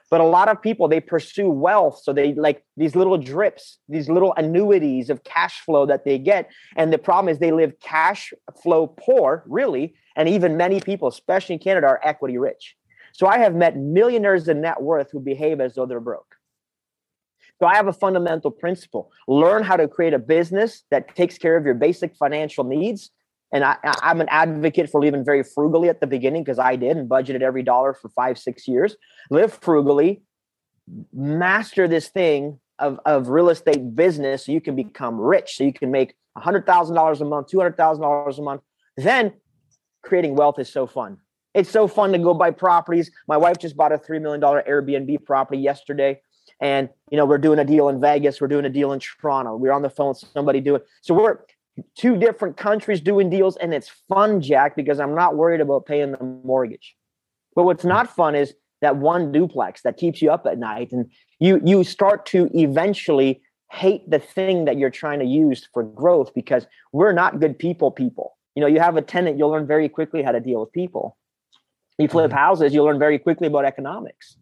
But 0.09 0.21
a 0.21 0.25
lot 0.25 0.49
of 0.49 0.61
people 0.61 0.87
they 0.87 0.99
pursue 0.99 1.49
wealth, 1.49 2.01
so 2.03 2.13
they 2.13 2.33
like 2.33 2.63
these 2.77 2.95
little 2.95 3.17
drips, 3.17 3.77
these 3.87 4.09
little 4.09 4.33
annuities 4.37 5.09
of 5.09 5.23
cash 5.23 5.61
flow 5.61 5.85
that 5.85 6.03
they 6.03 6.17
get. 6.17 6.49
And 6.75 6.91
the 6.91 6.97
problem 6.97 7.29
is 7.31 7.37
they 7.37 7.51
live 7.51 7.79
cash 7.79 8.33
flow 8.63 8.87
poor, 8.87 9.43
really. 9.47 9.93
And 10.15 10.27
even 10.27 10.57
many 10.57 10.81
people, 10.81 11.07
especially 11.07 11.53
in 11.53 11.59
Canada, 11.59 11.87
are 11.87 12.01
equity 12.03 12.37
rich. 12.37 12.75
So 13.13 13.27
I 13.27 13.37
have 13.39 13.53
met 13.53 13.77
millionaires 13.77 14.47
in 14.47 14.61
net 14.61 14.81
worth 14.81 15.11
who 15.11 15.19
behave 15.19 15.61
as 15.61 15.75
though 15.75 15.85
they're 15.85 15.99
broke. 15.99 16.35
So 17.59 17.67
I 17.67 17.75
have 17.75 17.87
a 17.87 17.93
fundamental 17.93 18.49
principle: 18.49 19.11
learn 19.27 19.63
how 19.63 19.77
to 19.77 19.87
create 19.87 20.13
a 20.13 20.19
business 20.19 20.85
that 20.89 21.15
takes 21.15 21.37
care 21.37 21.55
of 21.55 21.65
your 21.65 21.75
basic 21.75 22.15
financial 22.15 22.63
needs 22.63 23.11
and 23.51 23.63
I, 23.63 23.77
I'm 23.83 24.21
an 24.21 24.27
advocate 24.29 24.89
for 24.89 25.01
living 25.01 25.25
very 25.25 25.43
frugally 25.43 25.89
at 25.89 26.01
the 26.01 26.07
beginning 26.07 26.43
because 26.43 26.59
I 26.59 26.75
did 26.75 26.97
and 26.97 27.09
budgeted 27.09 27.41
every 27.41 27.63
dollar 27.63 27.93
for 27.93 28.09
five, 28.09 28.37
six 28.37 28.67
years. 28.67 28.95
Live 29.29 29.57
frugally, 29.61 30.21
master 31.13 31.87
this 31.87 32.09
thing 32.09 32.59
of, 32.77 32.99
of 33.05 33.29
real 33.29 33.49
estate 33.49 33.95
business 33.95 34.45
so 34.45 34.51
you 34.51 34.61
can 34.61 34.75
become 34.75 35.19
rich, 35.19 35.55
so 35.55 35.63
you 35.63 35.73
can 35.73 35.91
make 35.91 36.13
$100,000 36.37 37.21
a 37.21 37.25
month, 37.25 37.47
$200,000 37.51 38.37
a 38.37 38.41
month. 38.41 38.61
Then 38.97 39.33
creating 40.03 40.35
wealth 40.35 40.59
is 40.59 40.71
so 40.71 40.85
fun. 40.87 41.17
It's 41.53 41.69
so 41.69 41.87
fun 41.87 42.11
to 42.11 42.19
go 42.19 42.33
buy 42.33 42.51
properties. 42.51 43.11
My 43.27 43.37
wife 43.37 43.57
just 43.57 43.75
bought 43.75 43.91
a 43.91 43.97
$3 43.97 44.21
million 44.21 44.41
Airbnb 44.41 45.25
property 45.25 45.59
yesterday. 45.59 46.21
And, 46.61 46.89
you 47.09 47.17
know, 47.17 47.25
we're 47.25 47.37
doing 47.37 47.59
a 47.59 47.65
deal 47.65 47.89
in 47.89 47.99
Vegas. 47.99 48.39
We're 48.39 48.47
doing 48.47 48.65
a 48.65 48.69
deal 48.69 48.91
in 48.91 48.99
Toronto. 48.99 49.55
We're 49.55 49.71
on 49.71 49.81
the 49.81 49.89
phone 49.89 50.09
with 50.09 50.23
somebody 50.33 50.61
doing. 50.61 50.81
So 51.01 51.13
we're 51.13 51.39
two 51.95 52.17
different 52.17 52.57
countries 52.57 53.01
doing 53.01 53.29
deals 53.29 53.57
and 53.57 53.73
it's 53.73 53.89
fun 54.07 54.41
jack 54.41 54.75
because 54.75 54.99
i'm 54.99 55.15
not 55.15 55.35
worried 55.35 55.61
about 55.61 55.85
paying 55.85 56.11
the 56.11 56.23
mortgage. 56.43 56.95
But 57.55 57.63
what's 57.63 57.83
not 57.83 58.09
fun 58.09 58.35
is 58.35 58.53
that 58.81 58.97
one 58.97 59.31
duplex 59.31 59.81
that 59.81 59.97
keeps 59.97 60.21
you 60.21 60.31
up 60.31 60.45
at 60.45 60.57
night 60.57 60.91
and 60.91 61.11
you 61.39 61.61
you 61.63 61.83
start 61.83 62.25
to 62.27 62.49
eventually 62.53 63.41
hate 63.71 64.09
the 64.09 64.19
thing 64.19 64.65
that 64.65 64.77
you're 64.77 64.89
trying 64.89 65.19
to 65.19 65.25
use 65.25 65.67
for 65.73 65.83
growth 65.83 66.33
because 66.33 66.65
we're 66.91 67.11
not 67.11 67.39
good 67.39 67.59
people 67.59 67.91
people. 67.91 68.37
You 68.55 68.61
know 68.61 68.67
you 68.67 68.79
have 68.79 68.95
a 68.95 69.01
tenant 69.01 69.37
you'll 69.37 69.49
learn 69.49 69.67
very 69.67 69.89
quickly 69.89 70.23
how 70.23 70.31
to 70.31 70.39
deal 70.39 70.61
with 70.61 70.71
people. 70.71 71.17
You 71.97 72.07
flip 72.07 72.31
mm-hmm. 72.31 72.37
houses 72.37 72.73
you'll 72.73 72.85
learn 72.85 72.99
very 72.99 73.19
quickly 73.19 73.47
about 73.47 73.65
economics. 73.65 74.37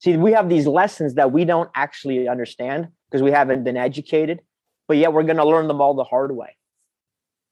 See 0.00 0.16
we 0.16 0.32
have 0.32 0.48
these 0.48 0.66
lessons 0.66 1.14
that 1.14 1.32
we 1.32 1.44
don't 1.44 1.70
actually 1.74 2.28
understand 2.28 2.88
because 3.08 3.22
we 3.22 3.30
haven't 3.30 3.64
been 3.64 3.76
educated 3.76 4.40
but 4.90 4.96
yet 4.96 5.12
we're 5.12 5.22
going 5.22 5.36
to 5.36 5.44
learn 5.44 5.68
them 5.68 5.80
all 5.80 5.94
the 5.94 6.04
hard 6.04 6.34
way 6.34 6.56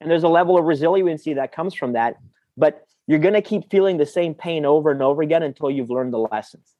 and 0.00 0.10
there's 0.10 0.22
a 0.22 0.28
level 0.28 0.56
of 0.56 0.64
resiliency 0.64 1.34
that 1.34 1.52
comes 1.52 1.74
from 1.74 1.92
that. 1.94 2.16
But 2.56 2.86
you're 3.06 3.18
going 3.18 3.34
to 3.34 3.42
keep 3.42 3.70
feeling 3.70 3.96
the 3.96 4.06
same 4.06 4.34
pain 4.34 4.64
over 4.64 4.90
and 4.90 5.02
over 5.02 5.22
again 5.22 5.42
until 5.42 5.70
you've 5.70 5.90
learned 5.90 6.12
the 6.12 6.18
lessons. 6.18 6.74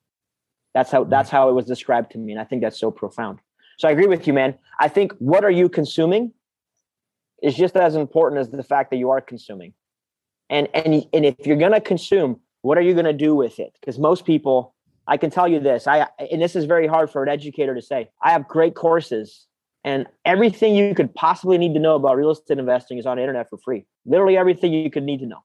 That's 0.75 0.91
how 0.91 1.05
that's 1.05 1.31
how 1.31 1.49
it 1.49 1.53
was 1.53 1.65
described 1.65 2.13
to 2.13 2.19
me, 2.19 2.33
and 2.33 2.41
I 2.41 2.45
think 2.45 2.63
that's 2.63 2.79
so 2.79 2.91
profound. 2.91 3.41
So 3.79 3.89
I 3.89 3.93
agree 3.93 4.07
with 4.07 4.27
you, 4.27 4.33
man. 4.33 4.55
I 4.79 4.89
think 4.89 5.13
what 5.19 5.45
are 5.45 5.51
you 5.51 5.69
consuming 5.69 6.33
is 7.43 7.55
just 7.55 7.77
as 7.77 7.95
important 7.95 8.41
as 8.41 8.51
the 8.51 8.63
fact 8.63 8.91
that 8.91 8.97
you 8.97 9.11
are 9.11 9.21
consuming. 9.21 9.73
And 10.51 10.69
and 10.75 11.07
and 11.13 11.25
if 11.25 11.47
you're 11.47 11.57
going 11.57 11.73
to 11.73 11.81
consume, 11.81 12.41
what 12.63 12.79
are 12.79 12.83
you 12.83 12.93
going 12.93 13.07
to 13.07 13.13
do 13.13 13.35
with 13.35 13.59
it? 13.59 13.73
Because 13.81 13.99
most 13.99 14.25
people 14.25 14.75
I 15.07 15.17
can 15.17 15.31
tell 15.31 15.49
you 15.49 15.59
this. 15.59 15.87
I 15.87 16.07
and 16.31 16.41
this 16.41 16.55
is 16.55 16.67
very 16.67 16.87
hard 16.87 17.11
for 17.11 17.23
an 17.23 17.29
educator 17.29 17.75
to 17.75 17.83
say. 17.83 18.11
I 18.23 18.31
have 18.33 18.47
great 18.47 18.75
courses 18.75 19.48
and 19.89 20.07
everything 20.27 20.75
you 20.75 20.95
could 20.95 21.15
possibly 21.15 21.57
need 21.57 21.73
to 21.73 21.81
know 21.81 21.95
about 21.95 22.19
real 22.19 22.31
estate 22.31 22.59
investing 22.59 22.99
is 22.99 23.07
on 23.07 23.17
the 23.17 23.23
internet 23.23 23.49
for 23.49 23.57
free. 23.57 23.87
Literally 24.05 24.37
everything 24.37 24.71
you 24.71 24.91
could 24.91 25.03
need 25.03 25.21
to 25.21 25.27
know. 25.27 25.43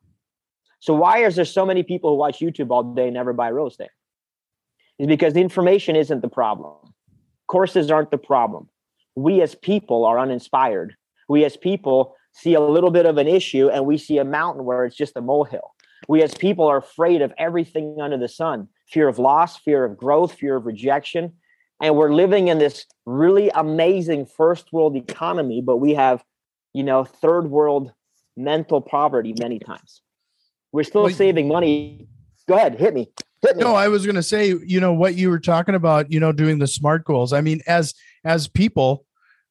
So 0.81 0.93
why 0.93 1.19
is 1.19 1.37
there 1.37 1.45
so 1.45 1.65
many 1.65 1.81
people 1.81 2.09
who 2.09 2.17
watch 2.17 2.39
YouTube 2.39 2.69
all 2.69 2.93
day 2.93 3.05
and 3.05 3.13
never 3.13 3.31
buy 3.31 3.47
real 3.47 3.67
estate? 3.67 3.91
Is 4.99 5.07
because 5.07 5.33
the 5.33 5.39
information 5.39 5.95
isn't 5.95 6.21
the 6.21 6.27
problem. 6.27 6.73
Courses 7.47 7.89
aren't 7.89 8.11
the 8.11 8.17
problem. 8.17 8.67
We 9.15 9.41
as 9.41 9.55
people 9.55 10.03
are 10.03 10.19
uninspired. 10.19 10.93
We 11.29 11.45
as 11.45 11.55
people 11.55 12.13
see 12.33 12.53
a 12.53 12.59
little 12.59 12.91
bit 12.91 13.05
of 13.05 13.17
an 13.17 13.29
issue 13.29 13.69
and 13.69 13.85
we 13.85 13.97
see 13.97 14.17
a 14.17 14.25
mountain 14.25 14.65
where 14.65 14.83
it's 14.83 14.97
just 14.97 15.15
a 15.15 15.21
molehill. 15.21 15.71
We 16.09 16.21
as 16.21 16.35
people 16.35 16.67
are 16.67 16.79
afraid 16.79 17.21
of 17.21 17.31
everything 17.37 17.95
under 18.01 18.17
the 18.17 18.27
sun 18.27 18.67
fear 18.89 19.07
of 19.07 19.19
loss, 19.19 19.57
fear 19.57 19.85
of 19.85 19.95
growth, 19.95 20.33
fear 20.33 20.57
of 20.57 20.65
rejection. 20.65 21.31
And 21.83 21.97
we're 21.97 22.13
living 22.13 22.47
in 22.47 22.59
this 22.59 22.85
really 23.05 23.49
amazing 23.49 24.25
first 24.25 24.71
world 24.71 24.95
economy, 24.95 25.61
but 25.61 25.77
we 25.77 25.93
have, 25.95 26.23
you 26.73 26.81
know, 26.81 27.03
third 27.03 27.49
world 27.49 27.91
mental 28.37 28.79
poverty 28.79 29.35
many 29.37 29.59
times. 29.59 30.01
We're 30.71 30.85
still 30.85 31.03
well, 31.03 31.13
saving 31.13 31.49
money. 31.49 32.07
Go 32.47 32.55
ahead, 32.55 32.75
hit 32.75 32.93
me. 32.93 33.11
Hit 33.41 33.57
me. 33.57 33.63
No, 33.63 33.75
I 33.75 33.89
was 33.89 34.05
going 34.05 34.15
to 34.15 34.23
say, 34.23 34.55
you 34.65 34.79
know, 34.79 34.93
what 34.93 35.15
you 35.15 35.29
were 35.29 35.41
talking 35.41 35.75
about, 35.75 36.09
you 36.09 36.21
know, 36.21 36.31
doing 36.31 36.57
the 36.57 36.67
smart 36.67 37.03
goals. 37.03 37.33
I 37.33 37.41
mean, 37.41 37.61
as 37.67 37.93
as 38.23 38.47
people, 38.47 39.05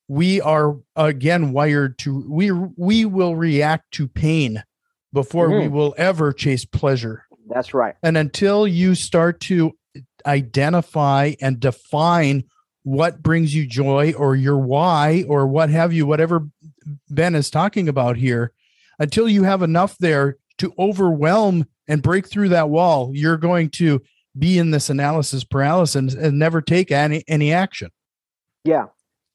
we 0.08 0.40
are 0.40 0.78
again 0.96 1.52
wired 1.52 1.98
to 1.98 2.24
we 2.30 2.50
we 2.50 3.04
will 3.04 3.36
react 3.36 3.92
to 3.92 4.08
pain 4.08 4.64
before 5.12 5.48
mm-hmm. 5.48 5.60
we 5.60 5.68
will 5.68 5.94
ever 5.98 6.32
chase 6.32 6.64
pleasure. 6.64 7.26
That's 7.50 7.74
right. 7.74 7.94
And 8.02 8.16
until 8.16 8.66
you 8.66 8.94
start 8.94 9.38
to 9.40 9.72
identify 10.26 11.32
and 11.40 11.60
define 11.60 12.44
what 12.84 13.22
brings 13.22 13.54
you 13.54 13.66
joy 13.66 14.12
or 14.16 14.34
your 14.34 14.58
why 14.58 15.24
or 15.28 15.46
what 15.46 15.70
have 15.70 15.92
you, 15.92 16.06
whatever 16.06 16.48
Ben 17.08 17.34
is 17.34 17.50
talking 17.50 17.88
about 17.88 18.16
here, 18.16 18.52
until 18.98 19.28
you 19.28 19.44
have 19.44 19.62
enough 19.62 19.96
there 19.98 20.36
to 20.58 20.74
overwhelm 20.78 21.66
and 21.88 22.02
break 22.02 22.28
through 22.28 22.48
that 22.50 22.68
wall, 22.68 23.10
you're 23.14 23.36
going 23.36 23.70
to 23.70 24.02
be 24.38 24.58
in 24.58 24.70
this 24.70 24.90
analysis 24.90 25.44
paralysis 25.44 25.94
and, 25.94 26.12
and 26.12 26.38
never 26.38 26.60
take 26.60 26.90
any 26.90 27.22
any 27.28 27.52
action. 27.52 27.90
Yeah. 28.64 28.86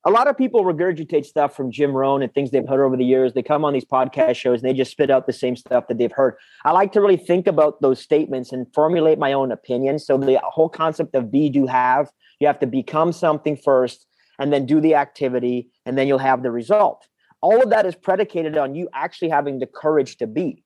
A 0.07 0.09
lot 0.09 0.29
of 0.29 0.37
people 0.37 0.63
regurgitate 0.63 1.25
stuff 1.25 1.53
from 1.53 1.69
Jim 1.69 1.91
Rohn 1.91 2.21
and 2.21 2.33
things 2.33 2.51
they've 2.51 2.65
heard 2.65 2.85
over 2.85 2.95
the 2.95 3.03
years. 3.03 3.33
They 3.33 3.43
come 3.43 3.65
on 3.65 3.73
these 3.73 3.83
podcast 3.83 4.35
shows 4.35 4.61
and 4.61 4.69
they 4.69 4.73
just 4.73 4.89
spit 4.89 5.11
out 5.11 5.27
the 5.27 5.33
same 5.33 5.57
stuff 5.57 5.89
that 5.89 5.97
they've 5.97 6.09
heard. 6.09 6.35
I 6.63 6.71
like 6.71 6.93
to 6.93 7.01
really 7.01 7.17
think 7.17 7.45
about 7.45 7.81
those 7.81 7.99
statements 7.99 8.53
and 8.53 8.73
formulate 8.73 9.19
my 9.19 9.33
own 9.33 9.51
opinion. 9.51 9.99
So 9.99 10.17
the 10.17 10.39
whole 10.45 10.69
concept 10.69 11.13
of 11.13 11.29
be, 11.29 11.49
do, 11.49 11.65
have, 11.65 12.09
you 12.39 12.47
have 12.47 12.57
to 12.59 12.67
become 12.67 13.11
something 13.11 13.57
first 13.57 14.07
and 14.39 14.53
then 14.53 14.65
do 14.65 14.79
the 14.79 14.95
activity 14.95 15.71
and 15.85 15.97
then 15.97 16.07
you'll 16.07 16.19
have 16.19 16.41
the 16.41 16.51
result. 16.51 17.05
All 17.41 17.61
of 17.61 17.69
that 17.71 17.85
is 17.85 17.93
predicated 17.93 18.57
on 18.57 18.75
you 18.75 18.87
actually 18.93 19.27
having 19.27 19.59
the 19.59 19.67
courage 19.67 20.15
to 20.19 20.27
be. 20.27 20.63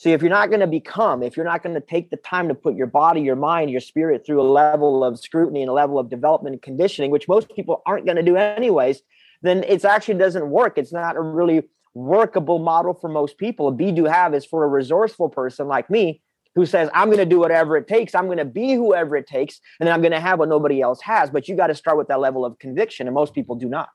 See, 0.00 0.12
if 0.12 0.22
you're 0.22 0.30
not 0.30 0.48
going 0.48 0.60
to 0.60 0.66
become, 0.66 1.22
if 1.22 1.36
you're 1.36 1.44
not 1.44 1.62
going 1.62 1.74
to 1.74 1.80
take 1.82 2.08
the 2.08 2.16
time 2.16 2.48
to 2.48 2.54
put 2.54 2.74
your 2.74 2.86
body, 2.86 3.20
your 3.20 3.36
mind, 3.36 3.70
your 3.70 3.82
spirit 3.82 4.24
through 4.24 4.40
a 4.40 4.48
level 4.50 5.04
of 5.04 5.20
scrutiny 5.20 5.60
and 5.60 5.68
a 5.68 5.74
level 5.74 5.98
of 5.98 6.08
development 6.08 6.54
and 6.54 6.62
conditioning, 6.62 7.10
which 7.10 7.28
most 7.28 7.54
people 7.54 7.82
aren't 7.84 8.06
going 8.06 8.16
to 8.16 8.22
do 8.22 8.34
anyways, 8.34 9.02
then 9.42 9.62
it 9.64 9.84
actually 9.84 10.14
doesn't 10.14 10.48
work. 10.48 10.78
It's 10.78 10.90
not 10.90 11.16
a 11.16 11.20
really 11.20 11.68
workable 11.92 12.60
model 12.60 12.94
for 12.94 13.10
most 13.10 13.36
people. 13.36 13.68
A 13.68 13.72
be 13.72 13.92
do 13.92 14.06
have 14.06 14.32
is 14.32 14.46
for 14.46 14.64
a 14.64 14.68
resourceful 14.68 15.28
person 15.28 15.68
like 15.68 15.90
me 15.90 16.22
who 16.54 16.64
says, 16.64 16.88
I'm 16.94 17.08
going 17.08 17.18
to 17.18 17.26
do 17.26 17.38
whatever 17.38 17.76
it 17.76 17.86
takes. 17.86 18.14
I'm 18.14 18.24
going 18.24 18.38
to 18.38 18.46
be 18.46 18.72
whoever 18.72 19.18
it 19.18 19.26
takes. 19.26 19.60
And 19.80 19.86
then 19.86 19.92
I'm 19.92 20.00
going 20.00 20.12
to 20.12 20.20
have 20.20 20.38
what 20.38 20.48
nobody 20.48 20.80
else 20.80 21.02
has. 21.02 21.28
But 21.28 21.46
you 21.46 21.56
got 21.56 21.66
to 21.66 21.74
start 21.74 21.98
with 21.98 22.08
that 22.08 22.20
level 22.20 22.46
of 22.46 22.58
conviction. 22.58 23.06
And 23.06 23.12
most 23.12 23.34
people 23.34 23.54
do 23.54 23.68
not. 23.68 23.90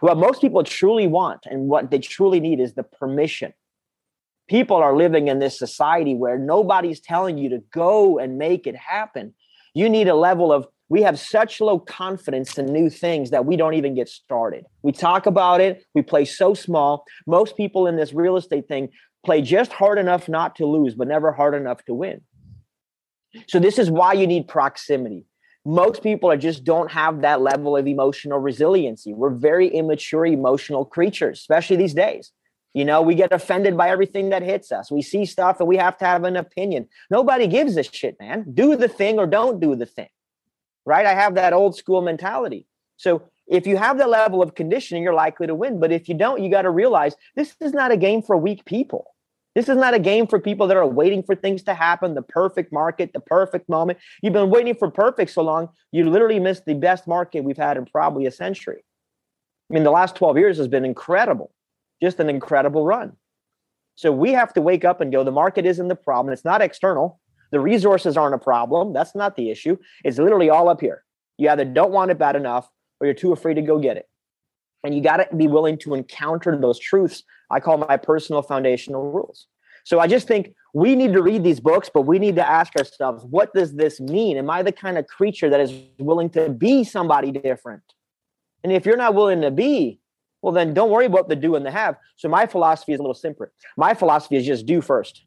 What 0.00 0.16
most 0.16 0.40
people 0.40 0.64
truly 0.64 1.06
want 1.06 1.46
and 1.46 1.68
what 1.68 1.92
they 1.92 2.00
truly 2.00 2.40
need 2.40 2.58
is 2.58 2.74
the 2.74 2.82
permission 2.82 3.52
people 4.48 4.76
are 4.76 4.96
living 4.96 5.28
in 5.28 5.38
this 5.38 5.58
society 5.58 6.14
where 6.14 6.38
nobody's 6.38 7.00
telling 7.00 7.38
you 7.38 7.48
to 7.50 7.58
go 7.72 8.18
and 8.18 8.38
make 8.38 8.66
it 8.66 8.76
happen. 8.76 9.34
You 9.74 9.88
need 9.88 10.08
a 10.08 10.14
level 10.14 10.52
of, 10.52 10.66
we 10.88 11.02
have 11.02 11.18
such 11.18 11.60
low 11.60 11.78
confidence 11.78 12.58
in 12.58 12.66
new 12.66 12.90
things 12.90 13.30
that 13.30 13.46
we 13.46 13.56
don't 13.56 13.74
even 13.74 13.94
get 13.94 14.08
started. 14.08 14.64
We 14.82 14.92
talk 14.92 15.26
about 15.26 15.60
it, 15.60 15.84
we 15.94 16.02
play 16.02 16.24
so 16.24 16.54
small. 16.54 17.04
Most 17.26 17.56
people 17.56 17.86
in 17.86 17.96
this 17.96 18.12
real 18.12 18.36
estate 18.36 18.68
thing 18.68 18.90
play 19.24 19.40
just 19.40 19.72
hard 19.72 19.98
enough 19.98 20.28
not 20.28 20.56
to 20.56 20.66
lose, 20.66 20.94
but 20.94 21.08
never 21.08 21.32
hard 21.32 21.54
enough 21.54 21.84
to 21.86 21.94
win. 21.94 22.20
So, 23.48 23.58
this 23.58 23.78
is 23.78 23.90
why 23.90 24.12
you 24.12 24.28
need 24.28 24.46
proximity. 24.46 25.24
Most 25.64 26.02
people 26.02 26.30
are 26.30 26.36
just 26.36 26.62
don't 26.62 26.90
have 26.92 27.22
that 27.22 27.40
level 27.40 27.76
of 27.76 27.86
emotional 27.86 28.38
resiliency. 28.38 29.14
We're 29.14 29.30
very 29.30 29.68
immature 29.68 30.26
emotional 30.26 30.84
creatures, 30.84 31.40
especially 31.40 31.76
these 31.76 31.94
days. 31.94 32.30
You 32.74 32.84
know, 32.84 33.02
we 33.02 33.14
get 33.14 33.32
offended 33.32 33.76
by 33.76 33.88
everything 33.88 34.30
that 34.30 34.42
hits 34.42 34.72
us. 34.72 34.90
We 34.90 35.00
see 35.00 35.24
stuff 35.24 35.60
and 35.60 35.68
we 35.68 35.76
have 35.76 35.96
to 35.98 36.04
have 36.04 36.24
an 36.24 36.36
opinion. 36.36 36.88
Nobody 37.08 37.46
gives 37.46 37.76
a 37.76 37.84
shit, 37.84 38.16
man. 38.18 38.44
Do 38.52 38.76
the 38.76 38.88
thing 38.88 39.18
or 39.20 39.28
don't 39.28 39.60
do 39.60 39.76
the 39.76 39.86
thing. 39.86 40.08
Right? 40.84 41.06
I 41.06 41.14
have 41.14 41.36
that 41.36 41.52
old 41.52 41.76
school 41.76 42.02
mentality. 42.02 42.66
So 42.96 43.22
if 43.46 43.66
you 43.66 43.76
have 43.76 43.96
the 43.96 44.08
level 44.08 44.42
of 44.42 44.56
conditioning, 44.56 45.04
you're 45.04 45.14
likely 45.14 45.46
to 45.46 45.54
win. 45.54 45.78
But 45.78 45.92
if 45.92 46.08
you 46.08 46.16
don't, 46.16 46.42
you 46.42 46.50
got 46.50 46.62
to 46.62 46.70
realize 46.70 47.14
this 47.36 47.54
is 47.60 47.72
not 47.72 47.92
a 47.92 47.96
game 47.96 48.22
for 48.22 48.36
weak 48.36 48.64
people. 48.64 49.06
This 49.54 49.68
is 49.68 49.76
not 49.76 49.94
a 49.94 50.00
game 50.00 50.26
for 50.26 50.40
people 50.40 50.66
that 50.66 50.76
are 50.76 50.86
waiting 50.86 51.22
for 51.22 51.36
things 51.36 51.62
to 51.64 51.74
happen, 51.74 52.14
the 52.14 52.22
perfect 52.22 52.72
market, 52.72 53.12
the 53.12 53.20
perfect 53.20 53.68
moment. 53.68 54.00
You've 54.20 54.32
been 54.32 54.50
waiting 54.50 54.74
for 54.74 54.90
perfect 54.90 55.30
so 55.30 55.42
long, 55.42 55.68
you 55.92 56.10
literally 56.10 56.40
missed 56.40 56.64
the 56.64 56.74
best 56.74 57.06
market 57.06 57.44
we've 57.44 57.56
had 57.56 57.76
in 57.76 57.86
probably 57.86 58.26
a 58.26 58.32
century. 58.32 58.84
I 59.70 59.74
mean, 59.74 59.84
the 59.84 59.92
last 59.92 60.16
12 60.16 60.38
years 60.38 60.58
has 60.58 60.66
been 60.66 60.84
incredible 60.84 61.53
just 62.04 62.20
an 62.20 62.28
incredible 62.28 62.84
run. 62.84 63.16
So 63.96 64.12
we 64.12 64.32
have 64.32 64.52
to 64.54 64.60
wake 64.60 64.84
up 64.84 65.00
and 65.00 65.12
go, 65.12 65.24
the 65.24 65.32
market 65.32 65.66
isn't 65.66 65.88
the 65.88 65.94
problem. 65.94 66.32
It's 66.32 66.44
not 66.44 66.62
external. 66.62 67.20
The 67.52 67.60
resources 67.60 68.16
aren't 68.16 68.34
a 68.34 68.38
problem. 68.38 68.92
That's 68.92 69.14
not 69.14 69.36
the 69.36 69.50
issue. 69.50 69.76
It's 70.04 70.18
literally 70.18 70.50
all 70.50 70.68
up 70.68 70.80
here. 70.80 71.04
You 71.38 71.48
either 71.50 71.64
don't 71.64 71.92
want 71.92 72.10
it 72.10 72.18
bad 72.18 72.36
enough 72.36 72.68
or 73.00 73.06
you're 73.06 73.14
too 73.14 73.32
afraid 73.32 73.54
to 73.54 73.62
go 73.62 73.78
get 73.78 73.96
it. 73.96 74.08
And 74.82 74.94
you 74.94 75.00
got 75.00 75.16
to 75.18 75.36
be 75.36 75.46
willing 75.46 75.78
to 75.78 75.94
encounter 75.94 76.56
those 76.56 76.78
truths. 76.78 77.22
I 77.50 77.60
call 77.60 77.78
my 77.78 77.96
personal 77.96 78.42
foundational 78.42 79.10
rules. 79.10 79.46
So 79.84 80.00
I 80.00 80.06
just 80.06 80.26
think 80.26 80.54
we 80.72 80.96
need 80.96 81.12
to 81.12 81.22
read 81.22 81.44
these 81.44 81.60
books, 81.60 81.90
but 81.92 82.02
we 82.02 82.18
need 82.18 82.36
to 82.36 82.48
ask 82.48 82.74
ourselves, 82.76 83.24
what 83.24 83.52
does 83.54 83.74
this 83.74 84.00
mean? 84.00 84.36
Am 84.36 84.50
I 84.50 84.62
the 84.62 84.72
kind 84.72 84.98
of 84.98 85.06
creature 85.06 85.50
that 85.50 85.60
is 85.60 85.72
willing 85.98 86.30
to 86.30 86.48
be 86.48 86.84
somebody 86.84 87.30
different? 87.30 87.82
And 88.62 88.72
if 88.72 88.86
you're 88.86 88.96
not 88.96 89.14
willing 89.14 89.42
to 89.42 89.50
be, 89.50 90.00
well, 90.44 90.52
then 90.52 90.74
don't 90.74 90.90
worry 90.90 91.06
about 91.06 91.30
the 91.30 91.36
do 91.36 91.54
and 91.54 91.64
the 91.64 91.70
have. 91.70 91.96
So 92.16 92.28
my 92.28 92.44
philosophy 92.44 92.92
is 92.92 93.00
a 93.00 93.02
little 93.02 93.14
simpler. 93.14 93.50
My 93.78 93.94
philosophy 93.94 94.36
is 94.36 94.44
just 94.44 94.66
do 94.66 94.82
first. 94.82 95.24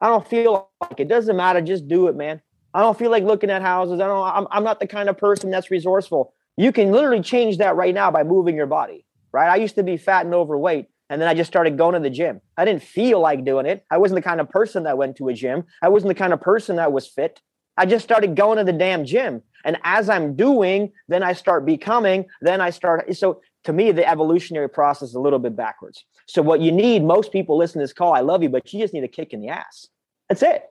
I 0.00 0.08
don't 0.08 0.26
feel 0.26 0.68
like 0.80 0.98
it 0.98 1.06
doesn't 1.06 1.36
matter. 1.36 1.60
Just 1.60 1.86
do 1.86 2.08
it, 2.08 2.16
man. 2.16 2.42
I 2.74 2.80
don't 2.80 2.98
feel 2.98 3.12
like 3.12 3.22
looking 3.22 3.50
at 3.50 3.62
houses. 3.62 4.00
I 4.00 4.08
don't. 4.08 4.20
I'm, 4.20 4.48
I'm 4.50 4.64
not 4.64 4.80
the 4.80 4.88
kind 4.88 5.08
of 5.08 5.16
person 5.16 5.50
that's 5.50 5.70
resourceful. 5.70 6.34
You 6.56 6.72
can 6.72 6.90
literally 6.90 7.22
change 7.22 7.58
that 7.58 7.76
right 7.76 7.94
now 7.94 8.10
by 8.10 8.24
moving 8.24 8.56
your 8.56 8.66
body. 8.66 9.06
Right. 9.30 9.48
I 9.48 9.56
used 9.56 9.76
to 9.76 9.84
be 9.84 9.96
fat 9.96 10.24
and 10.24 10.34
overweight, 10.34 10.88
and 11.08 11.22
then 11.22 11.28
I 11.28 11.34
just 11.34 11.48
started 11.48 11.78
going 11.78 11.94
to 11.94 12.00
the 12.00 12.10
gym. 12.10 12.40
I 12.56 12.64
didn't 12.64 12.82
feel 12.82 13.20
like 13.20 13.44
doing 13.44 13.64
it. 13.64 13.84
I 13.92 13.98
wasn't 13.98 14.16
the 14.16 14.28
kind 14.28 14.40
of 14.40 14.50
person 14.50 14.82
that 14.82 14.98
went 14.98 15.16
to 15.18 15.28
a 15.28 15.34
gym. 15.34 15.66
I 15.82 15.88
wasn't 15.88 16.08
the 16.08 16.16
kind 16.16 16.32
of 16.32 16.40
person 16.40 16.76
that 16.76 16.90
was 16.90 17.06
fit. 17.06 17.40
I 17.76 17.86
just 17.86 18.04
started 18.04 18.34
going 18.34 18.58
to 18.58 18.64
the 18.64 18.72
damn 18.72 19.04
gym. 19.04 19.40
And 19.64 19.78
as 19.84 20.10
I'm 20.10 20.34
doing, 20.34 20.92
then 21.06 21.22
I 21.22 21.32
start 21.32 21.64
becoming, 21.64 22.26
then 22.40 22.60
I 22.60 22.70
start. 22.70 23.14
So 23.14 23.40
to 23.64 23.72
me, 23.72 23.92
the 23.92 24.08
evolutionary 24.08 24.68
process 24.68 25.10
is 25.10 25.14
a 25.14 25.20
little 25.20 25.38
bit 25.38 25.56
backwards. 25.56 26.04
So 26.26 26.42
what 26.42 26.60
you 26.60 26.72
need, 26.72 27.04
most 27.04 27.32
people 27.32 27.56
listen 27.56 27.80
to 27.80 27.84
this 27.84 27.92
call, 27.92 28.14
I 28.14 28.20
love 28.20 28.42
you, 28.42 28.48
but 28.48 28.72
you 28.72 28.80
just 28.80 28.94
need 28.94 29.04
a 29.04 29.08
kick 29.08 29.32
in 29.32 29.40
the 29.40 29.48
ass. 29.48 29.88
That's 30.28 30.42
it. 30.42 30.64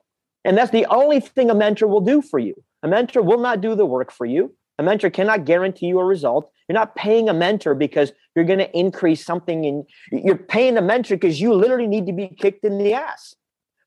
And 0.44 0.56
that's 0.56 0.70
the 0.70 0.86
only 0.86 1.20
thing 1.20 1.50
a 1.50 1.54
mentor 1.54 1.86
will 1.86 2.00
do 2.00 2.22
for 2.22 2.38
you. 2.38 2.54
A 2.82 2.88
mentor 2.88 3.22
will 3.22 3.40
not 3.40 3.60
do 3.60 3.74
the 3.74 3.86
work 3.86 4.10
for 4.10 4.24
you. 4.24 4.54
A 4.78 4.82
mentor 4.82 5.10
cannot 5.10 5.44
guarantee 5.44 5.86
you 5.86 5.98
a 5.98 6.04
result. 6.04 6.50
You're 6.68 6.74
not 6.74 6.94
paying 6.94 7.28
a 7.28 7.34
mentor 7.34 7.74
because 7.74 8.12
you're 8.34 8.44
going 8.44 8.60
to 8.60 8.78
increase 8.78 9.24
something 9.24 9.64
in 9.64 9.84
you're 10.12 10.36
paying 10.36 10.76
a 10.76 10.82
mentor 10.82 11.16
because 11.16 11.40
you 11.40 11.52
literally 11.52 11.88
need 11.88 12.06
to 12.06 12.12
be 12.12 12.28
kicked 12.28 12.64
in 12.64 12.78
the 12.78 12.94
ass 12.94 13.34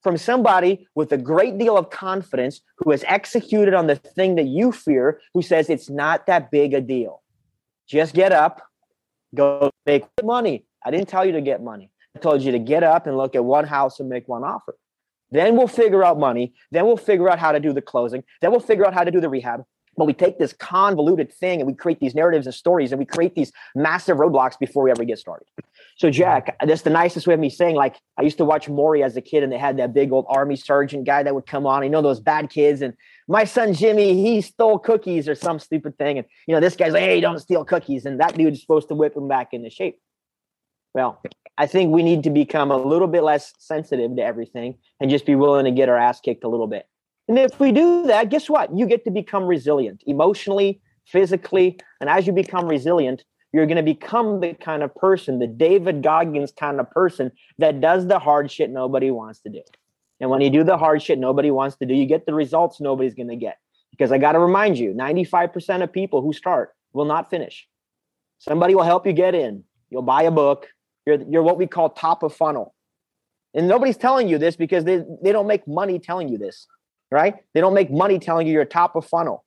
from 0.04 0.18
somebody 0.18 0.88
with 0.96 1.12
a 1.14 1.18
great 1.18 1.58
deal 1.58 1.78
of 1.78 1.90
confidence 1.90 2.62
who 2.78 2.92
has 2.92 3.06
executed 3.08 3.74
on 3.74 3.88
the 3.88 3.96
thing 3.96 4.36
that 4.36 4.48
you 4.48 4.72
fear, 4.72 5.22
who 5.34 5.42
says 5.42 5.70
it's 5.70 5.90
not 5.90 6.26
that 6.26 6.52
big 6.52 6.74
a 6.74 6.82
deal. 6.82 7.22
Just 7.88 8.14
get 8.14 8.32
up, 8.32 8.62
go 9.36 9.72
make 9.86 10.06
money. 10.24 10.66
I 10.84 10.92
didn't 10.92 11.08
tell 11.08 11.26
you 11.26 11.34
to 11.34 11.42
get 11.42 11.62
money. 11.62 11.92
I 12.16 12.20
told 12.20 12.42
you 12.42 12.52
to 12.52 12.60
get 12.60 12.84
up 12.84 13.08
and 13.08 13.18
look 13.18 13.36
at 13.36 13.44
one 13.44 13.66
house 13.66 14.00
and 14.00 14.10
make 14.10 14.28
one 14.28 14.44
offer. 14.44 14.76
Then 15.32 15.56
we'll 15.56 15.68
figure 15.68 16.04
out 16.04 16.20
money. 16.20 16.54
Then 16.72 16.86
we'll 16.86 16.98
figure 16.98 17.30
out 17.30 17.40
how 17.40 17.54
to 17.54 17.60
do 17.60 17.72
the 17.72 17.82
closing. 17.82 18.24
Then 18.42 18.52
we'll 18.52 18.60
figure 18.60 18.86
out 18.86 18.94
how 18.94 19.04
to 19.04 19.12
do 19.12 19.22
the 19.22 19.30
rehab. 19.30 19.64
But 19.98 20.06
we 20.06 20.14
take 20.14 20.40
this 20.40 20.54
convoluted 20.54 21.34
thing 21.34 21.60
and 21.60 21.68
we 21.68 21.74
create 21.74 22.00
these 22.00 22.16
narratives 22.16 22.48
and 22.48 22.56
stories 22.56 22.92
and 22.92 23.00
we 23.00 23.06
create 23.06 23.36
these 23.36 23.52
massive 23.76 24.18
roadblocks 24.18 24.58
before 24.58 24.84
we 24.84 24.92
ever 24.92 25.04
get 25.04 25.20
started. 25.20 25.48
So, 25.98 26.10
Jack, 26.10 26.56
that's 26.66 26.84
the 26.84 26.90
nicest 26.90 27.28
way 27.28 27.34
of 27.34 27.40
me 27.40 27.50
saying, 27.50 27.76
like, 27.76 27.98
I 28.18 28.22
used 28.22 28.38
to 28.38 28.46
watch 28.46 28.70
Maury 28.70 29.04
as 29.04 29.18
a 29.18 29.22
kid 29.22 29.44
and 29.44 29.52
they 29.52 29.58
had 29.58 29.78
that 29.78 29.94
big 29.94 30.12
old 30.12 30.26
army 30.30 30.56
sergeant 30.56 31.06
guy 31.06 31.24
that 31.24 31.36
would 31.36 31.46
come 31.46 31.68
on. 31.68 31.84
You 31.84 31.90
know, 31.90 32.02
those 32.02 32.22
bad 32.22 32.50
kids. 32.50 32.82
And 32.82 32.94
my 33.28 33.44
son 33.44 33.74
Jimmy, 33.74 34.14
he 34.14 34.42
stole 34.42 34.80
cookies 34.80 35.28
or 35.28 35.36
some 35.36 35.60
stupid 35.60 35.98
thing. 35.98 36.18
And, 36.18 36.28
you 36.48 36.56
know, 36.56 36.62
this 36.62 36.76
guy's 36.76 36.94
like, 36.94 37.04
hey, 37.04 37.20
don't 37.20 37.40
steal 37.40 37.66
cookies. 37.66 38.06
And 38.06 38.20
that 38.22 38.36
dude's 38.36 38.62
supposed 38.62 38.88
to 38.88 38.96
whip 38.96 39.16
him 39.16 39.28
back 39.28 39.50
into 39.52 39.70
shape. 39.70 40.00
Well, 40.94 41.22
I 41.58 41.68
think 41.68 41.94
we 41.94 42.04
need 42.04 42.24
to 42.24 42.30
become 42.30 42.72
a 42.72 42.78
little 42.78 43.08
bit 43.08 43.24
less 43.24 43.54
sensitive 43.60 44.16
to 44.16 44.24
everything 44.24 44.78
and 45.00 45.10
just 45.10 45.26
be 45.26 45.36
willing 45.36 45.66
to 45.66 45.72
get 45.72 45.90
our 45.90 45.98
ass 45.98 46.20
kicked 46.20 46.44
a 46.44 46.50
little 46.50 46.68
bit. 46.68 46.88
And 47.32 47.40
if 47.40 47.62
we 47.62 47.72
do 47.72 48.08
that, 48.08 48.28
guess 48.28 48.50
what? 48.50 48.78
You 48.78 48.86
get 48.86 49.06
to 49.06 49.10
become 49.10 49.46
resilient 49.46 50.04
emotionally, 50.06 50.82
physically. 51.06 51.80
And 52.02 52.10
as 52.10 52.28
you 52.28 52.34
become 52.34 52.68
resilient, 52.68 53.24
you're 53.54 53.68
going 53.68 53.78
to 53.78 53.84
become 53.84 54.42
the 54.42 54.54
kind 54.54 54.84
of 54.84 54.94
person, 54.96 55.40
the 55.40 55.48
David 55.48 56.04
Goggins 56.04 56.52
kind 56.52 56.82
of 56.82 56.92
person 56.92 57.32
that 57.58 57.80
does 57.80 58.06
the 58.06 58.20
hard 58.20 58.52
shit 58.52 58.70
nobody 58.70 59.12
wants 59.12 59.40
to 59.44 59.50
do. 59.50 59.62
And 60.20 60.30
when 60.30 60.42
you 60.42 60.50
do 60.50 60.66
the 60.66 60.76
hard 60.76 61.02
shit 61.02 61.20
nobody 61.20 61.52
wants 61.52 61.78
to 61.78 61.86
do, 61.86 61.94
you 61.94 62.06
get 62.06 62.26
the 62.26 62.34
results 62.34 62.82
nobody's 62.82 63.14
going 63.14 63.30
to 63.30 63.38
get. 63.38 63.60
Because 63.92 64.12
I 64.12 64.18
got 64.18 64.34
to 64.34 64.40
remind 64.40 64.78
you 64.78 64.94
95% 64.94 65.84
of 65.84 65.94
people 65.94 66.22
who 66.22 66.34
start 66.34 66.72
will 66.92 67.06
not 67.06 67.30
finish. 67.30 67.66
Somebody 68.40 68.76
will 68.76 68.84
help 68.84 69.08
you 69.08 69.14
get 69.14 69.36
in. 69.36 69.64
You'll 69.90 70.02
buy 70.02 70.24
a 70.24 70.32
book. 70.32 70.68
You're, 71.06 71.22
you're 71.30 71.44
what 71.44 71.58
we 71.58 71.66
call 71.66 71.92
top 71.92 72.24
of 72.24 72.36
funnel. 72.36 72.76
And 73.54 73.70
nobody's 73.70 73.96
telling 73.96 74.28
you 74.28 74.38
this 74.38 74.58
because 74.58 74.84
they, 74.84 75.06
they 75.24 75.32
don't 75.32 75.48
make 75.48 75.66
money 75.66 75.98
telling 75.98 76.28
you 76.28 76.38
this 76.38 76.68
right? 77.12 77.36
They 77.54 77.60
don't 77.62 77.74
make 77.74 77.92
money 77.92 78.18
telling 78.18 78.48
you 78.48 78.54
you're 78.54 78.66
top 78.66 78.96
of 78.96 79.06
funnel, 79.06 79.44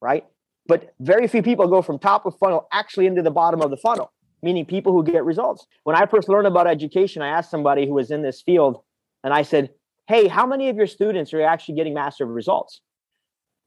right? 0.00 0.24
But 0.66 0.94
very 1.00 1.26
few 1.26 1.42
people 1.42 1.66
go 1.66 1.82
from 1.82 1.98
top 1.98 2.26
of 2.26 2.38
funnel 2.38 2.68
actually 2.72 3.06
into 3.06 3.22
the 3.22 3.30
bottom 3.30 3.62
of 3.62 3.70
the 3.70 3.76
funnel, 3.78 4.12
meaning 4.42 4.66
people 4.66 4.92
who 4.92 5.02
get 5.02 5.24
results. 5.24 5.66
When 5.84 5.96
I 5.96 6.06
first 6.06 6.28
learned 6.28 6.46
about 6.46 6.66
education, 6.66 7.22
I 7.22 7.28
asked 7.28 7.50
somebody 7.50 7.86
who 7.86 7.94
was 7.94 8.10
in 8.10 8.22
this 8.22 8.42
field, 8.42 8.82
and 9.24 9.32
I 9.32 9.42
said, 9.42 9.70
Hey, 10.06 10.28
how 10.28 10.46
many 10.46 10.68
of 10.68 10.76
your 10.76 10.86
students 10.86 11.32
are 11.32 11.42
actually 11.42 11.76
getting 11.76 11.94
massive 11.94 12.28
results? 12.28 12.80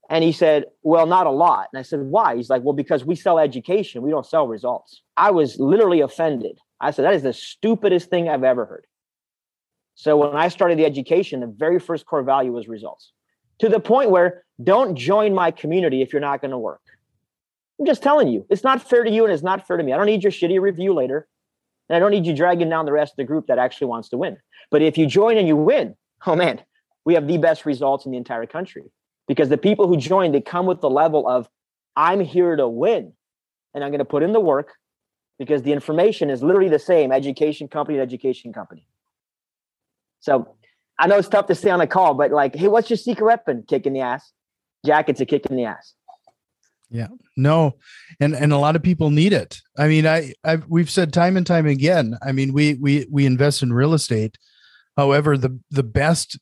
And 0.10 0.24
he 0.24 0.32
said, 0.32 0.66
Well, 0.84 1.08
not 1.08 1.26
a 1.26 1.32
lot. 1.32 1.70
And 1.74 1.80
I 1.80 1.84
said, 1.84 2.02
Why? 2.02 2.36
He's 2.36 2.50
like, 2.50 2.62
Well, 2.62 2.74
because 2.74 3.04
we 3.04 3.16
sell 3.16 3.40
education, 3.40 4.02
we 4.04 4.12
don't 4.12 4.26
sell 4.26 4.48
results. 4.48 5.02
I 5.18 5.32
was 5.32 5.58
literally 5.60 6.02
offended. 6.02 6.60
I 6.80 6.92
said, 6.92 7.06
That 7.06 7.16
is 7.16 7.24
the 7.24 7.34
stupidest 7.34 8.10
thing 8.10 8.30
I've 8.30 8.44
ever 8.44 8.66
heard. 8.66 8.86
So 9.96 10.18
when 10.18 10.36
I 10.36 10.48
started 10.48 10.78
the 10.78 10.86
education, 10.86 11.40
the 11.40 11.48
very 11.48 11.80
first 11.80 12.06
core 12.06 12.24
value 12.24 12.52
was 12.52 12.68
results 12.68 13.13
to 13.64 13.70
the 13.70 13.80
point 13.80 14.10
where 14.10 14.44
don't 14.62 14.94
join 14.98 15.34
my 15.34 15.50
community 15.50 16.02
if 16.02 16.12
you're 16.12 16.20
not 16.20 16.42
going 16.42 16.52
to 16.52 16.58
work. 16.58 16.82
I'm 17.80 17.86
just 17.86 18.04
telling 18.04 18.28
you, 18.28 18.46
it's 18.50 18.62
not 18.62 18.82
fair 18.82 19.06
to 19.06 19.10
you 19.10 19.24
and 19.24 19.32
it's 19.32 19.42
not 19.42 19.66
fair 19.66 19.78
to 19.78 19.84
me. 19.84 19.94
I 19.94 19.98
don't 19.98 20.06
need 20.06 20.22
your 20.22 20.34
shitty 20.34 20.60
review 20.60 20.94
later. 20.94 21.30
And 21.88 21.96
I 21.96 22.00
don't 22.00 22.12
need 22.12 22.26
you 22.26 22.36
dragging 22.36 22.70
down 22.70 22.86
the 22.86 22.92
rest 22.92 23.14
of 23.14 23.16
the 23.16 23.24
group 23.24 23.48
that 23.48 23.60
actually 23.60 23.88
wants 23.88 24.10
to 24.10 24.18
win. 24.18 24.36
But 24.70 24.82
if 24.82 24.98
you 24.98 25.06
join 25.06 25.38
and 25.38 25.48
you 25.48 25.56
win, 25.56 25.96
oh 26.28 26.36
man, 26.36 26.62
we 27.06 27.14
have 27.14 27.26
the 27.26 27.38
best 27.38 27.66
results 27.66 28.06
in 28.06 28.12
the 28.12 28.18
entire 28.18 28.46
country 28.46 28.84
because 29.30 29.48
the 29.48 29.58
people 29.58 29.88
who 29.88 29.96
join, 29.96 30.34
they 30.34 30.42
come 30.42 30.66
with 30.66 30.82
the 30.82 30.90
level 30.90 31.26
of, 31.26 31.48
I'm 31.96 32.20
here 32.20 32.58
to 32.58 32.68
win 32.68 33.14
and 33.74 33.82
I'm 33.82 33.92
going 33.92 34.00
to 34.00 34.06
put 34.06 34.24
in 34.24 34.34
the 34.34 34.42
work 34.42 34.74
because 35.40 35.62
the 35.62 35.72
information 35.72 36.30
is 36.30 36.44
literally 36.44 36.70
the 36.70 36.80
same 36.80 37.14
education 37.14 37.70
company 37.70 37.98
to 37.98 38.04
education 38.04 38.52
company. 38.52 38.86
So 40.20 40.54
I 41.00 41.08
know 41.08 41.18
it's 41.18 41.28
tough 41.28 41.48
to 41.48 41.56
stay 41.56 41.70
on 41.70 41.82
a 41.82 41.88
call, 41.88 42.14
but 42.14 42.32
like, 42.32 42.56
hey, 42.56 42.68
what's 42.68 42.90
your 42.90 42.98
secret 42.98 43.26
weapon? 43.26 43.64
Kick 43.68 43.86
in 43.86 43.94
the 43.94 44.02
ass. 44.02 44.32
Jack, 44.86 45.10
it's 45.10 45.22
a 45.22 45.26
kick 45.26 45.46
in 45.48 45.56
the 45.56 45.66
ass. 45.66 45.94
Yeah, 46.90 47.08
no, 47.36 47.78
and 48.20 48.36
and 48.36 48.54
a 48.54 48.58
lot 48.58 48.76
of 48.76 48.84
people 48.84 49.10
need 49.10 49.34
it. 49.34 49.60
I 49.78 49.88
mean, 49.88 50.06
I 50.06 50.34
i 50.44 50.58
we've 50.68 50.92
said 50.92 51.12
time 51.12 51.38
and 51.38 51.48
time 51.48 51.66
again. 51.66 52.18
I 52.22 52.32
mean, 52.32 52.54
we 52.54 52.76
we 52.76 53.08
we 53.10 53.26
invest 53.26 53.64
in 53.64 53.74
real 53.74 53.96
estate. 53.96 54.38
However, 54.96 55.36
the 55.36 55.60
the 55.72 55.82
best 55.82 56.38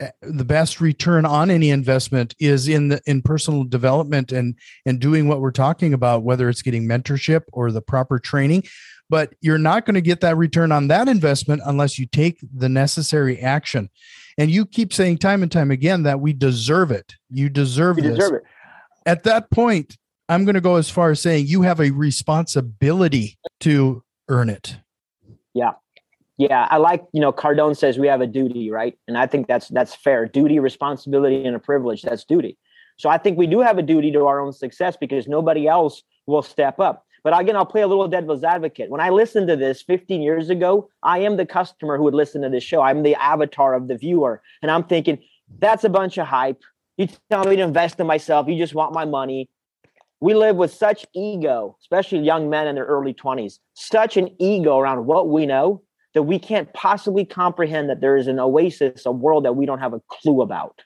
eh, 0.00 0.10
the 0.22 0.44
best 0.44 0.80
return 0.80 1.26
on 1.26 1.50
any 1.50 1.68
investment 1.68 2.34
is 2.40 2.66
in 2.66 2.88
the 2.88 3.02
in 3.04 3.20
personal 3.20 3.64
development 3.64 4.32
and 4.32 4.54
and 4.86 5.00
doing 5.00 5.28
what 5.28 5.42
we're 5.42 5.50
talking 5.50 5.92
about, 5.92 6.22
whether 6.22 6.48
it's 6.48 6.62
getting 6.62 6.88
mentorship 6.88 7.42
or 7.52 7.70
the 7.70 7.82
proper 7.82 8.18
training 8.18 8.62
but 9.08 9.34
you're 9.40 9.58
not 9.58 9.86
going 9.86 9.94
to 9.94 10.00
get 10.00 10.20
that 10.20 10.36
return 10.36 10.72
on 10.72 10.88
that 10.88 11.08
investment 11.08 11.62
unless 11.64 11.98
you 11.98 12.06
take 12.06 12.38
the 12.54 12.68
necessary 12.68 13.38
action. 13.40 13.90
And 14.36 14.50
you 14.50 14.66
keep 14.66 14.92
saying 14.92 15.18
time 15.18 15.42
and 15.42 15.50
time 15.50 15.70
again 15.70 16.04
that 16.04 16.20
we 16.20 16.32
deserve 16.32 16.90
it. 16.90 17.14
You 17.30 17.48
deserve. 17.48 17.96
Deserve 17.96 18.34
it. 18.34 18.42
At 19.06 19.24
that 19.24 19.50
point, 19.50 19.96
I'm 20.28 20.44
going 20.44 20.54
to 20.54 20.60
go 20.60 20.76
as 20.76 20.90
far 20.90 21.10
as 21.10 21.20
saying 21.20 21.46
you 21.46 21.62
have 21.62 21.80
a 21.80 21.90
responsibility 21.90 23.38
to 23.60 24.04
earn 24.28 24.48
it. 24.48 24.76
Yeah. 25.54 25.72
Yeah, 26.36 26.68
I 26.70 26.76
like, 26.76 27.04
you 27.12 27.20
know, 27.20 27.32
Cardone 27.32 27.76
says 27.76 27.98
we 27.98 28.06
have 28.06 28.20
a 28.20 28.26
duty, 28.26 28.70
right? 28.70 28.96
And 29.08 29.18
I 29.18 29.26
think 29.26 29.48
that's 29.48 29.66
that's 29.68 29.92
fair. 29.92 30.24
Duty, 30.24 30.60
responsibility 30.60 31.44
and 31.44 31.56
a 31.56 31.58
privilege, 31.58 32.02
that's 32.02 32.24
duty. 32.24 32.56
So 32.96 33.08
I 33.08 33.18
think 33.18 33.38
we 33.38 33.48
do 33.48 33.58
have 33.58 33.76
a 33.76 33.82
duty 33.82 34.12
to 34.12 34.26
our 34.26 34.38
own 34.38 34.52
success 34.52 34.96
because 34.96 35.26
nobody 35.26 35.66
else 35.66 36.04
will 36.26 36.42
step 36.42 36.78
up. 36.78 37.04
But 37.28 37.38
again, 37.38 37.56
I'll 37.56 37.66
play 37.66 37.82
a 37.82 37.86
little 37.86 38.08
devil's 38.08 38.42
advocate. 38.42 38.88
When 38.88 39.02
I 39.02 39.10
listened 39.10 39.48
to 39.48 39.56
this 39.56 39.82
15 39.82 40.22
years 40.22 40.48
ago, 40.48 40.88
I 41.02 41.18
am 41.18 41.36
the 41.36 41.44
customer 41.44 41.98
who 41.98 42.04
would 42.04 42.14
listen 42.14 42.40
to 42.40 42.48
this 42.48 42.64
show. 42.64 42.80
I'm 42.80 43.02
the 43.02 43.16
avatar 43.16 43.74
of 43.74 43.86
the 43.86 43.98
viewer. 43.98 44.40
And 44.62 44.70
I'm 44.70 44.82
thinking, 44.82 45.18
that's 45.58 45.84
a 45.84 45.90
bunch 45.90 46.16
of 46.16 46.26
hype. 46.26 46.62
You 46.96 47.06
tell 47.30 47.44
me 47.44 47.56
to 47.56 47.62
invest 47.62 48.00
in 48.00 48.06
myself. 48.06 48.48
You 48.48 48.56
just 48.56 48.74
want 48.74 48.94
my 48.94 49.04
money. 49.04 49.50
We 50.20 50.32
live 50.32 50.56
with 50.56 50.72
such 50.72 51.04
ego, 51.14 51.76
especially 51.82 52.20
young 52.20 52.48
men 52.48 52.66
in 52.66 52.76
their 52.76 52.86
early 52.86 53.12
20s, 53.12 53.58
such 53.74 54.16
an 54.16 54.34
ego 54.38 54.78
around 54.78 55.04
what 55.04 55.28
we 55.28 55.44
know 55.44 55.82
that 56.14 56.22
we 56.22 56.38
can't 56.38 56.72
possibly 56.72 57.26
comprehend 57.26 57.90
that 57.90 58.00
there 58.00 58.16
is 58.16 58.26
an 58.26 58.40
oasis, 58.40 59.04
a 59.04 59.12
world 59.12 59.44
that 59.44 59.54
we 59.54 59.66
don't 59.66 59.80
have 59.80 59.92
a 59.92 60.00
clue 60.08 60.40
about 60.40 60.80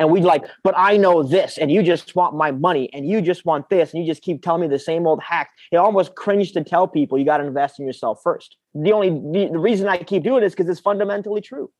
and 0.00 0.10
we'd 0.10 0.24
like, 0.24 0.46
but 0.64 0.74
I 0.78 0.96
know 0.96 1.22
this, 1.22 1.58
and 1.58 1.70
you 1.70 1.82
just 1.82 2.16
want 2.16 2.34
my 2.34 2.50
money, 2.50 2.88
and 2.94 3.06
you 3.06 3.20
just 3.20 3.44
want 3.44 3.68
this, 3.68 3.92
and 3.92 4.02
you 4.02 4.10
just 4.10 4.22
keep 4.22 4.42
telling 4.42 4.62
me 4.62 4.66
the 4.66 4.78
same 4.78 5.06
old 5.06 5.20
hack. 5.22 5.50
It 5.70 5.76
almost 5.76 6.14
cringe 6.14 6.52
to 6.52 6.64
tell 6.64 6.88
people 6.88 7.18
you 7.18 7.26
got 7.26 7.36
to 7.36 7.44
invest 7.44 7.78
in 7.78 7.86
yourself 7.86 8.20
first. 8.24 8.56
The 8.74 8.92
only 8.92 9.10
the, 9.10 9.52
the 9.52 9.58
reason 9.58 9.88
I 9.88 9.98
keep 9.98 10.24
doing 10.24 10.40
this 10.40 10.54
because 10.54 10.70
it's 10.70 10.80
fundamentally 10.80 11.42
true. 11.42 11.70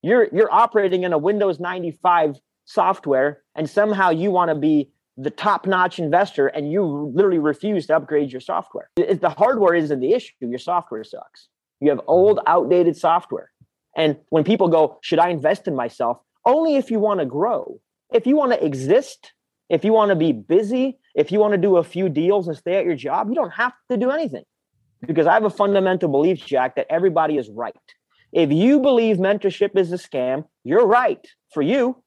You're 0.00 0.28
you're 0.32 0.50
operating 0.50 1.02
in 1.02 1.12
a 1.12 1.18
Windows 1.18 1.58
95 1.58 2.36
software, 2.66 3.42
and 3.56 3.68
somehow 3.68 4.10
you 4.10 4.30
want 4.30 4.50
to 4.50 4.54
be 4.54 4.92
the 5.16 5.30
top-notch 5.30 5.98
investor, 5.98 6.46
and 6.46 6.70
you 6.70 7.12
literally 7.12 7.40
refuse 7.40 7.88
to 7.88 7.96
upgrade 7.96 8.30
your 8.30 8.40
software. 8.40 8.90
It, 8.96 9.20
the 9.20 9.28
hardware 9.28 9.74
isn't 9.74 9.98
the 9.98 10.12
issue; 10.12 10.34
your 10.40 10.60
software 10.60 11.02
sucks. 11.02 11.48
You 11.80 11.90
have 11.90 12.00
old, 12.06 12.38
outdated 12.46 12.96
software. 12.96 13.50
And 13.96 14.18
when 14.28 14.44
people 14.44 14.68
go, 14.68 14.98
should 15.02 15.18
I 15.18 15.30
invest 15.30 15.66
in 15.66 15.74
myself? 15.74 16.18
Only 16.44 16.76
if 16.76 16.90
you 16.90 16.98
want 16.98 17.20
to 17.20 17.26
grow. 17.26 17.80
If 18.12 18.26
you 18.26 18.36
want 18.36 18.52
to 18.52 18.64
exist, 18.64 19.32
if 19.68 19.84
you 19.84 19.92
want 19.92 20.10
to 20.10 20.16
be 20.16 20.32
busy, 20.32 20.98
if 21.14 21.30
you 21.30 21.38
want 21.38 21.52
to 21.52 21.58
do 21.58 21.76
a 21.76 21.84
few 21.84 22.08
deals 22.08 22.48
and 22.48 22.56
stay 22.56 22.76
at 22.76 22.84
your 22.84 22.96
job, 22.96 23.28
you 23.28 23.34
don't 23.34 23.52
have 23.52 23.72
to 23.90 23.96
do 23.96 24.10
anything. 24.10 24.44
Because 25.06 25.26
I 25.26 25.34
have 25.34 25.44
a 25.44 25.50
fundamental 25.50 26.08
belief, 26.08 26.44
Jack, 26.44 26.76
that 26.76 26.86
everybody 26.90 27.38
is 27.38 27.48
right. 27.48 27.74
If 28.32 28.52
you 28.52 28.80
believe 28.80 29.16
mentorship 29.16 29.76
is 29.76 29.92
a 29.92 29.96
scam, 29.96 30.44
you're 30.64 30.86
right 30.86 31.24
for 31.52 31.62
you. 31.62 32.02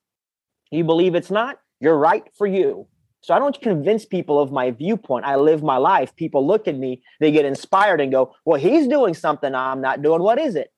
You 0.71 0.83
believe 0.83 1.15
it's 1.15 1.31
not, 1.31 1.57
you're 1.79 1.97
right 1.97 2.23
for 2.37 2.47
you. 2.47 2.87
So 3.21 3.33
I 3.33 3.39
don't 3.39 3.59
convince 3.61 4.05
people 4.05 4.39
of 4.39 4.51
my 4.51 4.71
viewpoint. 4.71 5.25
I 5.25 5.37
live 5.37 5.63
my 5.63 5.77
life. 5.77 6.13
People 6.15 6.45
look 6.45 6.67
at 6.67 6.77
me, 6.77 7.01
they 7.19 7.31
get 7.31 7.45
inspired 7.45 8.01
and 8.01 8.11
go, 8.11 8.35
Well, 8.45 8.59
he's 8.59 8.87
doing 8.87 9.13
something 9.13 9.55
I'm 9.55 9.81
not 9.81 10.01
doing. 10.01 10.21
What 10.21 10.39
is 10.39 10.55
it? 10.55 10.71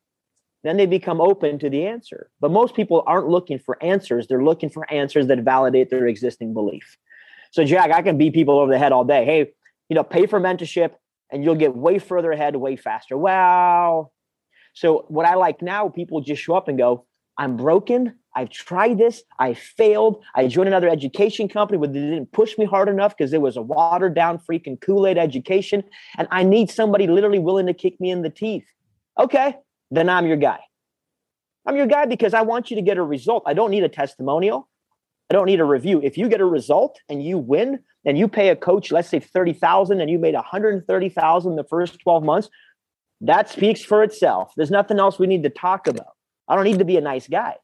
Then 0.65 0.77
they 0.77 0.85
become 0.85 1.21
open 1.21 1.59
to 1.59 1.69
the 1.69 1.85
answer. 1.85 2.29
But 2.39 2.51
most 2.51 2.75
people 2.75 3.03
aren't 3.05 3.27
looking 3.27 3.59
for 3.59 3.81
answers. 3.83 4.27
They're 4.27 4.43
looking 4.43 4.69
for 4.69 4.91
answers 4.91 5.27
that 5.27 5.39
validate 5.39 5.89
their 5.89 6.07
existing 6.07 6.53
belief. 6.53 6.97
So, 7.51 7.63
Jack, 7.63 7.91
I 7.91 8.01
can 8.01 8.17
beat 8.17 8.33
people 8.33 8.59
over 8.59 8.71
the 8.71 8.79
head 8.79 8.91
all 8.91 9.05
day. 9.05 9.25
Hey, 9.25 9.51
you 9.89 9.95
know, 9.95 10.03
pay 10.03 10.25
for 10.25 10.39
mentorship 10.39 10.91
and 11.31 11.43
you'll 11.43 11.55
get 11.55 11.75
way 11.75 11.99
further 11.99 12.31
ahead, 12.31 12.55
way 12.55 12.75
faster. 12.75 13.17
Well, 13.17 14.11
so 14.73 15.05
what 15.07 15.25
I 15.25 15.35
like 15.35 15.61
now, 15.61 15.89
people 15.89 16.21
just 16.21 16.41
show 16.41 16.55
up 16.55 16.67
and 16.67 16.77
go, 16.77 17.05
I'm 17.37 17.57
broken. 17.57 18.15
I've 18.35 18.49
tried 18.49 18.97
this. 18.97 19.23
I 19.39 19.53
failed. 19.53 20.23
I 20.35 20.47
joined 20.47 20.67
another 20.67 20.89
education 20.89 21.47
company, 21.47 21.77
but 21.77 21.93
they 21.93 21.99
didn't 21.99 22.31
push 22.31 22.57
me 22.57 22.65
hard 22.65 22.89
enough 22.89 23.15
because 23.17 23.33
it 23.33 23.41
was 23.41 23.55
a 23.55 23.61
watered 23.61 24.13
down 24.13 24.39
freaking 24.39 24.79
Kool 24.81 25.07
Aid 25.07 25.17
education. 25.17 25.83
And 26.17 26.27
I 26.31 26.43
need 26.43 26.69
somebody 26.69 27.07
literally 27.07 27.39
willing 27.39 27.67
to 27.67 27.73
kick 27.73 27.99
me 28.01 28.11
in 28.11 28.21
the 28.21 28.29
teeth. 28.29 28.65
Okay, 29.17 29.55
then 29.95 30.09
I'm 30.09 30.27
your 30.27 30.37
guy. 30.37 30.59
I'm 31.65 31.75
your 31.75 31.87
guy 31.87 32.05
because 32.05 32.33
I 32.33 32.41
want 32.41 32.69
you 32.69 32.75
to 32.75 32.81
get 32.81 32.97
a 32.97 33.03
result. 33.03 33.43
I 33.45 33.53
don't 33.53 33.71
need 33.71 33.83
a 33.83 33.89
testimonial. 33.89 34.69
I 35.29 35.33
don't 35.33 35.47
need 35.47 35.59
a 35.59 35.65
review. 35.65 36.01
If 36.03 36.17
you 36.17 36.29
get 36.29 36.41
a 36.41 36.45
result 36.45 36.99
and 37.09 37.23
you 37.23 37.37
win 37.39 37.79
and 38.05 38.17
you 38.17 38.27
pay 38.27 38.49
a 38.49 38.55
coach, 38.55 38.91
let's 38.91 39.09
say 39.09 39.19
30,000 39.19 39.99
and 39.99 40.09
you 40.09 40.19
made 40.19 40.35
130,000 40.35 41.55
the 41.55 41.63
first 41.63 41.99
12 41.99 42.23
months, 42.23 42.49
that 43.21 43.49
speaks 43.49 43.81
for 43.81 44.03
itself. 44.03 44.53
There's 44.55 44.69
nothing 44.69 44.99
else 44.99 45.17
we 45.17 45.25
need 45.25 45.43
to 45.43 45.49
talk 45.49 45.87
about. 45.87 46.13
I 46.47 46.55
don't 46.55 46.65
need 46.65 46.79
to 46.79 46.85
be 46.85 46.97
a 46.97 47.01
nice 47.01 47.27
guy. 47.27 47.55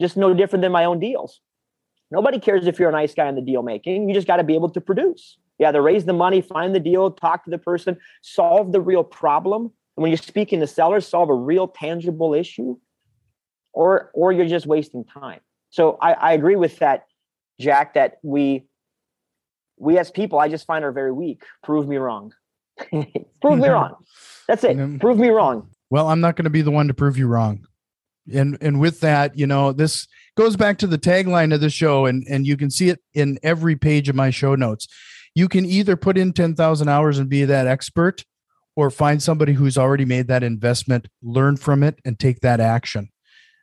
Just 0.00 0.16
no 0.16 0.34
different 0.34 0.62
than 0.62 0.72
my 0.72 0.84
own 0.84 0.98
deals. 0.98 1.40
Nobody 2.10 2.40
cares 2.40 2.66
if 2.66 2.78
you're 2.78 2.88
a 2.88 2.92
nice 2.92 3.14
guy 3.14 3.28
in 3.28 3.34
the 3.34 3.42
deal 3.42 3.62
making. 3.62 4.08
You 4.08 4.14
just 4.14 4.26
got 4.26 4.36
to 4.36 4.44
be 4.44 4.54
able 4.54 4.70
to 4.70 4.80
produce. 4.80 5.36
Yeah, 5.58 5.72
to 5.72 5.80
raise 5.80 6.04
the 6.04 6.12
money, 6.12 6.40
find 6.40 6.74
the 6.74 6.80
deal, 6.80 7.10
talk 7.10 7.44
to 7.44 7.50
the 7.50 7.58
person, 7.58 7.98
solve 8.22 8.72
the 8.72 8.80
real 8.80 9.04
problem. 9.04 9.72
And 9.98 10.02
when 10.04 10.12
you're 10.12 10.18
speaking 10.18 10.60
to 10.60 10.66
sellers, 10.68 11.08
solve 11.08 11.28
a 11.28 11.34
real 11.34 11.66
tangible 11.66 12.32
issue, 12.32 12.76
or 13.72 14.12
or 14.14 14.30
you're 14.30 14.46
just 14.46 14.64
wasting 14.64 15.04
time. 15.04 15.40
So 15.70 15.98
I, 16.00 16.12
I 16.12 16.32
agree 16.34 16.54
with 16.54 16.78
that, 16.78 17.06
Jack. 17.58 17.94
That 17.94 18.18
we 18.22 18.68
we 19.76 19.98
as 19.98 20.12
people, 20.12 20.38
I 20.38 20.46
just 20.46 20.66
find 20.66 20.84
are 20.84 20.92
very 20.92 21.10
weak. 21.10 21.42
Prove 21.64 21.88
me 21.88 21.96
wrong. 21.96 22.32
prove 23.42 23.58
me 23.58 23.68
wrong. 23.68 23.96
That's 24.46 24.62
it. 24.62 25.00
Prove 25.00 25.18
me 25.18 25.30
wrong. 25.30 25.68
Well, 25.90 26.06
I'm 26.06 26.20
not 26.20 26.36
going 26.36 26.44
to 26.44 26.50
be 26.50 26.62
the 26.62 26.70
one 26.70 26.86
to 26.86 26.94
prove 26.94 27.18
you 27.18 27.26
wrong. 27.26 27.66
And 28.32 28.56
and 28.60 28.78
with 28.78 29.00
that, 29.00 29.36
you 29.36 29.48
know, 29.48 29.72
this 29.72 30.06
goes 30.36 30.54
back 30.54 30.78
to 30.78 30.86
the 30.86 30.98
tagline 30.98 31.52
of 31.52 31.60
the 31.60 31.70
show, 31.70 32.06
and 32.06 32.24
and 32.30 32.46
you 32.46 32.56
can 32.56 32.70
see 32.70 32.88
it 32.88 33.00
in 33.14 33.40
every 33.42 33.74
page 33.74 34.08
of 34.08 34.14
my 34.14 34.30
show 34.30 34.54
notes. 34.54 34.86
You 35.34 35.48
can 35.48 35.64
either 35.66 35.96
put 35.96 36.16
in 36.16 36.32
10,000 36.32 36.88
hours 36.88 37.18
and 37.18 37.28
be 37.28 37.44
that 37.44 37.66
expert, 37.66 38.24
or 38.78 38.92
find 38.92 39.20
somebody 39.20 39.54
who's 39.54 39.76
already 39.76 40.04
made 40.04 40.28
that 40.28 40.44
investment, 40.44 41.08
learn 41.20 41.56
from 41.56 41.82
it, 41.82 41.98
and 42.04 42.16
take 42.16 42.38
that 42.42 42.60
action. 42.60 43.08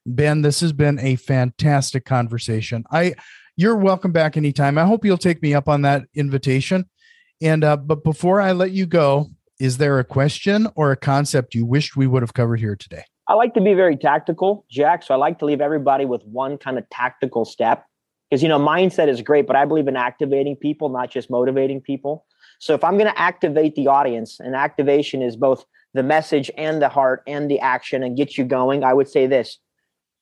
Ben, 0.06 0.42
this 0.42 0.60
has 0.60 0.74
been 0.74 1.00
a 1.00 1.16
fantastic 1.16 2.04
conversation. 2.04 2.84
I 2.92 3.16
you're 3.56 3.78
welcome 3.78 4.12
back 4.12 4.36
anytime. 4.36 4.78
I 4.78 4.84
hope 4.84 5.06
you'll 5.06 5.18
take 5.18 5.42
me 5.42 5.54
up 5.54 5.70
on 5.70 5.84
that 5.84 6.04
invitation. 6.16 6.90
And 7.42 7.64
uh, 7.64 7.78
but 7.78 8.04
before 8.04 8.42
I 8.42 8.52
let 8.52 8.72
you 8.72 8.86
go, 8.86 9.32
is 9.58 9.78
there 9.78 10.00
a 10.00 10.04
question 10.04 10.68
or 10.76 10.92
a 10.92 10.98
concept 10.98 11.56
you 11.56 11.66
wished 11.66 11.96
we 11.96 12.08
would 12.08 12.22
have 12.22 12.34
covered 12.34 12.60
here 12.60 12.76
today? 12.76 13.06
I 13.30 13.36
like 13.36 13.54
to 13.54 13.62
be 13.62 13.74
very 13.74 13.96
tactical, 13.96 14.66
Jack. 14.70 15.02
So 15.02 15.14
I 15.14 15.18
like 15.18 15.40
to 15.40 15.46
leave 15.46 15.62
everybody 15.62 16.04
with 16.04 16.24
one 16.26 16.58
kind 16.58 16.78
of 16.78 16.90
tactical 16.90 17.46
step 17.46 17.86
because 18.30 18.44
you 18.44 18.50
know 18.50 18.60
mindset 18.60 19.08
is 19.08 19.22
great, 19.22 19.48
but 19.48 19.56
I 19.56 19.64
believe 19.64 19.88
in 19.88 19.96
activating 19.96 20.58
people, 20.58 20.90
not 20.90 21.10
just 21.10 21.30
motivating 21.30 21.80
people. 21.80 22.26
So 22.60 22.74
if 22.74 22.84
I'm 22.84 22.98
going 22.98 23.12
to 23.12 23.20
activate 23.20 23.76
the 23.76 23.88
audience, 23.88 24.40
and 24.40 24.56
activation 24.56 25.22
is 25.22 25.36
both 25.36 25.66
the 25.94 26.04
message 26.04 26.52
and 26.58 26.82
the 26.82 26.90
heart 26.90 27.24
and 27.28 27.50
the 27.50 27.60
action 27.60 28.04
and 28.04 28.18
get 28.18 28.38
you 28.38 28.44
going, 28.44 28.84
I 28.84 28.94
would 28.94 29.08
say 29.08 29.28
this: 29.28 29.60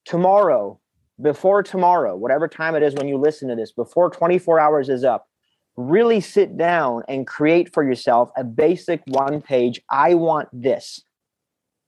tomorrow, 0.06 0.80
before 1.22 1.64
tomorrow, 1.64 2.16
whatever 2.16 2.48
time 2.48 2.76
it 2.76 2.84
is 2.84 2.96
when 2.96 3.08
you 3.08 3.18
listen 3.18 3.50
to 3.50 3.56
this, 3.56 3.72
before 3.72 4.10
24 4.10 4.60
hours 4.60 4.90
is 4.90 5.04
up, 5.04 5.28
really 5.76 6.20
sit 6.22 6.58
down 6.58 7.04
and 7.08 7.26
create 7.26 7.74
for 7.74 7.84
yourself 7.84 8.30
a 8.36 8.44
basic 8.44 9.02
one 9.08 9.42
page 9.42 9.82
I 9.90 10.16
want 10.16 10.50
this. 10.52 11.02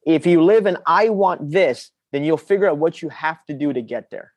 If 0.05 0.25
you 0.25 0.43
live 0.43 0.65
in 0.65 0.77
I 0.85 1.09
want 1.09 1.51
this, 1.51 1.91
then 2.11 2.23
you'll 2.23 2.37
figure 2.37 2.69
out 2.69 2.77
what 2.77 3.01
you 3.01 3.09
have 3.09 3.43
to 3.45 3.53
do 3.53 3.73
to 3.73 3.81
get 3.81 4.09
there. 4.11 4.31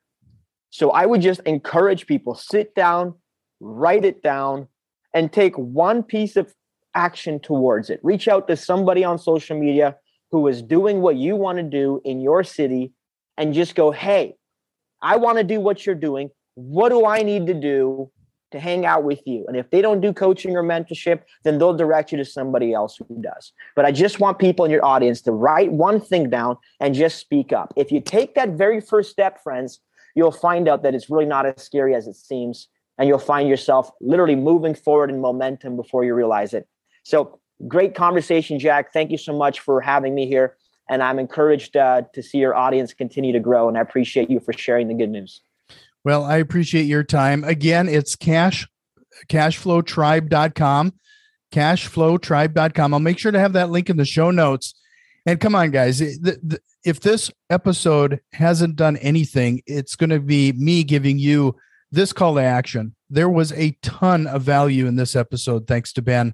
So 0.71 0.91
I 0.91 1.05
would 1.05 1.21
just 1.21 1.41
encourage 1.41 2.07
people 2.07 2.35
sit 2.35 2.75
down, 2.75 3.15
write 3.59 4.05
it 4.05 4.21
down, 4.21 4.67
and 5.13 5.31
take 5.31 5.55
one 5.57 6.03
piece 6.03 6.35
of 6.35 6.53
action 6.95 7.39
towards 7.39 7.89
it. 7.89 7.99
Reach 8.03 8.27
out 8.27 8.47
to 8.47 8.55
somebody 8.55 9.03
on 9.03 9.17
social 9.17 9.59
media 9.59 9.95
who 10.31 10.47
is 10.47 10.61
doing 10.61 11.01
what 11.01 11.15
you 11.15 11.35
want 11.35 11.57
to 11.57 11.63
do 11.63 12.01
in 12.05 12.21
your 12.21 12.43
city 12.43 12.93
and 13.37 13.53
just 13.53 13.75
go, 13.75 13.91
hey, 13.91 14.35
I 15.01 15.15
want 15.15 15.37
to 15.37 15.43
do 15.43 15.59
what 15.59 15.85
you're 15.85 15.95
doing. 15.95 16.29
What 16.55 16.89
do 16.89 17.05
I 17.05 17.23
need 17.23 17.47
to 17.47 17.53
do 17.53 18.11
to 18.51 18.59
hang 18.59 18.85
out 18.85 19.03
with 19.03 19.21
you? 19.25 19.45
And 19.47 19.55
if 19.55 19.69
they 19.69 19.81
don't 19.81 20.01
do 20.01 20.11
coaching 20.11 20.55
or 20.55 20.63
mentorship, 20.63 21.21
then 21.43 21.57
they'll 21.57 21.75
direct 21.75 22.11
you 22.11 22.17
to 22.17 22.25
somebody 22.25 22.73
else 22.73 22.97
who 22.97 23.21
does. 23.21 23.53
But 23.75 23.85
I 23.85 23.91
just 23.91 24.19
want 24.19 24.39
people 24.39 24.65
in 24.65 24.71
your 24.71 24.83
audience 24.83 25.21
to 25.21 25.31
write 25.31 25.71
one 25.71 26.01
thing 26.01 26.29
down 26.29 26.57
and 26.79 26.93
just 26.93 27.17
speak 27.17 27.53
up. 27.53 27.73
If 27.77 27.91
you 27.91 28.01
take 28.01 28.35
that 28.35 28.49
very 28.49 28.81
first 28.81 29.09
step, 29.09 29.41
friends, 29.41 29.79
you'll 30.15 30.31
find 30.31 30.67
out 30.67 30.83
that 30.83 30.93
it's 30.93 31.09
really 31.09 31.25
not 31.25 31.45
as 31.45 31.63
scary 31.63 31.95
as 31.95 32.07
it 32.07 32.15
seems. 32.15 32.67
And 32.99 33.07
you'll 33.07 33.17
find 33.17 33.49
yourself 33.49 33.89
literally 34.01 34.35
moving 34.35 34.75
forward 34.75 35.09
in 35.09 35.19
momentum 35.19 35.75
before 35.75 36.03
you 36.03 36.13
realize 36.13 36.53
it. 36.53 36.67
So, 37.03 37.39
great 37.67 37.95
conversation, 37.95 38.59
Jack. 38.59 38.93
Thank 38.93 39.09
you 39.09 39.17
so 39.17 39.35
much 39.35 39.61
for 39.61 39.81
having 39.81 40.13
me 40.13 40.27
here 40.27 40.57
and 40.89 41.03
I'm 41.03 41.19
encouraged 41.19 41.77
uh, 41.77 42.01
to 42.13 42.23
see 42.23 42.39
your 42.39 42.55
audience 42.55 42.93
continue 42.93 43.31
to 43.31 43.39
grow. 43.39 43.69
And 43.69 43.77
I 43.77 43.81
appreciate 43.81 44.29
you 44.29 44.39
for 44.39 44.51
sharing 44.51 44.87
the 44.87 44.95
good 44.95 45.09
news. 45.09 45.41
Well, 46.03 46.23
I 46.23 46.37
appreciate 46.37 46.83
your 46.83 47.03
time. 47.03 47.43
Again, 47.43 47.87
it's 47.87 48.15
cash 48.15 48.67
cashflowtribe.com, 49.27 50.93
cashflowtribe.com. 51.51 52.93
I'll 52.93 52.99
make 52.99 53.19
sure 53.19 53.31
to 53.31 53.39
have 53.39 53.53
that 53.53 53.69
link 53.69 53.89
in 53.89 53.97
the 53.97 54.05
show 54.05 54.31
notes. 54.31 54.73
And 55.25 55.39
come 55.39 55.55
on, 55.55 55.71
guys, 55.71 56.01
if 56.01 56.99
this 57.01 57.31
episode 57.49 58.21
hasn't 58.31 58.77
done 58.77 58.97
anything, 58.97 59.61
it's 59.67 59.95
going 59.95 60.09
to 60.11 60.21
be 60.21 60.53
me 60.53 60.83
giving 60.83 61.19
you 61.19 61.55
this 61.91 62.13
call 62.13 62.35
to 62.35 62.41
action. 62.41 62.95
There 63.09 63.29
was 63.29 63.51
a 63.53 63.77
ton 63.81 64.27
of 64.27 64.43
value 64.43 64.85
in 64.85 64.95
this 64.95 65.15
episode, 65.15 65.67
thanks 65.67 65.93
to 65.93 66.01
Ben. 66.01 66.33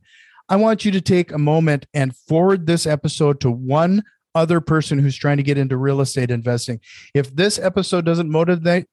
I 0.49 0.57
want 0.57 0.85
you 0.85 0.91
to 0.91 1.01
take 1.01 1.31
a 1.31 1.37
moment 1.37 1.87
and 1.93 2.15
forward 2.15 2.67
this 2.67 2.85
episode 2.85 3.39
to 3.41 3.49
one 3.49 4.03
other 4.35 4.59
person 4.59 4.99
who's 4.99 5.15
trying 5.15 5.37
to 5.37 5.43
get 5.43 5.57
into 5.57 5.77
real 5.77 6.01
estate 6.01 6.29
investing. 6.29 6.81
If 7.13 7.33
this 7.35 7.57
episode 7.57 8.05
doesn't 8.05 8.29
motivate 8.29 8.85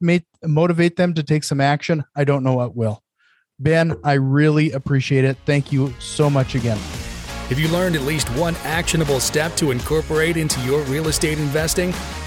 motivate 0.44 0.96
them 0.96 1.14
to 1.14 1.22
take 1.22 1.44
some 1.44 1.60
action, 1.60 2.04
I 2.16 2.24
don't 2.24 2.44
know 2.44 2.54
what 2.54 2.76
will. 2.76 3.02
Ben, 3.58 3.96
I 4.02 4.14
really 4.14 4.72
appreciate 4.72 5.24
it. 5.24 5.36
Thank 5.44 5.72
you 5.72 5.92
so 5.98 6.30
much 6.30 6.54
again. 6.54 6.78
Have 7.48 7.58
you 7.58 7.68
learned 7.68 7.96
at 7.96 8.02
least 8.02 8.28
one 8.30 8.54
actionable 8.62 9.20
step 9.20 9.54
to 9.56 9.72
incorporate 9.72 10.36
into 10.36 10.60
your 10.62 10.82
real 10.84 11.08
estate 11.08 11.38
investing? 11.38 11.92